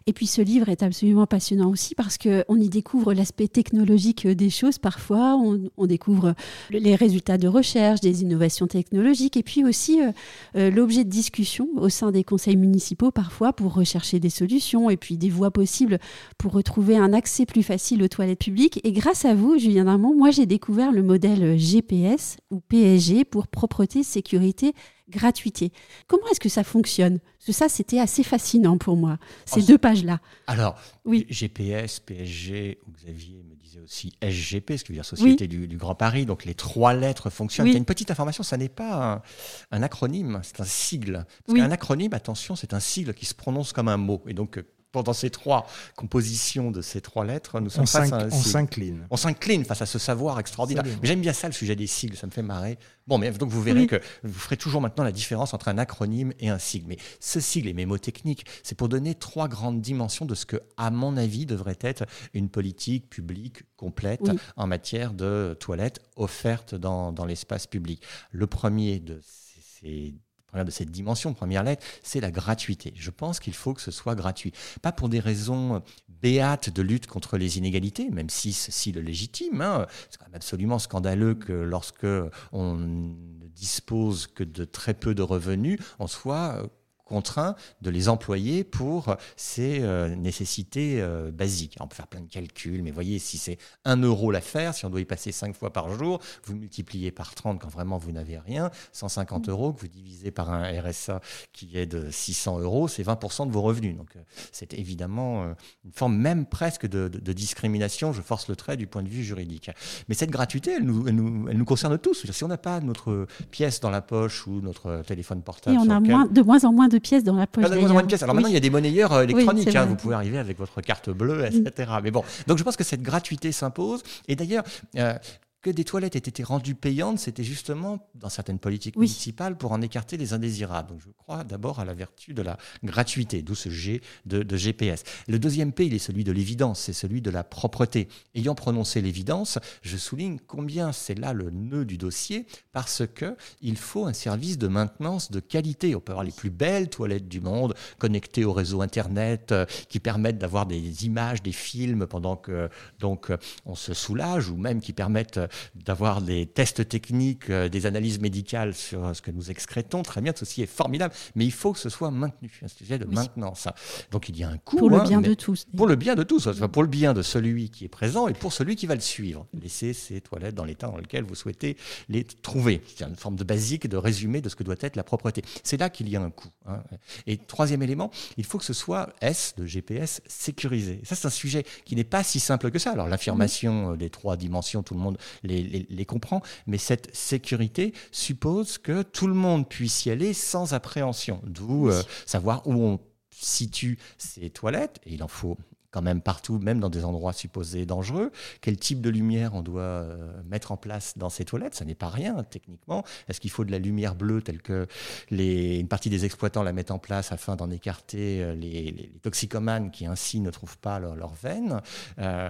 Et 0.07 0.13
puis 0.13 0.27
ce 0.27 0.41
livre 0.41 0.69
est 0.69 0.83
absolument 0.83 1.25
passionnant 1.25 1.69
aussi 1.69 1.95
parce 1.95 2.17
qu'on 2.17 2.55
y 2.55 2.69
découvre 2.69 3.13
l'aspect 3.13 3.47
technologique 3.47 4.27
des 4.27 4.49
choses 4.49 4.77
parfois, 4.77 5.37
on, 5.37 5.85
découvre 5.85 6.35
les 6.69 6.95
résultats 6.95 7.37
de 7.37 7.47
recherche, 7.47 8.01
des 8.01 8.21
innovations 8.21 8.67
technologiques 8.67 9.35
et 9.35 9.43
puis 9.43 9.65
aussi 9.65 10.01
euh, 10.01 10.11
euh, 10.55 10.71
l'objet 10.71 11.03
de 11.03 11.09
discussion 11.09 11.67
au 11.75 11.89
sein 11.89 12.11
des 12.11 12.23
conseils 12.23 12.55
municipaux 12.55 13.11
parfois 13.11 13.53
pour 13.53 13.73
rechercher 13.73 14.19
des 14.19 14.29
solutions 14.29 14.89
et 14.89 14.97
puis 14.97 15.17
des 15.17 15.29
voies 15.29 15.51
possibles 15.51 15.99
pour 16.37 16.53
retrouver 16.53 16.97
un 16.97 17.13
accès 17.13 17.45
plus 17.45 17.63
facile 17.63 18.03
aux 18.03 18.07
toilettes 18.07 18.39
publiques. 18.39 18.79
Et 18.83 18.91
grâce 18.91 19.25
à 19.25 19.33
vous, 19.33 19.57
Julien 19.57 19.85
Darmon, 19.85 20.15
moi 20.15 20.31
j'ai 20.31 20.45
découvert 20.45 20.91
le 20.91 21.03
modèle 21.03 21.57
GPS 21.57 22.37
ou 22.51 22.59
PSG 22.59 23.25
pour 23.25 23.47
propreté, 23.47 24.03
sécurité 24.03 24.73
gratuité. 25.11 25.71
Comment 26.07 26.27
est-ce 26.31 26.39
que 26.39 26.49
ça 26.49 26.63
fonctionne? 26.63 27.19
Parce 27.19 27.45
que 27.45 27.51
ça, 27.51 27.69
c'était 27.69 27.99
assez 27.99 28.23
fascinant 28.23 28.77
pour 28.77 28.97
moi, 28.97 29.17
ces 29.45 29.61
oh, 29.63 29.67
deux 29.67 29.77
pages-là. 29.77 30.19
Alors, 30.47 30.79
oui. 31.05 31.25
GPS, 31.29 31.99
PSG, 31.99 32.79
ou 32.87 32.91
Xavier 32.91 33.43
me 33.43 33.55
disait 33.55 33.79
aussi 33.79 34.13
SGP, 34.21 34.77
ce 34.77 34.83
qui 34.83 34.91
veut 34.91 34.95
dire 34.95 35.05
Société 35.05 35.47
du, 35.47 35.77
Grand 35.77 35.95
Paris, 35.95 36.25
donc 36.25 36.45
les 36.45 36.55
trois 36.55 36.93
lettres 36.93 37.29
fonctionnent. 37.29 37.67
Il 37.67 37.73
y 37.73 37.75
a 37.75 37.77
une 37.77 37.85
petite 37.85 38.11
information, 38.11 38.43
ça 38.43 38.57
n'est 38.57 38.69
pas 38.69 39.23
un, 39.71 39.83
acronyme, 39.83 40.39
c'est 40.43 40.59
un 40.61 40.65
sigle. 40.65 41.25
Parce 41.45 41.57
qu'un 41.57 41.71
acronyme, 41.71 42.13
attention, 42.13 42.55
c'est 42.55 42.73
un 42.73 42.79
sigle 42.79 43.13
qui 43.13 43.25
se 43.25 43.33
prononce 43.33 43.73
comme 43.73 43.87
un 43.87 43.97
mot. 43.97 44.21
Et 44.27 44.33
donc, 44.33 44.63
pendant 44.91 45.13
ces 45.13 45.29
trois 45.29 45.67
compositions 45.95 46.71
de 46.71 46.81
ces 46.81 47.01
trois 47.01 47.25
lettres, 47.25 47.59
nous 47.59 47.69
sommes 47.69 47.87
face 47.87 48.11
à 48.11 48.27
On 48.31 48.41
s'incline. 48.41 49.07
On 49.09 49.17
s'incline 49.17 49.65
face 49.65 49.81
à 49.81 49.85
ce 49.85 49.99
savoir 49.99 50.39
extraordinaire. 50.39 50.83
Mais 51.01 51.07
j'aime 51.07 51.21
bien 51.21 51.33
ça, 51.33 51.47
le 51.47 51.53
sujet 51.53 51.75
des 51.75 51.87
sigles, 51.87 52.17
ça 52.17 52.27
me 52.27 52.31
fait 52.31 52.41
marrer. 52.41 52.77
Bon, 53.07 53.17
mais 53.17 53.31
donc 53.31 53.49
vous 53.49 53.61
verrez 53.61 53.87
que 53.87 54.01
vous 54.23 54.39
ferez 54.39 54.57
toujours 54.57 54.81
maintenant 54.81 55.03
la 55.03 55.11
différence 55.11 55.53
entre 55.53 55.67
un 55.69 55.77
acronyme 55.77 56.33
et 56.39 56.49
un 56.49 56.59
sigle. 56.59 56.87
Mais 56.87 56.97
ce 57.19 57.39
sigle 57.39 57.67
est 57.69 57.73
mémotechnique, 57.73 58.45
c'est 58.63 58.75
pour 58.75 58.89
donner 58.89 59.15
trois 59.15 59.47
grandes 59.47 59.81
dimensions 59.81 60.25
de 60.25 60.35
ce 60.35 60.45
que, 60.45 60.57
à 60.77 60.91
mon 60.91 61.17
avis, 61.17 61.45
devrait 61.45 61.79
être 61.81 62.05
une 62.33 62.49
politique 62.49 63.09
publique 63.09 63.63
complète 63.75 64.29
en 64.55 64.67
matière 64.67 65.13
de 65.13 65.57
toilettes 65.59 65.99
offertes 66.15 66.75
dans, 66.75 67.11
dans 67.11 67.25
l'espace 67.25 67.67
public. 67.67 68.03
Le 68.31 68.47
premier 68.47 68.99
de 68.99 69.19
ces 69.23 70.15
de 70.53 70.71
cette 70.71 70.91
dimension, 70.91 71.33
première 71.33 71.63
lettre, 71.63 71.85
c'est 72.03 72.19
la 72.19 72.31
gratuité. 72.31 72.93
Je 72.95 73.09
pense 73.09 73.39
qu'il 73.39 73.53
faut 73.53 73.73
que 73.73 73.81
ce 73.81 73.91
soit 73.91 74.15
gratuit. 74.15 74.51
Pas 74.81 74.91
pour 74.91 75.09
des 75.09 75.19
raisons 75.19 75.81
béates 76.21 76.69
de 76.69 76.81
lutte 76.81 77.07
contre 77.07 77.37
les 77.37 77.57
inégalités, 77.57 78.09
même 78.09 78.29
si 78.29 78.91
le 78.91 79.01
légitime. 79.01 79.61
Hein. 79.61 79.87
C'est 80.09 80.17
quand 80.17 80.27
même 80.27 80.35
absolument 80.35 80.79
scandaleux 80.79 81.35
que 81.35 81.53
lorsque 81.53 82.07
on 82.51 82.75
ne 82.75 83.47
dispose 83.47 84.27
que 84.27 84.43
de 84.43 84.65
très 84.65 84.93
peu 84.93 85.15
de 85.15 85.21
revenus, 85.21 85.79
on 85.99 86.07
soit 86.07 86.63
contraint 87.11 87.55
de 87.81 87.89
les 87.89 88.07
employer 88.07 88.63
pour 88.63 89.17
ces 89.35 89.79
euh, 89.81 90.15
nécessités 90.15 91.01
euh, 91.01 91.29
basiques. 91.29 91.75
on 91.81 91.87
peut 91.87 91.95
faire 91.95 92.07
plein 92.07 92.21
de 92.21 92.29
calculs, 92.29 92.81
mais 92.81 92.91
voyez, 92.91 93.19
si 93.19 93.37
c'est 93.37 93.57
1 93.83 93.97
euro 93.97 94.31
l'affaire, 94.31 94.73
si 94.73 94.85
on 94.85 94.89
doit 94.89 95.01
y 95.01 95.05
passer 95.05 95.33
5 95.33 95.53
fois 95.53 95.73
par 95.73 95.93
jour, 95.93 96.21
vous 96.45 96.55
multipliez 96.55 97.11
par 97.11 97.35
30 97.35 97.59
quand 97.59 97.67
vraiment 97.67 97.97
vous 97.97 98.13
n'avez 98.13 98.37
rien, 98.37 98.71
150 98.93 99.49
euros 99.49 99.73
que 99.73 99.81
vous 99.81 99.89
divisez 99.89 100.31
par 100.31 100.51
un 100.51 100.63
RSA 100.63 101.19
qui 101.51 101.77
est 101.77 101.85
de 101.85 102.09
600 102.09 102.59
euros, 102.59 102.87
c'est 102.87 103.03
20% 103.03 103.45
de 103.47 103.51
vos 103.51 103.61
revenus. 103.61 103.97
Donc 103.97 104.15
euh, 104.15 104.21
c'est 104.53 104.73
évidemment 104.73 105.53
une 105.83 105.91
forme 105.91 106.15
même 106.15 106.45
presque 106.45 106.87
de, 106.87 107.09
discrimination, 107.33 108.13
je 108.13 108.21
force 108.21 108.47
le 108.47 108.55
trait 108.55 108.77
du 108.77 108.87
point 108.87 109.03
de 109.03 109.09
vue 109.09 109.23
juridique. 109.23 109.69
Mais 110.07 110.15
cette 110.15 110.31
gratuité, 110.31 110.75
elle 110.77 110.85
nous, 110.85 111.09
elle 111.09 111.57
nous, 111.57 111.65
concerne 111.65 111.97
tous. 111.97 112.25
Si 112.31 112.43
on 112.45 112.47
n'a 112.47 112.57
pas 112.57 112.79
notre 112.79 113.27
pièce 113.49 113.81
dans 113.81 113.89
la 113.89 114.01
poche 114.01 114.47
ou 114.47 114.61
notre 114.61 115.03
téléphone 115.05 115.41
portable... 115.41 115.75
Et 115.75 115.79
on 115.79 115.89
a 115.89 115.99
moins, 115.99 116.25
de 116.25 116.41
moins 116.41 116.63
en 116.63 116.71
moins 116.71 116.87
de 116.87 117.00
pièces 117.01 117.23
dans 117.23 117.35
la 117.35 117.47
poche. 117.47 117.65
Alors 117.65 118.35
maintenant, 118.35 118.47
il 118.47 118.53
y 118.53 118.57
a 118.57 118.61
des 118.61 118.69
monnayeurs 118.69 119.13
euh, 119.13 119.23
électroniques. 119.23 119.75
Hein. 119.75 119.85
vous 119.85 119.95
pouvez 119.95 120.15
arriver 120.15 120.37
avec 120.37 120.57
votre 120.57 120.81
carte 120.81 121.09
bleue, 121.09 121.45
etc. 121.45 121.91
Mais 122.03 122.11
bon, 122.11 122.23
donc 122.47 122.57
je 122.57 122.63
pense 122.63 122.77
que 122.77 122.83
cette 122.83 123.01
gratuité 123.01 123.51
s'impose. 123.51 124.03
Et 124.27 124.35
d'ailleurs, 124.35 124.63
euh, 124.97 125.13
que 125.61 125.69
des 125.69 125.83
toilettes 125.83 126.15
aient 126.15 126.19
été 126.19 126.43
rendues 126.43 126.75
payantes, 126.75 127.19
c'était 127.19 127.43
justement 127.43 128.09
dans 128.15 128.29
certaines 128.29 128.59
politiques 128.59 128.95
municipales 128.95 129.57
pour 129.57 129.71
en 129.71 129.81
écarter 129.81 130.17
les 130.17 130.33
indésirables. 130.33 130.89
Donc 130.89 131.01
je 131.01 131.09
crois 131.11 131.43
d'abord 131.43 131.79
à 131.79 131.85
la 131.85 131.93
vertu 131.93 132.33
de 132.33 132.41
la 132.41 132.57
gratuité, 132.83 133.41
d'où 133.41 133.53
ce 133.53 133.69
G 133.69 134.01
de, 134.25 134.41
de, 134.43 134.57
GPS. 134.57 135.03
Le 135.27 135.37
deuxième 135.37 135.71
P, 135.71 135.85
il 135.85 135.93
est 135.93 135.99
celui 135.99 136.23
de 136.23 136.31
l'évidence, 136.31 136.81
c'est 136.81 136.93
celui 136.93 137.21
de 137.21 137.29
la 137.29 137.43
propreté. 137.43 138.07
Ayant 138.33 138.55
prononcé 138.55 139.01
l'évidence, 139.01 139.59
je 139.81 139.97
souligne 139.97 140.39
combien 140.47 140.91
c'est 140.91 141.15
là 141.15 141.33
le 141.33 141.51
nœud 141.51 141.85
du 141.85 141.97
dossier, 141.97 142.47
parce 142.71 143.03
que 143.13 143.35
il 143.61 143.77
faut 143.77 144.05
un 144.05 144.13
service 144.13 144.57
de 144.57 144.67
maintenance 144.67 145.31
de 145.31 145.39
qualité. 145.39 145.95
On 145.95 145.99
peut 145.99 146.11
avoir 146.11 146.25
les 146.25 146.31
plus 146.31 146.49
belles 146.49 146.89
toilettes 146.89 147.27
du 147.27 147.39
monde, 147.39 147.75
connectées 147.99 148.45
au 148.45 148.53
réseau 148.53 148.81
Internet, 148.81 149.51
euh, 149.51 149.65
qui 149.89 149.99
permettent 149.99 150.39
d'avoir 150.39 150.65
des 150.65 151.05
images, 151.05 151.43
des 151.43 151.51
films 151.51 152.07
pendant 152.07 152.35
que 152.35 152.69
donc 152.99 153.31
on 153.65 153.75
se 153.75 153.93
soulage, 153.93 154.49
ou 154.49 154.57
même 154.57 154.81
qui 154.81 154.93
permettent 154.93 155.39
d'avoir 155.75 156.21
des 156.21 156.45
tests 156.45 156.87
techniques, 156.87 157.49
euh, 157.49 157.69
des 157.69 157.85
analyses 157.85 158.19
médicales 158.19 158.73
sur 158.73 159.05
euh, 159.05 159.13
ce 159.13 159.21
que 159.21 159.31
nous 159.31 159.51
excrétons, 159.51 160.03
très 160.03 160.21
bien, 160.21 160.33
ceci 160.35 160.61
est 160.61 160.67
formidable, 160.67 161.13
mais 161.35 161.45
il 161.45 161.51
faut 161.51 161.73
que 161.73 161.79
ce 161.79 161.89
soit 161.89 162.11
maintenu, 162.11 162.51
un 162.63 162.67
sujet 162.67 162.97
de 162.97 163.05
maintenance. 163.05 163.67
Donc 164.11 164.29
il 164.29 164.37
y 164.37 164.43
a 164.43 164.49
un 164.49 164.57
coût. 164.57 164.77
Pour 164.77 164.89
le 164.89 164.97
hein, 164.97 165.03
bien 165.03 165.21
de 165.21 165.33
tous. 165.33 165.67
Pour 165.75 165.87
le 165.87 165.95
bien 165.95 166.15
de 166.15 166.23
tous, 166.23 166.47
pour 166.71 166.83
le 166.83 166.89
bien 166.89 167.13
de 167.13 167.21
celui 167.21 167.69
qui 167.69 167.85
est 167.85 167.89
présent 167.89 168.27
et 168.27 168.33
pour 168.33 168.53
celui 168.53 168.75
qui 168.75 168.85
va 168.85 168.95
le 168.95 169.01
suivre. 169.01 169.45
Laissez 169.61 169.93
ces 169.93 170.21
toilettes 170.21 170.55
dans 170.55 170.65
l'état 170.65 170.87
dans 170.87 170.97
lequel 170.97 171.23
vous 171.23 171.35
souhaitez 171.35 171.77
les 172.09 172.23
trouver. 172.23 172.81
C'est 172.95 173.05
une 173.05 173.15
forme 173.15 173.35
de 173.35 173.43
basique, 173.43 173.87
de 173.87 173.97
résumé 173.97 174.41
de 174.41 174.49
ce 174.49 174.55
que 174.55 174.63
doit 174.63 174.75
être 174.81 174.95
la 174.95 175.03
propreté. 175.03 175.43
C'est 175.63 175.77
là 175.77 175.89
qu'il 175.89 176.09
y 176.09 176.15
a 176.15 176.21
un 176.21 176.29
coût. 176.29 176.49
Hein. 176.67 176.83
Et 177.27 177.37
troisième 177.37 177.81
élément, 177.81 178.11
il 178.37 178.45
faut 178.45 178.57
que 178.57 178.65
ce 178.65 178.73
soit 178.73 179.09
S 179.21 179.53
de 179.57 179.65
GPS 179.65 180.21
sécurisé. 180.27 181.01
ça, 181.03 181.15
c'est 181.15 181.27
un 181.27 181.31
sujet 181.31 181.65
qui 181.85 181.95
n'est 181.95 182.03
pas 182.03 182.23
si 182.23 182.39
simple 182.39 182.71
que 182.71 182.79
ça. 182.79 182.91
Alors 182.91 183.07
l'affirmation 183.07 183.95
des 183.95 184.09
trois 184.09 184.37
dimensions, 184.37 184.83
tout 184.83 184.93
le 184.93 184.99
monde 184.99 185.17
les, 185.43 186.05
comprend, 186.05 186.41
mais 186.67 186.77
cette 186.77 187.15
sécurité 187.15 187.93
suppose 188.11 188.77
que 188.77 189.01
tout 189.01 189.27
le 189.27 189.33
monde 189.33 189.67
puisse 189.67 190.05
y 190.05 190.11
aller 190.11 190.33
sans 190.33 190.73
appréhension, 190.73 191.41
d'où 191.45 191.89
euh, 191.89 192.01
savoir 192.25 192.67
où 192.67 192.73
on 192.73 192.99
situe 193.29 193.97
ses 194.17 194.49
toilettes, 194.49 194.99
et 195.05 195.13
il 195.13 195.23
en 195.23 195.27
faut 195.27 195.57
quand 195.91 196.01
même 196.01 196.21
partout, 196.21 196.57
même 196.57 196.79
dans 196.79 196.89
des 196.89 197.03
endroits 197.03 197.33
supposés 197.33 197.85
dangereux. 197.85 198.31
Quel 198.61 198.77
type 198.77 199.01
de 199.01 199.09
lumière 199.09 199.53
on 199.53 199.61
doit 199.61 199.81
euh, 199.81 200.41
mettre 200.49 200.71
en 200.71 200.77
place 200.77 201.17
dans 201.17 201.29
ces 201.29 201.45
toilettes? 201.45 201.75
Ça 201.75 201.85
n'est 201.85 201.95
pas 201.95 202.09
rien 202.09 202.43
techniquement. 202.49 203.03
Est-ce 203.27 203.41
qu'il 203.41 203.51
faut 203.51 203.65
de 203.65 203.71
la 203.71 203.79
lumière 203.79 204.15
bleue 204.15 204.41
telle 204.41 204.61
que 204.61 204.87
les, 205.29 205.79
une 205.79 205.89
partie 205.89 206.09
des 206.09 206.23
exploitants 206.23 206.63
la 206.63 206.71
mettent 206.71 206.91
en 206.91 206.99
place 206.99 207.31
afin 207.31 207.57
d'en 207.57 207.69
écarter 207.69 208.41
euh, 208.41 208.55
les, 208.55 209.11
toxicomanes 209.21 209.91
qui 209.91 210.05
ainsi 210.05 210.39
ne 210.39 210.49
trouvent 210.49 210.77
pas 210.77 210.99
leur, 210.99 211.15
leur 211.15 211.33
veine? 211.33 211.81
Euh, 212.19 212.47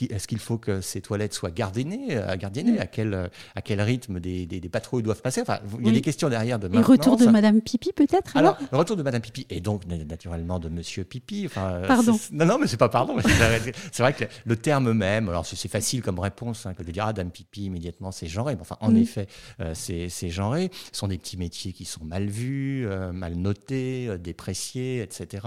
Est-ce 0.00 0.28
qu'il 0.28 0.38
faut 0.38 0.58
que 0.58 0.82
ces 0.82 1.00
toilettes 1.00 1.32
soient 1.32 1.50
gardiennées, 1.50 2.20
gardiennées 2.38 2.78
à, 2.78 2.86
quel, 2.86 3.30
à 3.54 3.62
quel 3.62 3.80
rythme 3.80 4.20
des, 4.20 4.46
des, 4.46 4.68
patrouilles 4.68 5.02
doivent 5.02 5.22
passer? 5.22 5.40
Enfin, 5.40 5.60
Il 5.78 5.86
y 5.86 5.90
a 5.90 5.92
des 5.92 6.00
questions 6.02 6.28
derrière 6.28 6.58
de 6.58 6.68
Et 6.74 6.82
retour 6.82 7.16
de 7.16 7.26
Madame 7.26 7.60
Pipi 7.62 7.92
peut-être 7.92 8.36
alors, 8.36 8.58
le 8.70 8.78
retour 8.78 8.96
de 8.96 9.02
Madame 9.02 9.22
Pipi 9.22 9.46
et 9.50 9.60
donc 9.60 9.86
naturellement 9.86 10.58
de 10.58 10.68
Monsieur 10.68 11.04
Pipi. 11.04 11.46
Enfin, 11.46 11.82
Pardon. 11.86 12.09
Non, 12.32 12.46
non, 12.46 12.58
mais 12.58 12.66
c'est 12.66 12.76
pas 12.76 12.88
pardon. 12.88 13.16
c'est 13.92 14.02
vrai 14.02 14.12
que 14.12 14.24
le 14.44 14.56
terme 14.56 14.92
même, 14.92 15.28
alors 15.28 15.46
c'est 15.46 15.68
facile 15.68 16.02
comme 16.02 16.18
réponse 16.18 16.66
hein, 16.66 16.74
que 16.74 16.82
de 16.82 16.90
dire 16.90 17.06
ah, 17.06 17.12
dame 17.12 17.30
pipi 17.30 17.64
immédiatement 17.64 18.12
c'est 18.12 18.26
genré. 18.26 18.56
enfin, 18.60 18.76
en 18.80 18.94
effet, 18.94 19.26
euh, 19.60 19.74
c'est 19.74 20.30
genré. 20.30 20.70
Ce 20.92 20.98
sont 20.98 21.08
des 21.08 21.18
petits 21.18 21.36
métiers 21.36 21.72
qui 21.72 21.84
sont 21.84 22.04
mal 22.04 22.26
vus, 22.26 22.86
euh, 22.86 23.12
mal 23.12 23.34
notés, 23.34 24.08
euh, 24.08 24.18
dépréciés, 24.18 25.02
etc. 25.02 25.46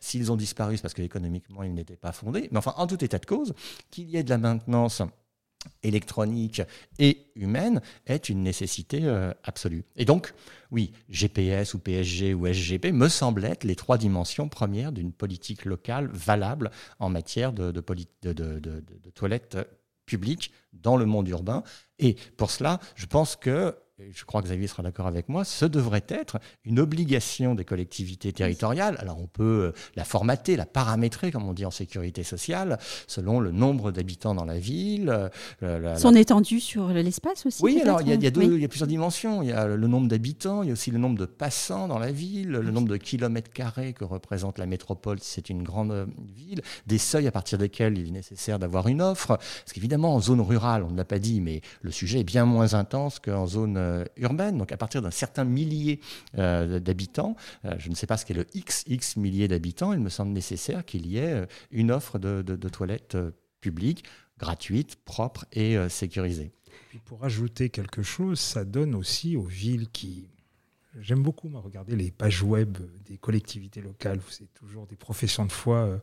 S'ils 0.00 0.30
ont 0.32 0.36
disparu, 0.36 0.76
c'est 0.76 0.82
parce 0.82 0.94
que 0.94 1.02
économiquement 1.02 1.62
ils 1.62 1.74
n'étaient 1.74 1.96
pas 1.96 2.12
fondés. 2.12 2.48
Mais 2.52 2.58
enfin, 2.58 2.74
en 2.76 2.86
tout 2.86 3.02
état 3.04 3.18
de 3.18 3.26
cause, 3.26 3.54
qu'il 3.90 4.08
y 4.10 4.16
ait 4.16 4.22
de 4.22 4.30
la 4.30 4.38
maintenance 4.38 5.02
électronique 5.82 6.62
et 6.98 7.26
humaine 7.34 7.80
est 8.06 8.28
une 8.28 8.42
nécessité 8.42 9.00
euh, 9.04 9.32
absolue. 9.44 9.84
Et 9.96 10.04
donc, 10.04 10.32
oui, 10.70 10.92
GPS 11.08 11.74
ou 11.74 11.78
PSG 11.78 12.34
ou 12.34 12.46
SGP 12.46 12.92
me 12.92 13.08
semblent 13.08 13.44
être 13.44 13.64
les 13.64 13.76
trois 13.76 13.98
dimensions 13.98 14.48
premières 14.48 14.92
d'une 14.92 15.12
politique 15.12 15.64
locale 15.64 16.08
valable 16.12 16.70
en 16.98 17.08
matière 17.08 17.52
de, 17.52 17.70
de, 17.70 17.80
de 17.80 19.10
toilettes 19.14 19.58
publiques 20.06 20.52
dans 20.72 20.96
le 20.96 21.06
monde 21.06 21.28
urbain. 21.28 21.62
Et 21.98 22.16
pour 22.36 22.50
cela, 22.50 22.80
je 22.96 23.06
pense 23.06 23.36
que 23.36 23.76
je 24.12 24.24
crois 24.24 24.40
que 24.42 24.46
Xavier 24.46 24.66
sera 24.66 24.82
d'accord 24.82 25.06
avec 25.06 25.28
moi, 25.28 25.44
ce 25.44 25.64
devrait 25.64 26.04
être 26.08 26.38
une 26.64 26.78
obligation 26.78 27.54
des 27.54 27.64
collectivités 27.64 28.32
territoriales. 28.32 28.96
Alors 28.98 29.20
on 29.20 29.26
peut 29.26 29.42
euh, 29.42 29.72
la 29.96 30.04
formater, 30.04 30.56
la 30.56 30.66
paramétrer, 30.66 31.30
comme 31.30 31.48
on 31.48 31.52
dit 31.52 31.64
en 31.64 31.70
sécurité 31.70 32.22
sociale, 32.22 32.78
selon 33.06 33.40
le 33.40 33.50
nombre 33.50 33.90
d'habitants 33.90 34.34
dans 34.34 34.44
la 34.44 34.58
ville. 34.58 35.30
Euh, 35.62 35.96
Son 35.96 36.14
étendue 36.14 36.60
sur 36.60 36.88
l'espace 36.88 37.46
aussi 37.46 37.62
Oui, 37.62 37.80
alors 37.80 38.00
il 38.02 38.08
y, 38.08 38.12
a, 38.12 38.14
il, 38.14 38.22
y 38.22 38.64
a 38.64 38.68
plusieurs 38.68 38.88
dimensions. 38.88 39.42
Il 39.42 39.48
y 39.48 39.52
a 39.52 39.66
le 39.66 39.86
nombre 39.86 40.08
d'habitants, 40.08 40.62
il 40.62 40.68
y 40.68 40.70
a 40.70 40.72
aussi 40.72 40.90
le 40.90 40.98
nombre 40.98 41.18
de 41.18 41.26
passants 41.26 41.88
dans 41.88 41.98
la 41.98 42.12
ville, 42.12 42.50
le 42.50 42.70
nombre 42.70 42.88
de 42.88 42.96
kilomètres 42.96 43.50
carrés 43.52 43.92
que 43.92 44.04
représente 44.04 44.58
la 44.58 44.66
métropole 44.66 45.20
si 45.20 45.32
c'est 45.32 45.50
une 45.50 45.62
grande 45.62 45.92
euh, 45.92 46.06
ville, 46.34 46.62
des 46.86 46.98
seuils 46.98 47.26
à 47.26 47.32
partir 47.32 47.58
desquels 47.58 47.98
il 47.98 48.08
est 48.08 48.12
nécessaire 48.12 48.58
d'avoir 48.58 48.88
une 48.88 49.02
offre. 49.02 49.36
Parce 49.36 49.72
qu'évidemment, 49.72 50.14
en 50.14 50.20
zone 50.20 50.40
rurale, 50.40 50.82
on 50.82 50.90
ne 50.90 50.96
l'a 50.96 51.04
pas 51.04 51.18
dit, 51.18 51.40
mais 51.40 51.60
le 51.82 51.90
sujet 51.90 52.20
est 52.20 52.24
bien 52.24 52.44
moins 52.44 52.74
intense 52.74 53.18
qu'en 53.18 53.46
zone 53.46 53.76
euh, 53.90 54.04
urbaine, 54.16 54.58
donc 54.58 54.72
à 54.72 54.76
partir 54.76 55.02
d'un 55.02 55.10
certain 55.10 55.44
millier 55.44 56.00
euh, 56.38 56.80
d'habitants, 56.80 57.36
euh, 57.64 57.74
je 57.78 57.90
ne 57.90 57.94
sais 57.94 58.06
pas 58.06 58.16
ce 58.16 58.24
qu'est 58.24 58.34
le 58.34 58.44
XX 58.44 59.16
millier 59.16 59.48
d'habitants, 59.48 59.92
il 59.92 60.00
me 60.00 60.08
semble 60.08 60.32
nécessaire 60.32 60.84
qu'il 60.84 61.06
y 61.06 61.18
ait 61.18 61.46
une 61.70 61.90
offre 61.90 62.18
de, 62.18 62.68
toilettes 62.68 63.16
publiques, 63.60 64.04
gratuites, 64.38 64.96
propres 64.96 65.44
et 65.52 65.76
sécurisées. 65.88 66.52
Puis 66.88 67.00
pour 67.04 67.24
ajouter 67.24 67.68
quelque 67.70 68.02
chose, 68.02 68.38
ça 68.38 68.64
donne 68.64 68.94
aussi 68.94 69.36
aux 69.36 69.44
villes 69.44 69.88
qui 69.90 70.28
J'aime 70.98 71.22
beaucoup 71.22 71.48
regarder 71.48 71.94
les 71.94 72.10
pages 72.10 72.42
web 72.42 72.76
des 73.06 73.16
collectivités 73.16 73.80
locales 73.80 74.18
c'est 74.28 74.52
toujours 74.54 74.88
des 74.88 74.96
professions 74.96 75.46
de 75.46 75.52
foi. 75.52 76.00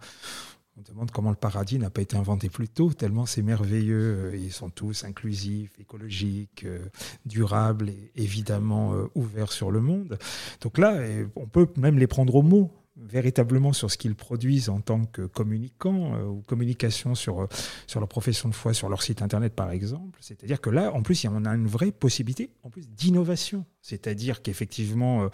On 0.79 0.83
demande 0.83 1.09
comment 1.09 1.31
le 1.31 1.35
paradis 1.35 1.79
n'a 1.79 1.89
pas 1.89 2.01
été 2.01 2.17
inventé 2.17 2.49
plus 2.49 2.69
tôt, 2.69 2.93
tellement 2.93 3.25
c'est 3.25 3.41
merveilleux. 3.41 4.33
Ils 4.35 4.51
sont 4.51 4.69
tous 4.69 5.05
inclusifs, 5.05 5.71
écologiques, 5.79 6.65
euh, 6.65 6.85
durables 7.25 7.89
et 7.89 8.11
évidemment 8.15 8.93
euh, 8.93 9.07
ouverts 9.15 9.51
sur 9.51 9.71
le 9.71 9.81
monde. 9.81 10.19
Donc 10.61 10.77
là, 10.77 11.01
on 11.35 11.47
peut 11.47 11.67
même 11.77 11.97
les 11.97 12.05
prendre 12.05 12.35
au 12.35 12.43
mot 12.43 12.71
véritablement 12.95 13.73
sur 13.73 13.89
ce 13.91 13.97
qu'ils 13.97 14.13
produisent 14.13 14.69
en 14.69 14.81
tant 14.81 15.05
que 15.05 15.23
communicants 15.23 16.13
euh, 16.13 16.25
ou 16.25 16.43
communication 16.45 17.15
sur, 17.15 17.47
sur 17.87 17.99
leur 17.99 18.09
profession 18.09 18.47
de 18.47 18.53
foi, 18.53 18.75
sur 18.75 18.87
leur 18.87 19.01
site 19.01 19.23
internet 19.23 19.55
par 19.55 19.71
exemple. 19.71 20.19
C'est-à-dire 20.21 20.61
que 20.61 20.69
là, 20.69 20.93
en 20.93 21.01
plus, 21.01 21.25
on 21.25 21.45
a 21.45 21.55
une 21.55 21.67
vraie 21.67 21.91
possibilité 21.91 22.51
en 22.61 22.69
plus 22.69 22.87
d'innovation. 22.87 23.65
C'est-à-dire 23.81 24.43
qu'effectivement, 24.43 25.27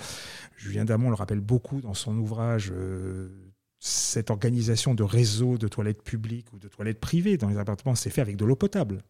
Julien 0.55 0.85
Damon 0.85 1.09
le 1.09 1.15
rappelle 1.15 1.41
beaucoup 1.41 1.81
dans 1.81 1.95
son 1.95 2.17
ouvrage 2.17 2.71
cette 3.85 4.29
organisation 4.29 4.93
de 4.93 5.03
réseaux 5.03 5.57
de 5.57 5.67
toilettes 5.67 6.03
publiques 6.03 6.47
ou 6.53 6.57
de 6.57 6.69
toilettes 6.69 7.01
privées 7.01 7.35
dans 7.35 7.49
les 7.49 7.57
appartements 7.57 7.95
s'est 7.95 8.09
fait 8.09 8.21
avec 8.21 8.37
de 8.37 8.45
l'eau 8.45 8.55
potable 8.55 9.03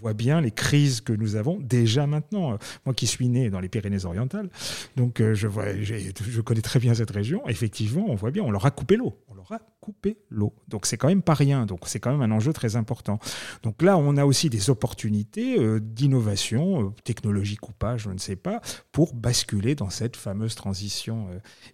voit 0.00 0.14
bien 0.14 0.40
les 0.40 0.50
crises 0.50 1.00
que 1.00 1.12
nous 1.12 1.36
avons 1.36 1.58
déjà 1.60 2.06
maintenant. 2.06 2.58
Moi 2.84 2.94
qui 2.94 3.06
suis 3.06 3.28
né 3.28 3.50
dans 3.50 3.60
les 3.60 3.68
Pyrénées-Orientales, 3.68 4.50
donc 4.96 5.20
euh, 5.20 5.34
je, 5.34 5.46
vois, 5.46 5.66
je 5.80 6.40
connais 6.40 6.62
très 6.62 6.78
bien 6.78 6.94
cette 6.94 7.10
région. 7.10 7.46
Effectivement, 7.48 8.06
on 8.08 8.14
voit 8.14 8.30
bien, 8.30 8.42
on 8.42 8.50
leur 8.50 8.66
a 8.66 8.70
coupé 8.70 8.96
l'eau. 8.96 9.18
On 9.28 9.34
leur 9.34 9.50
a 9.52 9.60
coupé 9.80 10.18
l'eau. 10.30 10.54
Donc 10.68 10.86
c'est 10.86 10.96
quand 10.96 11.08
même 11.08 11.22
pas 11.22 11.34
rien. 11.34 11.66
Donc 11.66 11.80
c'est 11.86 12.00
quand 12.00 12.10
même 12.10 12.22
un 12.22 12.34
enjeu 12.34 12.52
très 12.52 12.76
important. 12.76 13.18
Donc 13.62 13.82
là, 13.82 13.96
on 13.98 14.16
a 14.16 14.24
aussi 14.24 14.50
des 14.50 14.70
opportunités 14.70 15.58
euh, 15.58 15.80
d'innovation, 15.80 16.86
euh, 16.86 16.90
technologique 17.04 17.68
ou 17.68 17.72
pas, 17.72 17.96
je 17.96 18.10
ne 18.10 18.18
sais 18.18 18.36
pas, 18.36 18.60
pour 18.92 19.14
basculer 19.14 19.74
dans 19.74 19.90
cette 19.90 20.16
fameuse 20.16 20.54
transition 20.54 21.28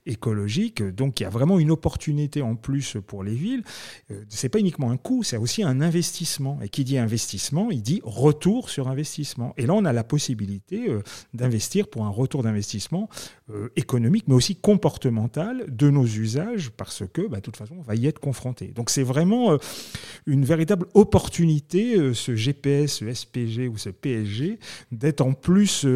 écologique. 0.06 0.82
Donc 0.82 1.20
il 1.20 1.24
y 1.24 1.26
a 1.26 1.30
vraiment 1.30 1.58
une 1.58 1.70
opportunité 1.70 2.42
en 2.42 2.56
plus 2.56 2.96
pour 3.06 3.22
les 3.24 3.34
villes. 3.34 3.62
c'est 4.28 4.48
pas 4.48 4.58
uniquement 4.58 4.90
un 4.90 4.96
coût, 4.96 5.22
c'est 5.22 5.36
aussi 5.36 5.62
un 5.62 5.80
investissement. 5.80 6.58
Et 6.62 6.68
qui 6.68 6.84
dit 6.84 6.98
investissement, 6.98 7.70
il 7.70 7.82
dit 7.82 8.00
retour 8.12 8.68
sur 8.68 8.88
investissement. 8.88 9.54
Et 9.56 9.66
là, 9.66 9.74
on 9.74 9.84
a 9.84 9.92
la 9.92 10.04
possibilité 10.04 10.88
euh, 10.88 11.02
d'investir 11.34 11.88
pour 11.88 12.04
un 12.04 12.10
retour 12.10 12.42
d'investissement 12.42 13.08
euh, 13.50 13.68
économique, 13.76 14.24
mais 14.28 14.34
aussi 14.34 14.56
comportemental 14.56 15.64
de 15.68 15.90
nos 15.90 16.04
usages, 16.04 16.70
parce 16.70 17.02
que, 17.12 17.26
bah, 17.26 17.38
de 17.38 17.42
toute 17.42 17.56
façon, 17.56 17.76
on 17.78 17.82
va 17.82 17.94
y 17.94 18.06
être 18.06 18.20
confronté. 18.20 18.68
Donc, 18.68 18.90
c'est 18.90 19.02
vraiment 19.02 19.52
euh, 19.52 19.58
une 20.26 20.44
véritable 20.44 20.86
opportunité, 20.94 22.14
ce 22.14 22.36
GPS, 22.36 22.98
ce 22.98 23.12
SPG 23.12 23.68
ou 23.68 23.78
ce 23.78 23.90
PSG, 23.90 24.58
d'être 24.92 25.22
en 25.22 25.32
plus, 25.32 25.86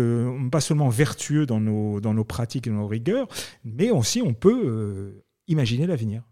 pas 0.50 0.60
seulement 0.60 0.88
vertueux 0.88 1.46
dans 1.46 1.60
nos, 1.60 2.00
dans 2.00 2.14
nos 2.14 2.24
pratiques 2.24 2.66
et 2.66 2.70
nos 2.70 2.86
rigueurs, 2.86 3.28
mais 3.64 3.90
aussi 3.90 4.22
on 4.22 4.34
peut 4.34 5.22
imaginer 5.48 5.86
l'avenir. 5.86 6.22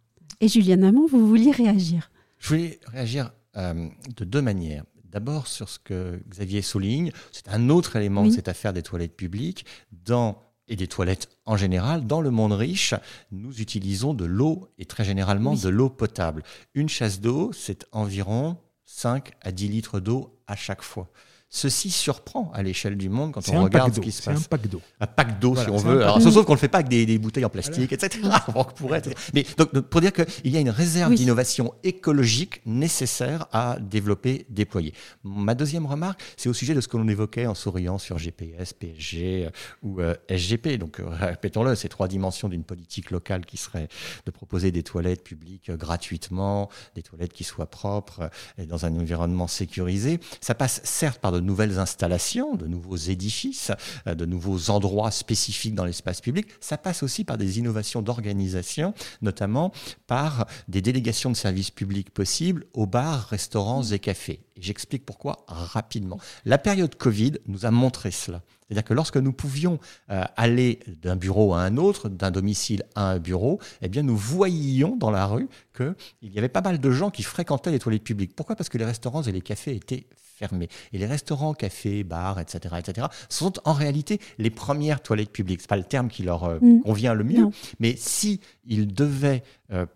Et 0.40 0.48
Julien 0.48 0.82
Amand, 0.82 1.06
vous 1.06 1.26
vouliez 1.26 1.50
réagir? 1.50 2.10
Je 2.38 2.48
voulais 2.48 2.80
réagir 2.92 3.32
de 3.54 4.24
deux 4.24 4.42
manières. 4.42 4.84
D'abord 5.14 5.46
sur 5.46 5.68
ce 5.68 5.78
que 5.78 6.20
Xavier 6.28 6.60
souligne, 6.60 7.12
c'est 7.30 7.48
un 7.48 7.70
autre 7.70 7.94
élément 7.94 8.26
de 8.26 8.30
cette 8.30 8.48
affaire 8.48 8.72
des 8.72 8.82
toilettes 8.82 9.16
publiques. 9.16 9.64
Dans, 9.92 10.42
et 10.66 10.74
des 10.74 10.88
toilettes 10.88 11.28
en 11.46 11.56
général, 11.56 12.04
dans 12.04 12.20
le 12.20 12.32
monde 12.32 12.52
riche, 12.52 12.94
nous 13.30 13.60
utilisons 13.60 14.12
de 14.12 14.24
l'eau 14.24 14.68
et 14.76 14.86
très 14.86 15.04
généralement 15.04 15.54
de 15.54 15.68
l'eau 15.68 15.88
potable. 15.88 16.42
Une 16.74 16.88
chasse 16.88 17.20
d'eau, 17.20 17.52
c'est 17.52 17.86
environ 17.92 18.56
5 18.86 19.30
à 19.40 19.52
10 19.52 19.68
litres 19.68 20.00
d'eau 20.00 20.36
à 20.48 20.56
chaque 20.56 20.82
fois. 20.82 21.08
Ceci 21.50 21.90
surprend 21.90 22.50
à 22.52 22.64
l'échelle 22.64 22.96
du 22.96 23.08
monde 23.08 23.32
quand 23.32 23.48
on 23.50 23.62
regarde 23.62 23.94
ce 23.94 24.00
qui 24.00 24.10
se 24.10 24.22
passe. 24.22 24.38
C'est 24.38 24.44
un 24.46 24.48
pack 24.48 24.68
d'eau. 24.68 24.82
Un 24.98 25.06
pack 25.06 25.38
d'eau, 25.38 25.54
si 25.54 25.70
on 25.70 25.76
veut. 25.76 26.02
Alors, 26.02 26.20
sauf 26.20 26.44
qu'on 26.44 26.52
ne 26.52 26.56
le 26.56 26.60
fait 26.60 26.68
pas 26.68 26.78
avec 26.78 26.88
des, 26.88 27.18
bouteilles 27.18 27.44
en 27.44 27.50
plastique, 27.50 27.92
etc. 27.92 28.18
Mais 29.34 29.46
donc, 29.56 29.70
pour 29.82 30.00
dire 30.00 30.12
qu'il 30.12 30.52
y 30.52 30.56
a 30.56 30.60
une 30.60 30.70
réserve 30.70 31.14
d'innovation 31.14 31.72
écologique 31.84 32.60
nécessaire 32.66 33.46
à 33.52 33.78
développer, 33.80 34.46
déployer. 34.48 34.94
Ma 35.22 35.54
deuxième 35.54 35.86
remarque, 35.86 36.20
c'est 36.36 36.48
au 36.48 36.54
sujet 36.54 36.74
de 36.74 36.80
ce 36.80 36.88
que 36.88 36.96
l'on 36.96 37.06
évoquait 37.06 37.46
en 37.46 37.54
souriant 37.54 37.98
sur 37.98 38.18
GPS, 38.18 38.72
PSG 38.72 39.46
euh, 39.46 39.50
ou 39.82 40.00
euh, 40.00 40.14
SGP. 40.28 40.76
Donc, 40.78 40.98
euh, 40.98 41.06
répétons-le, 41.08 41.76
ces 41.76 41.88
trois 41.88 42.08
dimensions 42.08 42.48
d'une 42.48 42.64
politique 42.64 43.12
locale 43.12 43.46
qui 43.46 43.58
serait 43.58 43.88
de 44.26 44.30
proposer 44.32 44.72
des 44.72 44.82
toilettes 44.82 45.22
publiques 45.22 45.70
gratuitement, 45.70 46.68
des 46.96 47.02
toilettes 47.02 47.32
qui 47.32 47.44
soient 47.44 47.70
propres 47.70 48.28
et 48.58 48.66
dans 48.66 48.86
un 48.86 48.94
environnement 48.96 49.46
sécurisé. 49.46 50.18
Ça 50.40 50.54
passe 50.54 50.80
certes 50.82 51.20
par 51.20 51.30
de 51.30 51.43
nouvelles 51.44 51.78
installations, 51.78 52.54
de 52.54 52.66
nouveaux 52.66 52.96
édifices, 52.96 53.70
euh, 54.06 54.14
de 54.14 54.26
nouveaux 54.26 54.70
endroits 54.70 55.10
spécifiques 55.10 55.74
dans 55.74 55.84
l'espace 55.84 56.20
public. 56.20 56.46
Ça 56.60 56.78
passe 56.78 57.02
aussi 57.02 57.24
par 57.24 57.38
des 57.38 57.58
innovations 57.58 58.02
d'organisation, 58.02 58.94
notamment 59.22 59.72
par 60.06 60.46
des 60.68 60.82
délégations 60.82 61.30
de 61.30 61.36
services 61.36 61.70
publics 61.70 62.10
possibles 62.10 62.66
aux 62.72 62.86
bars, 62.86 63.28
restaurants 63.28 63.82
et 63.84 63.98
cafés. 63.98 64.40
J'explique 64.58 65.04
pourquoi 65.04 65.44
rapidement. 65.48 66.18
La 66.44 66.58
période 66.58 66.94
Covid 66.94 67.34
nous 67.46 67.66
a 67.66 67.70
montré 67.70 68.10
cela. 68.10 68.42
C'est-à-dire 68.68 68.84
que 68.84 68.94
lorsque 68.94 69.16
nous 69.16 69.32
pouvions 69.32 69.78
euh, 70.10 70.24
aller 70.36 70.80
d'un 71.02 71.16
bureau 71.16 71.54
à 71.54 71.60
un 71.60 71.76
autre, 71.76 72.08
d'un 72.08 72.30
domicile 72.30 72.84
à 72.94 73.10
un 73.10 73.18
bureau, 73.18 73.60
eh 73.82 73.88
bien 73.88 74.02
nous 74.02 74.16
voyions 74.16 74.96
dans 74.96 75.10
la 75.10 75.26
rue 75.26 75.48
qu'il 75.76 75.94
y 76.22 76.38
avait 76.38 76.48
pas 76.48 76.62
mal 76.62 76.78
de 76.78 76.90
gens 76.90 77.10
qui 77.10 77.22
fréquentaient 77.22 77.70
les 77.70 77.78
toilettes 77.78 78.04
publiques. 78.04 78.34
Pourquoi? 78.34 78.56
Parce 78.56 78.68
que 78.68 78.78
les 78.78 78.84
restaurants 78.84 79.22
et 79.22 79.32
les 79.32 79.42
cafés 79.42 79.74
étaient 79.74 80.06
fermés. 80.16 80.68
Et 80.92 80.98
les 80.98 81.06
restaurants, 81.06 81.54
cafés, 81.54 82.04
bars, 82.04 82.40
etc., 82.40 82.76
etc., 82.78 83.06
sont 83.28 83.52
en 83.64 83.72
réalité 83.72 84.20
les 84.38 84.50
premières 84.50 85.02
toilettes 85.02 85.30
publiques. 85.30 85.60
Ce 85.60 85.64
n'est 85.64 85.68
pas 85.68 85.76
le 85.76 85.84
terme 85.84 86.08
qui 86.08 86.22
leur 86.22 86.44
euh, 86.44 86.58
mm. 86.60 86.82
convient 86.82 87.14
le 87.14 87.24
mieux, 87.24 87.48
mais 87.80 87.94
si 87.96 88.40
ils 88.66 88.92
devaient 88.92 89.42
euh, 89.72 89.86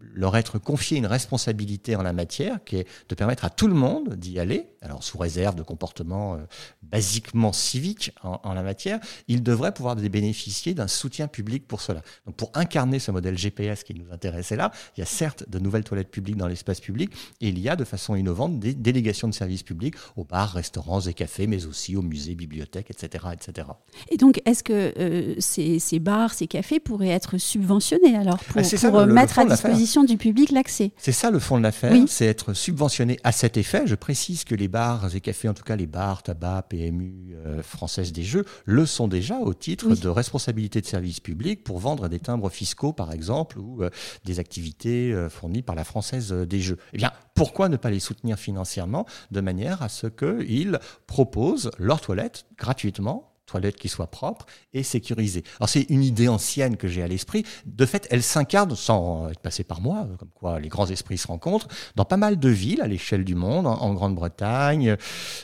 leur 0.00 0.36
être 0.36 0.58
confié 0.58 0.98
une 0.98 1.06
responsabilité 1.06 1.96
en 1.96 2.02
la 2.02 2.12
matière, 2.12 2.62
qui 2.64 2.76
est 2.76 2.86
de 3.08 3.14
permettre 3.14 3.44
à 3.44 3.50
tout 3.50 3.66
le 3.66 3.74
monde 3.74 4.14
d'y 4.14 4.38
aller, 4.38 4.66
alors 4.82 5.02
sous 5.02 5.18
réserve 5.18 5.54
de 5.54 5.62
comportements 5.62 6.34
euh, 6.34 6.38
basiquement 6.82 7.52
civiques 7.52 8.12
en, 8.22 8.52
la 8.52 8.62
matière, 8.62 9.00
ils 9.26 9.42
devraient 9.42 9.72
pouvoir 9.72 9.96
bénéficier 9.96 10.74
d'un 10.74 10.88
soutien 10.88 11.28
public 11.28 11.66
pour 11.66 11.80
cela. 11.80 12.02
Donc 12.26 12.36
pour 12.36 12.50
incarner 12.54 12.98
ce 12.98 13.10
modèle 13.10 13.36
GPS 13.36 13.84
qui 13.84 13.94
nous 13.94 14.12
intéressait 14.12 14.56
là, 14.56 14.70
il 14.96 15.00
y 15.00 15.02
a 15.02 15.06
certes 15.06 15.48
de 15.48 15.58
nouvelles 15.58 15.84
toilettes 15.84 16.10
publiques 16.10 16.36
dans 16.36 16.46
l'espace 16.46 16.80
public, 16.80 17.10
et 17.40 17.48
il 17.48 17.58
y 17.58 17.68
a 17.68 17.76
de 17.76 17.84
façon 17.84 18.14
innovante 18.14 18.58
des 18.58 18.74
délégations 18.74 19.28
de 19.28 19.34
services 19.34 19.62
publics 19.62 19.94
aux 20.16 20.24
bars, 20.24 20.52
restaurants 20.52 21.00
et 21.00 21.14
cafés, 21.14 21.46
mais 21.46 21.66
aussi 21.66 21.96
aux 21.96 22.02
musées, 22.02 22.34
bibliothèques, 22.34 22.90
etc. 22.90 23.26
etc. 23.32 23.68
Et 24.10 24.16
donc, 24.16 24.40
est-ce 24.44 24.62
que 24.62 24.92
euh, 24.98 25.34
ces, 25.38 25.78
ces, 25.78 25.98
bars, 25.98 26.32
ces 26.32 26.46
cafés 26.46 26.80
pourraient 26.80 27.08
être 27.08 27.38
subventionnés 27.38 28.16
alors 28.16 28.38
pour, 28.38 28.62
ah, 28.62 28.90
pour 28.90 29.06
mettre 29.06 29.38
à 29.38 29.44
disposition 29.44 30.04
du 30.04 30.16
public 30.16 30.50
l'accès? 30.50 30.92
C'est 30.96 31.12
ça 31.12 31.30
le 31.30 31.38
fond 31.38 31.58
de 31.58 31.62
l'affaire, 31.62 31.94
c'est 32.06 32.26
être 32.26 32.54
subventionné 32.54 33.18
à 33.24 33.32
cet 33.32 33.56
effet. 33.56 33.82
Je 33.86 33.94
précise 33.94 34.44
que 34.44 34.54
les 34.54 34.67
bars 34.68 35.14
et 35.14 35.20
cafés, 35.20 35.48
en 35.48 35.54
tout 35.54 35.62
cas 35.62 35.76
les 35.76 35.86
bars, 35.86 36.22
tabac, 36.22 36.66
PMU, 36.68 37.34
euh, 37.34 37.62
françaises 37.62 38.12
des 38.12 38.22
jeux, 38.22 38.44
le 38.64 38.86
sont 38.86 39.08
déjà 39.08 39.38
au 39.38 39.54
titre 39.54 39.94
de 39.94 40.08
responsabilité 40.08 40.80
de 40.80 40.86
service 40.86 41.20
public 41.20 41.64
pour 41.64 41.78
vendre 41.78 42.08
des 42.08 42.20
timbres 42.20 42.50
fiscaux, 42.50 42.92
par 42.92 43.12
exemple, 43.12 43.58
ou 43.58 43.82
euh, 43.82 43.90
des 44.24 44.38
activités 44.38 45.12
euh, 45.12 45.28
fournies 45.28 45.62
par 45.62 45.74
la 45.74 45.84
Française 45.84 46.32
des 46.32 46.60
Jeux. 46.60 46.78
Eh 46.92 46.98
bien, 46.98 47.12
pourquoi 47.34 47.68
ne 47.68 47.76
pas 47.76 47.90
les 47.90 48.00
soutenir 48.00 48.38
financièrement 48.38 49.06
de 49.30 49.40
manière 49.40 49.82
à 49.82 49.88
ce 49.88 50.06
qu'ils 50.06 50.78
proposent 51.06 51.70
leurs 51.78 52.00
toilettes 52.00 52.46
gratuitement 52.56 53.37
toilettes 53.48 53.76
qui 53.76 53.88
soient 53.88 54.06
propres 54.06 54.46
et 54.72 54.82
sécurisées. 54.82 55.42
Alors 55.58 55.68
c'est 55.68 55.86
une 55.88 56.02
idée 56.02 56.28
ancienne 56.28 56.76
que 56.76 56.86
j'ai 56.86 57.02
à 57.02 57.08
l'esprit. 57.08 57.44
De 57.66 57.86
fait, 57.86 58.06
elle 58.10 58.22
s'incarne 58.22 58.74
sans 58.76 59.28
être 59.28 59.40
passée 59.40 59.64
par 59.64 59.80
moi, 59.80 60.06
comme 60.18 60.30
quoi 60.34 60.60
les 60.60 60.68
grands 60.68 60.86
esprits 60.86 61.18
se 61.18 61.26
rencontrent, 61.26 61.68
dans 61.96 62.04
pas 62.04 62.16
mal 62.16 62.38
de 62.38 62.48
villes 62.48 62.80
à 62.80 62.86
l'échelle 62.86 63.24
du 63.24 63.34
monde, 63.34 63.66
en, 63.66 63.94
Grande-Bretagne, 63.94 64.96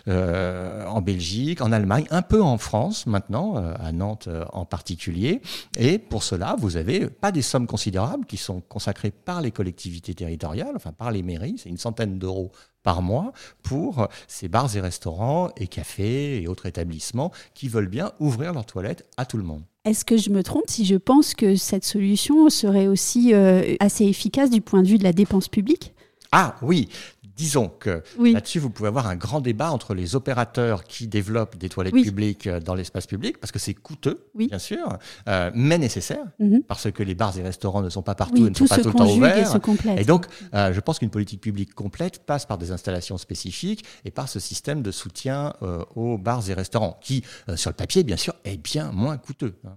euh, 0.08 0.86
en 0.86 1.00
Belgique, 1.00 1.60
en 1.60 1.72
Allemagne, 1.72 2.06
un 2.10 2.22
peu 2.22 2.42
en 2.42 2.58
France 2.58 3.06
maintenant, 3.06 3.56
euh, 3.56 3.74
à 3.80 3.92
Nantes 3.92 4.28
euh, 4.28 4.44
en 4.52 4.64
particulier. 4.64 5.40
Et 5.76 5.98
pour 5.98 6.22
cela, 6.22 6.56
vous 6.58 6.76
avez 6.76 7.08
pas 7.08 7.32
des 7.32 7.42
sommes 7.42 7.66
considérables 7.66 8.26
qui 8.26 8.36
sont 8.36 8.60
consacrées 8.60 9.10
par 9.10 9.40
les 9.40 9.50
collectivités 9.50 10.14
territoriales, 10.14 10.74
enfin 10.76 10.92
par 10.92 11.10
les 11.10 11.22
mairies, 11.22 11.56
c'est 11.58 11.70
une 11.70 11.78
centaine 11.78 12.18
d'euros 12.18 12.52
par 12.84 13.02
mois 13.02 13.32
pour 13.64 14.06
ces 14.28 14.46
bars 14.46 14.76
et 14.76 14.80
restaurants 14.80 15.50
et 15.56 15.66
cafés 15.66 16.40
et 16.40 16.46
autres 16.46 16.66
établissements 16.66 17.32
qui 17.54 17.66
veulent 17.66 17.88
bien 17.88 18.12
ouvrir 18.20 18.52
leurs 18.52 18.66
toilettes 18.66 19.04
à 19.16 19.26
tout 19.26 19.38
le 19.38 19.42
monde. 19.42 19.62
Est-ce 19.84 20.04
que 20.04 20.16
je 20.16 20.30
me 20.30 20.42
trompe 20.42 20.64
si 20.68 20.84
je 20.86 20.94
pense 20.94 21.34
que 21.34 21.56
cette 21.56 21.84
solution 21.84 22.48
serait 22.48 22.86
aussi 22.86 23.34
euh, 23.34 23.74
assez 23.80 24.04
efficace 24.04 24.50
du 24.50 24.60
point 24.60 24.82
de 24.82 24.88
vue 24.88 24.98
de 24.98 25.04
la 25.04 25.12
dépense 25.12 25.48
publique? 25.48 25.92
Ah 26.32 26.56
oui, 26.62 26.88
disons 27.36 27.68
que 27.68 28.02
là-dessus, 28.18 28.58
vous 28.58 28.70
pouvez 28.70 28.88
avoir 28.88 29.06
un 29.06 29.16
grand 29.16 29.40
débat 29.40 29.70
entre 29.72 29.94
les 29.94 30.14
opérateurs 30.14 30.84
qui 30.84 31.06
développent 31.06 31.56
des 31.56 31.68
toilettes 31.68 31.94
publiques 31.94 32.46
euh, 32.46 32.60
dans 32.60 32.74
l'espace 32.74 33.06
public, 33.06 33.38
parce 33.38 33.52
que 33.52 33.58
c'est 33.58 33.74
coûteux, 33.74 34.26
bien 34.34 34.58
sûr, 34.58 34.98
euh, 35.28 35.50
mais 35.54 35.78
nécessaire, 35.78 36.24
mhm. 36.38 36.62
parce 36.62 36.90
que 36.90 37.02
les 37.02 37.14
bars 37.14 37.36
et 37.38 37.42
restaurants 37.42 37.82
ne 37.82 37.90
sont 37.90 38.02
pas 38.02 38.14
partout 38.14 38.46
et 38.46 38.50
ne 38.50 38.54
sont 38.54 38.66
pas 38.66 38.78
tout 38.78 38.88
le 38.88 38.94
temps 38.94 39.10
ouverts. 39.10 39.58
Et, 39.96 40.04
donc, 40.04 40.26
euh, 40.54 40.72
je 40.72 40.80
pense 40.80 40.98
qu'une 40.98 41.10
politique 41.10 41.40
publique 41.40 41.74
complète 41.74 42.24
passe 42.24 42.46
par 42.46 42.58
des 42.58 42.70
installations 42.70 43.18
spécifiques 43.18 43.84
et 44.04 44.10
par 44.10 44.28
ce 44.28 44.40
système 44.40 44.82
de 44.82 44.90
soutien 44.90 45.52
aux 45.94 46.18
bars 46.18 46.48
et 46.48 46.54
restaurants, 46.54 46.98
qui, 47.00 47.24
sur 47.56 47.70
le 47.70 47.76
papier, 47.76 48.04
bien 48.04 48.16
sûr, 48.16 48.34
est 48.44 48.56
bien 48.56 48.92
moins 48.92 49.16
coûteux. 49.16 49.54
Hein 49.66 49.76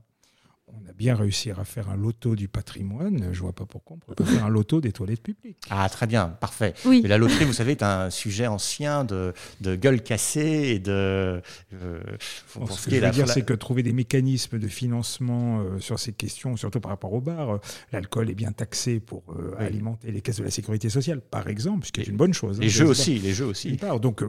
on 0.68 0.89
a 0.89 0.93
bien 0.93 1.15
réussi 1.15 1.51
à 1.51 1.63
faire 1.63 1.89
un 1.89 1.95
loto 1.95 2.36
du 2.36 2.47
patrimoine. 2.47 3.30
Je 3.32 3.39
vois 3.39 3.53
pas 3.53 3.65
pourquoi 3.65 3.97
on 3.97 4.13
peut 4.13 4.24
faire 4.26 4.45
un 4.45 4.49
loto 4.49 4.82
des 4.82 4.91
toilettes 4.91 5.22
publiques. 5.22 5.57
Ah, 5.70 5.88
très 5.89 6.07
bien, 6.07 6.28
parfait. 6.28 6.74
Oui. 6.86 7.01
la 7.05 7.18
loterie, 7.18 7.45
vous 7.45 7.53
savez, 7.53 7.72
est 7.72 7.84
un 7.84 8.09
sujet 8.09 8.47
ancien 8.47 9.03
de, 9.03 9.34
de 9.61 9.76
gueule 9.76 10.01
cassée 10.01 10.74
et 10.74 10.80
de. 10.80 11.41
Euh, 11.74 11.99
ce 12.72 12.89
que 12.89 12.95
je 12.95 13.05
veux 13.05 13.11
dire, 13.11 13.30
c'est 13.30 13.43
que 13.43 13.53
trouver 13.53 13.84
des 13.84 13.93
mécanismes 13.93 14.59
de 14.59 14.68
financement 14.68 15.61
euh, 15.61 15.80
sur 15.80 15.99
ces 15.99 16.11
questions, 16.11 16.57
surtout 16.57 16.82
par 16.82 16.91
rapport 16.91 17.13
au 17.13 17.22
bar, 17.22 17.49
euh, 17.49 17.57
l'alcool 17.93 18.30
est 18.30 18.36
bien 18.36 18.51
taxé 18.51 18.99
pour 18.99 19.24
alimenter 19.57 20.11
les 20.11 20.22
caisses 20.22 20.38
de 20.38 20.43
la 20.43 20.51
sécurité 20.51 20.89
sociale, 20.89 21.22
par 21.22 21.47
exemple, 21.47 21.86
ce 21.88 21.91
qui 21.91 22.01
est 22.01 22.07
une 22.07 22.18
bonne 22.18 22.34
chose. 22.34 22.57
Hein, 22.57 22.63
les 22.63 22.70
jeux 22.70 22.88
aussi, 22.88 23.20
les 23.20 23.34
jeux 23.34 23.45
aussi. 23.45 23.78
Donc, 24.01 24.24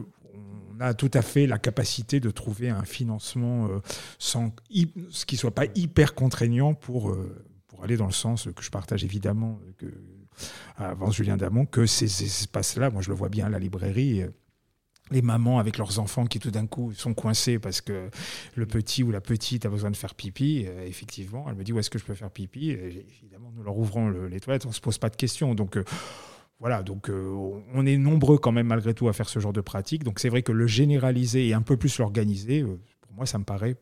on 0.79 0.85
a 0.85 0.93
tout 0.93 1.11
à 1.13 1.21
fait 1.21 1.45
la 1.47 1.57
capacité 1.57 2.19
de 2.19 2.29
trouver 2.29 2.69
un 2.69 2.83
financement 2.83 3.67
euh, 3.67 3.79
sans 4.17 4.53
ce 5.11 5.25
qui 5.25 5.37
soit 5.37 5.53
pas 5.53 5.65
hyper 5.75 6.15
contraignant 6.15 6.73
pour, 6.73 7.09
euh, 7.09 7.45
pour 7.67 7.83
aller 7.83 7.97
dans 7.97 8.05
le 8.05 8.13
sens 8.13 8.47
que 8.55 8.63
je 8.63 8.69
partage 8.69 9.03
évidemment 9.03 9.59
que, 9.77 9.87
avant 10.77 11.11
Julien 11.11 11.37
Damon, 11.37 11.65
que 11.65 11.85
ces, 11.85 12.05
espaces-là, 12.23 12.89
moi 12.89 13.01
je 13.01 13.09
le 13.09 13.15
vois 13.15 13.29
bien 13.29 13.47
à 13.47 13.49
la 13.49 13.59
librairie, 13.59 14.21
euh, 14.21 14.29
les 15.11 15.23
mamans 15.23 15.57
avec 15.57 15.79
leurs 15.79 15.97
enfants 15.97 16.25
qui 16.27 16.39
tout 16.39 16.51
d'un 16.51 16.67
coup 16.67 16.93
sont 16.93 17.15
coincés 17.15 17.57
parce 17.57 17.81
que 17.81 18.11
le 18.53 18.65
petit 18.67 19.01
ou 19.01 19.09
la 19.09 19.21
petite 19.21 19.65
a 19.65 19.69
besoin 19.69 19.89
de 19.89 19.97
faire 19.97 20.13
pipi, 20.13 20.67
effectivement, 20.85 21.47
elle 21.49 21.55
me 21.55 21.63
dit 21.63 21.73
où 21.73 21.79
est-ce 21.79 21.89
que 21.89 21.97
je 21.97 22.05
peux 22.05 22.13
faire 22.13 22.29
pipi? 22.29 22.69
Évidemment, 22.69 23.51
nous 23.55 23.63
leur 23.63 23.75
ouvrons 23.75 24.11
les 24.11 24.39
toilettes, 24.39 24.67
on 24.67 24.69
ne 24.69 24.73
se 24.73 24.81
pose 24.81 24.99
pas 24.99 25.09
de 25.09 25.15
questions. 25.15 25.55
Donc, 25.55 25.79
voilà, 26.59 26.83
donc 26.83 27.09
euh, 27.09 27.61
on 27.73 27.85
est 27.85 27.97
nombreux 27.97 28.37
quand 28.37 28.51
même 28.51 28.67
malgré 28.67 28.93
tout 28.93 29.07
à 29.07 29.13
faire 29.13 29.29
ce 29.29 29.39
genre 29.39 29.53
de 29.53 29.61
pratique. 29.61 30.03
Donc 30.03 30.19
c'est 30.19 30.29
vrai 30.29 30.41
que 30.41 30.51
le 30.51 30.67
généraliser 30.67 31.47
et 31.47 31.53
un 31.53 31.61
peu 31.61 31.77
plus 31.77 31.97
l'organiser, 31.99 32.61
euh, 32.61 32.79
pour 33.01 33.13
moi, 33.13 33.25
ça 33.25 33.37
me 33.37 33.45
paraît 33.45 33.77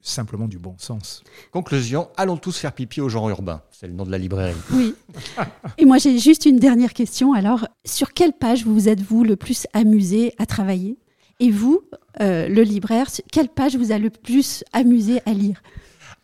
simplement 0.00 0.46
du 0.46 0.58
bon 0.58 0.76
sens. 0.78 1.22
Conclusion, 1.50 2.08
allons 2.16 2.36
tous 2.36 2.58
faire 2.58 2.72
pipi 2.72 3.00
au 3.00 3.08
genre 3.08 3.30
urbain. 3.30 3.62
C'est 3.70 3.86
le 3.86 3.94
nom 3.94 4.04
de 4.04 4.10
la 4.10 4.18
librairie. 4.18 4.54
Oui. 4.72 4.94
Et 5.78 5.86
moi, 5.86 5.98
j'ai 5.98 6.18
juste 6.18 6.46
une 6.46 6.58
dernière 6.58 6.92
question. 6.92 7.32
Alors, 7.32 7.66
sur 7.84 8.12
quelle 8.12 8.34
page 8.34 8.64
vous 8.64 8.88
êtes-vous 8.88 9.24
le 9.24 9.36
plus 9.36 9.66
amusé 9.72 10.34
à 10.38 10.46
travailler? 10.46 10.98
Et 11.40 11.50
vous, 11.50 11.82
euh, 12.20 12.48
le 12.48 12.62
libraire, 12.62 13.06
quelle 13.32 13.48
page 13.48 13.76
vous 13.76 13.92
a 13.92 13.98
le 13.98 14.10
plus 14.10 14.62
amusé 14.72 15.20
à 15.26 15.32
lire? 15.32 15.62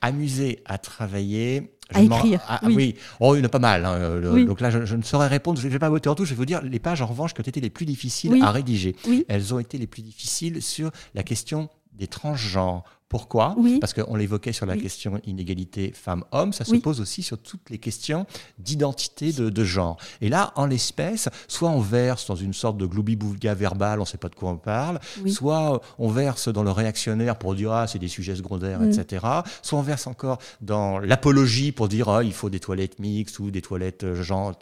Amusé 0.03 0.61
à 0.67 0.79
travailler 0.79 1.73
à 1.95 2.03
écrire. 2.03 2.41
Ah, 2.49 2.61
oui. 2.65 2.97
Oh, 3.21 3.35
il 3.35 3.39
y 3.39 3.43
en 3.43 3.45
a 3.45 3.49
pas 3.49 3.59
mal. 3.59 3.85
Hein, 3.85 4.21
donc 4.45 4.61
là, 4.61 4.71
je, 4.71 4.97
ne 4.97 5.03
saurais 5.03 5.29
répondre. 5.29 5.61
Je 5.61 5.67
ne 5.67 5.73
vais 5.73 5.79
pas 5.79 5.89
voter 5.89 6.09
en 6.09 6.15
tout. 6.15 6.25
Je 6.25 6.31
vais 6.31 6.37
vous 6.37 6.47
dire 6.47 6.63
les 6.63 6.79
pages, 6.79 7.03
en 7.03 7.07
revanche, 7.07 7.35
qui 7.35 7.41
ont 7.41 7.45
été 7.45 7.61
les 7.61 7.71
plus 7.71 7.87
difficiles 7.87 8.43
à 8.43 8.51
rédiger. 8.51 8.97
Elles 9.29 9.55
ont 9.55 9.59
été 9.59 9.79
les 9.79 9.87
plus 9.87 10.03
difficiles 10.03 10.63
sur 10.63 10.91
la 11.15 11.23
question 11.23 11.69
des 11.93 12.07
transgenres. 12.07 12.85
Pourquoi 13.11 13.57
Parce 13.81 13.93
qu'on 13.93 14.15
l'évoquait 14.15 14.53
sur 14.53 14.67
la 14.67 14.77
question 14.77 15.21
inégalité 15.27 15.93
femmes-hommes, 15.93 16.53
ça 16.53 16.65
se 16.65 16.77
pose 16.77 17.01
aussi 17.01 17.25
sur 17.25 17.39
toutes 17.39 17.69
les 17.69 17.79
questions 17.79 18.25
d'identité 18.61 19.33
de, 19.33 19.65
genre. 19.65 19.97
Et 20.21 20.29
là, 20.29 20.53
en 20.55 20.65
l'espèce, 20.65 21.29
soit 21.49 21.71
on 21.71 21.81
verse 21.81 22.29
dans 22.29 22.37
une 22.37 22.55
sorte 22.55 22.79
de 22.79 22.87
gloubi-boulga 22.87 23.55
verbal, 23.55 23.99
on 23.99 24.05
ne 24.05 24.07
sait 24.07 24.17
pas 24.17 24.29
de 24.29 24.37
quoi 24.37 24.51
on 24.51 24.59
parle, 24.59 25.01
soit 25.27 25.83
on 25.99 26.09
verse 26.09 26.49
dans 26.49 26.63
le 26.63 26.71
réactionnaire 26.71 27.37
pour 27.37 27.57
dire 27.57 27.73
ah 27.73 27.89
c'est 27.89 27.99
des 27.99 28.07
sujets 28.07 28.37
secondaires, 28.37 28.81
etc. 28.81 29.27
Soit 29.61 29.81
on 29.81 29.83
verse 29.83 30.07
encore 30.07 30.39
dans 30.61 31.01
l'apologie 31.01 31.73
pour 31.73 31.89
dire 31.89 32.09
ah 32.09 32.23
il 32.23 32.33
faut 32.33 32.49
des 32.49 32.61
toilettes 32.61 33.01
mixtes 33.01 33.41
ou 33.41 33.51
des 33.51 33.61
toilettes 33.61 34.05
euh, 34.05 34.23
genre 34.23 34.55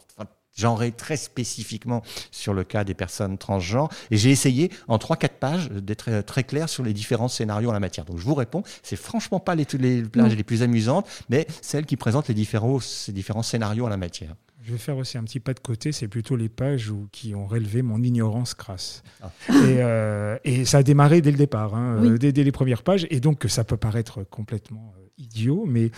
genré 0.54 0.92
très 0.92 1.16
spécifiquement 1.16 2.02
sur 2.30 2.54
le 2.54 2.64
cas 2.64 2.84
des 2.84 2.94
personnes 2.94 3.38
transgenres. 3.38 3.90
Et 4.10 4.16
j'ai 4.16 4.30
essayé 4.30 4.70
en 4.88 4.96
3-4 4.96 5.28
pages 5.40 5.70
d'être 5.70 6.20
très 6.22 6.44
clair 6.44 6.68
sur 6.68 6.82
les 6.82 6.92
différents 6.92 7.28
scénarios 7.28 7.70
en 7.70 7.72
la 7.72 7.80
matière. 7.80 8.04
Donc 8.04 8.18
je 8.18 8.24
vous 8.24 8.34
réponds, 8.34 8.62
c'est 8.82 8.96
franchement 8.96 9.40
pas 9.40 9.54
les, 9.54 9.66
les 9.78 10.02
pages 10.02 10.36
les 10.36 10.44
plus 10.44 10.62
amusantes, 10.62 11.06
mais 11.28 11.46
celles 11.62 11.86
qui 11.86 11.96
présentent 11.96 12.28
les 12.28 12.34
différents, 12.34 12.80
ces 12.80 13.12
différents 13.12 13.42
scénarios 13.42 13.86
en 13.86 13.88
la 13.88 13.96
matière. 13.96 14.34
Je 14.68 14.72
vais 14.72 14.78
faire 14.78 14.98
aussi 14.98 15.16
un 15.16 15.24
petit 15.24 15.40
pas 15.40 15.54
de 15.54 15.60
côté, 15.60 15.92
c'est 15.92 16.08
plutôt 16.08 16.36
les 16.36 16.50
pages 16.50 16.90
où, 16.90 17.08
qui 17.10 17.34
ont 17.34 17.46
relevé 17.46 17.80
mon 17.80 18.02
ignorance 18.02 18.52
crasse. 18.52 19.02
Ah. 19.22 19.30
Euh, 19.50 20.36
et, 20.44 20.66
ça 20.66 20.78
a 20.78 20.82
démarré 20.82 21.22
dès 21.22 21.30
le 21.30 21.38
départ, 21.38 21.74
hein, 21.74 21.96
euh, 22.04 22.18
dès, 22.18 22.32
dès, 22.32 22.44
les 22.44 22.52
premières 22.52 22.82
pages, 22.82 23.06
et 23.08 23.20
donc 23.20 23.46
ça 23.48 23.64
peut 23.64 23.78
paraître 23.78 24.24
complètement 24.24 24.92
euh, 24.98 25.06
idiot, 25.16 25.64
mais 25.66 25.84
euh, 25.86 25.88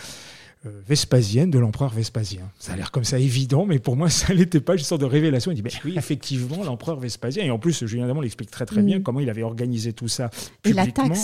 Vespasienne 0.63 1.49
de 1.49 1.57
l'empereur 1.57 1.89
Vespasien. 1.89 2.43
Ça 2.59 2.73
a 2.73 2.75
l'air 2.75 2.91
comme 2.91 3.03
ça 3.03 3.17
évident, 3.17 3.65
mais 3.65 3.79
pour 3.79 3.95
moi, 3.95 4.09
ça 4.11 4.33
n'était 4.33 4.59
pas 4.59 4.73
une 4.73 4.79
sorte 4.79 5.01
de 5.01 5.07
révélation. 5.07 5.51
Il 5.51 5.55
dit, 5.55 5.63
mais 5.63 5.71
oui, 5.83 5.95
effectivement, 5.97 6.63
l'empereur 6.63 6.99
Vespasien. 6.99 7.43
Et 7.43 7.49
en 7.49 7.57
plus, 7.57 7.85
Julien 7.85 8.05
Damon 8.05 8.21
l'explique 8.21 8.51
très 8.51 8.67
très 8.67 8.83
bien 8.83 8.99
mm. 8.99 9.03
comment 9.03 9.19
il 9.19 9.29
avait 9.29 9.41
organisé 9.41 9.93
tout 9.93 10.07
ça. 10.07 10.29
Publiquement. 10.61 11.05
Et 11.05 11.09
la 11.09 11.15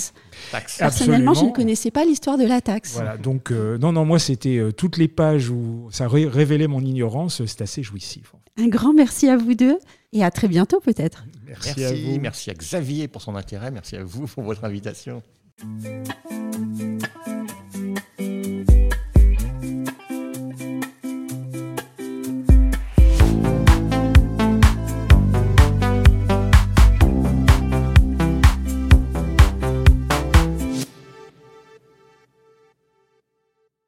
taxe. 0.51 0.77
Personnellement, 0.79 1.35
je 1.35 1.45
ne 1.45 1.51
connaissais 1.51 1.91
pas 1.91 2.03
l'histoire 2.03 2.37
de 2.37 2.45
la 2.45 2.61
taxe. 2.61 2.93
Voilà, 2.93 3.17
donc 3.17 3.51
euh, 3.51 3.77
non, 3.77 3.91
non, 3.91 4.05
moi, 4.05 4.17
c'était 4.17 4.57
euh, 4.57 4.71
toutes 4.71 4.97
les 4.97 5.07
pages 5.07 5.49
où 5.49 5.87
ça 5.91 6.07
révélait 6.07 6.67
mon 6.67 6.81
ignorance, 6.81 7.45
c'est 7.45 7.61
assez 7.61 7.83
jouissif. 7.83 8.33
Un 8.57 8.67
grand 8.69 8.93
merci 8.93 9.29
à 9.29 9.37
vous 9.37 9.53
deux 9.53 9.77
et 10.13 10.23
à 10.23 10.31
très 10.31 10.47
bientôt 10.47 10.79
peut-être. 10.79 11.25
Merci, 11.45 11.73
merci 11.77 11.83
à 11.85 11.93
vous. 11.93 12.19
Merci 12.19 12.49
à 12.49 12.53
Xavier 12.55 13.07
pour 13.07 13.21
son 13.21 13.35
intérêt. 13.35 13.69
Merci 13.69 13.97
à 13.97 14.03
vous 14.03 14.25
pour 14.25 14.43
votre 14.43 14.63
invitation. 14.63 15.21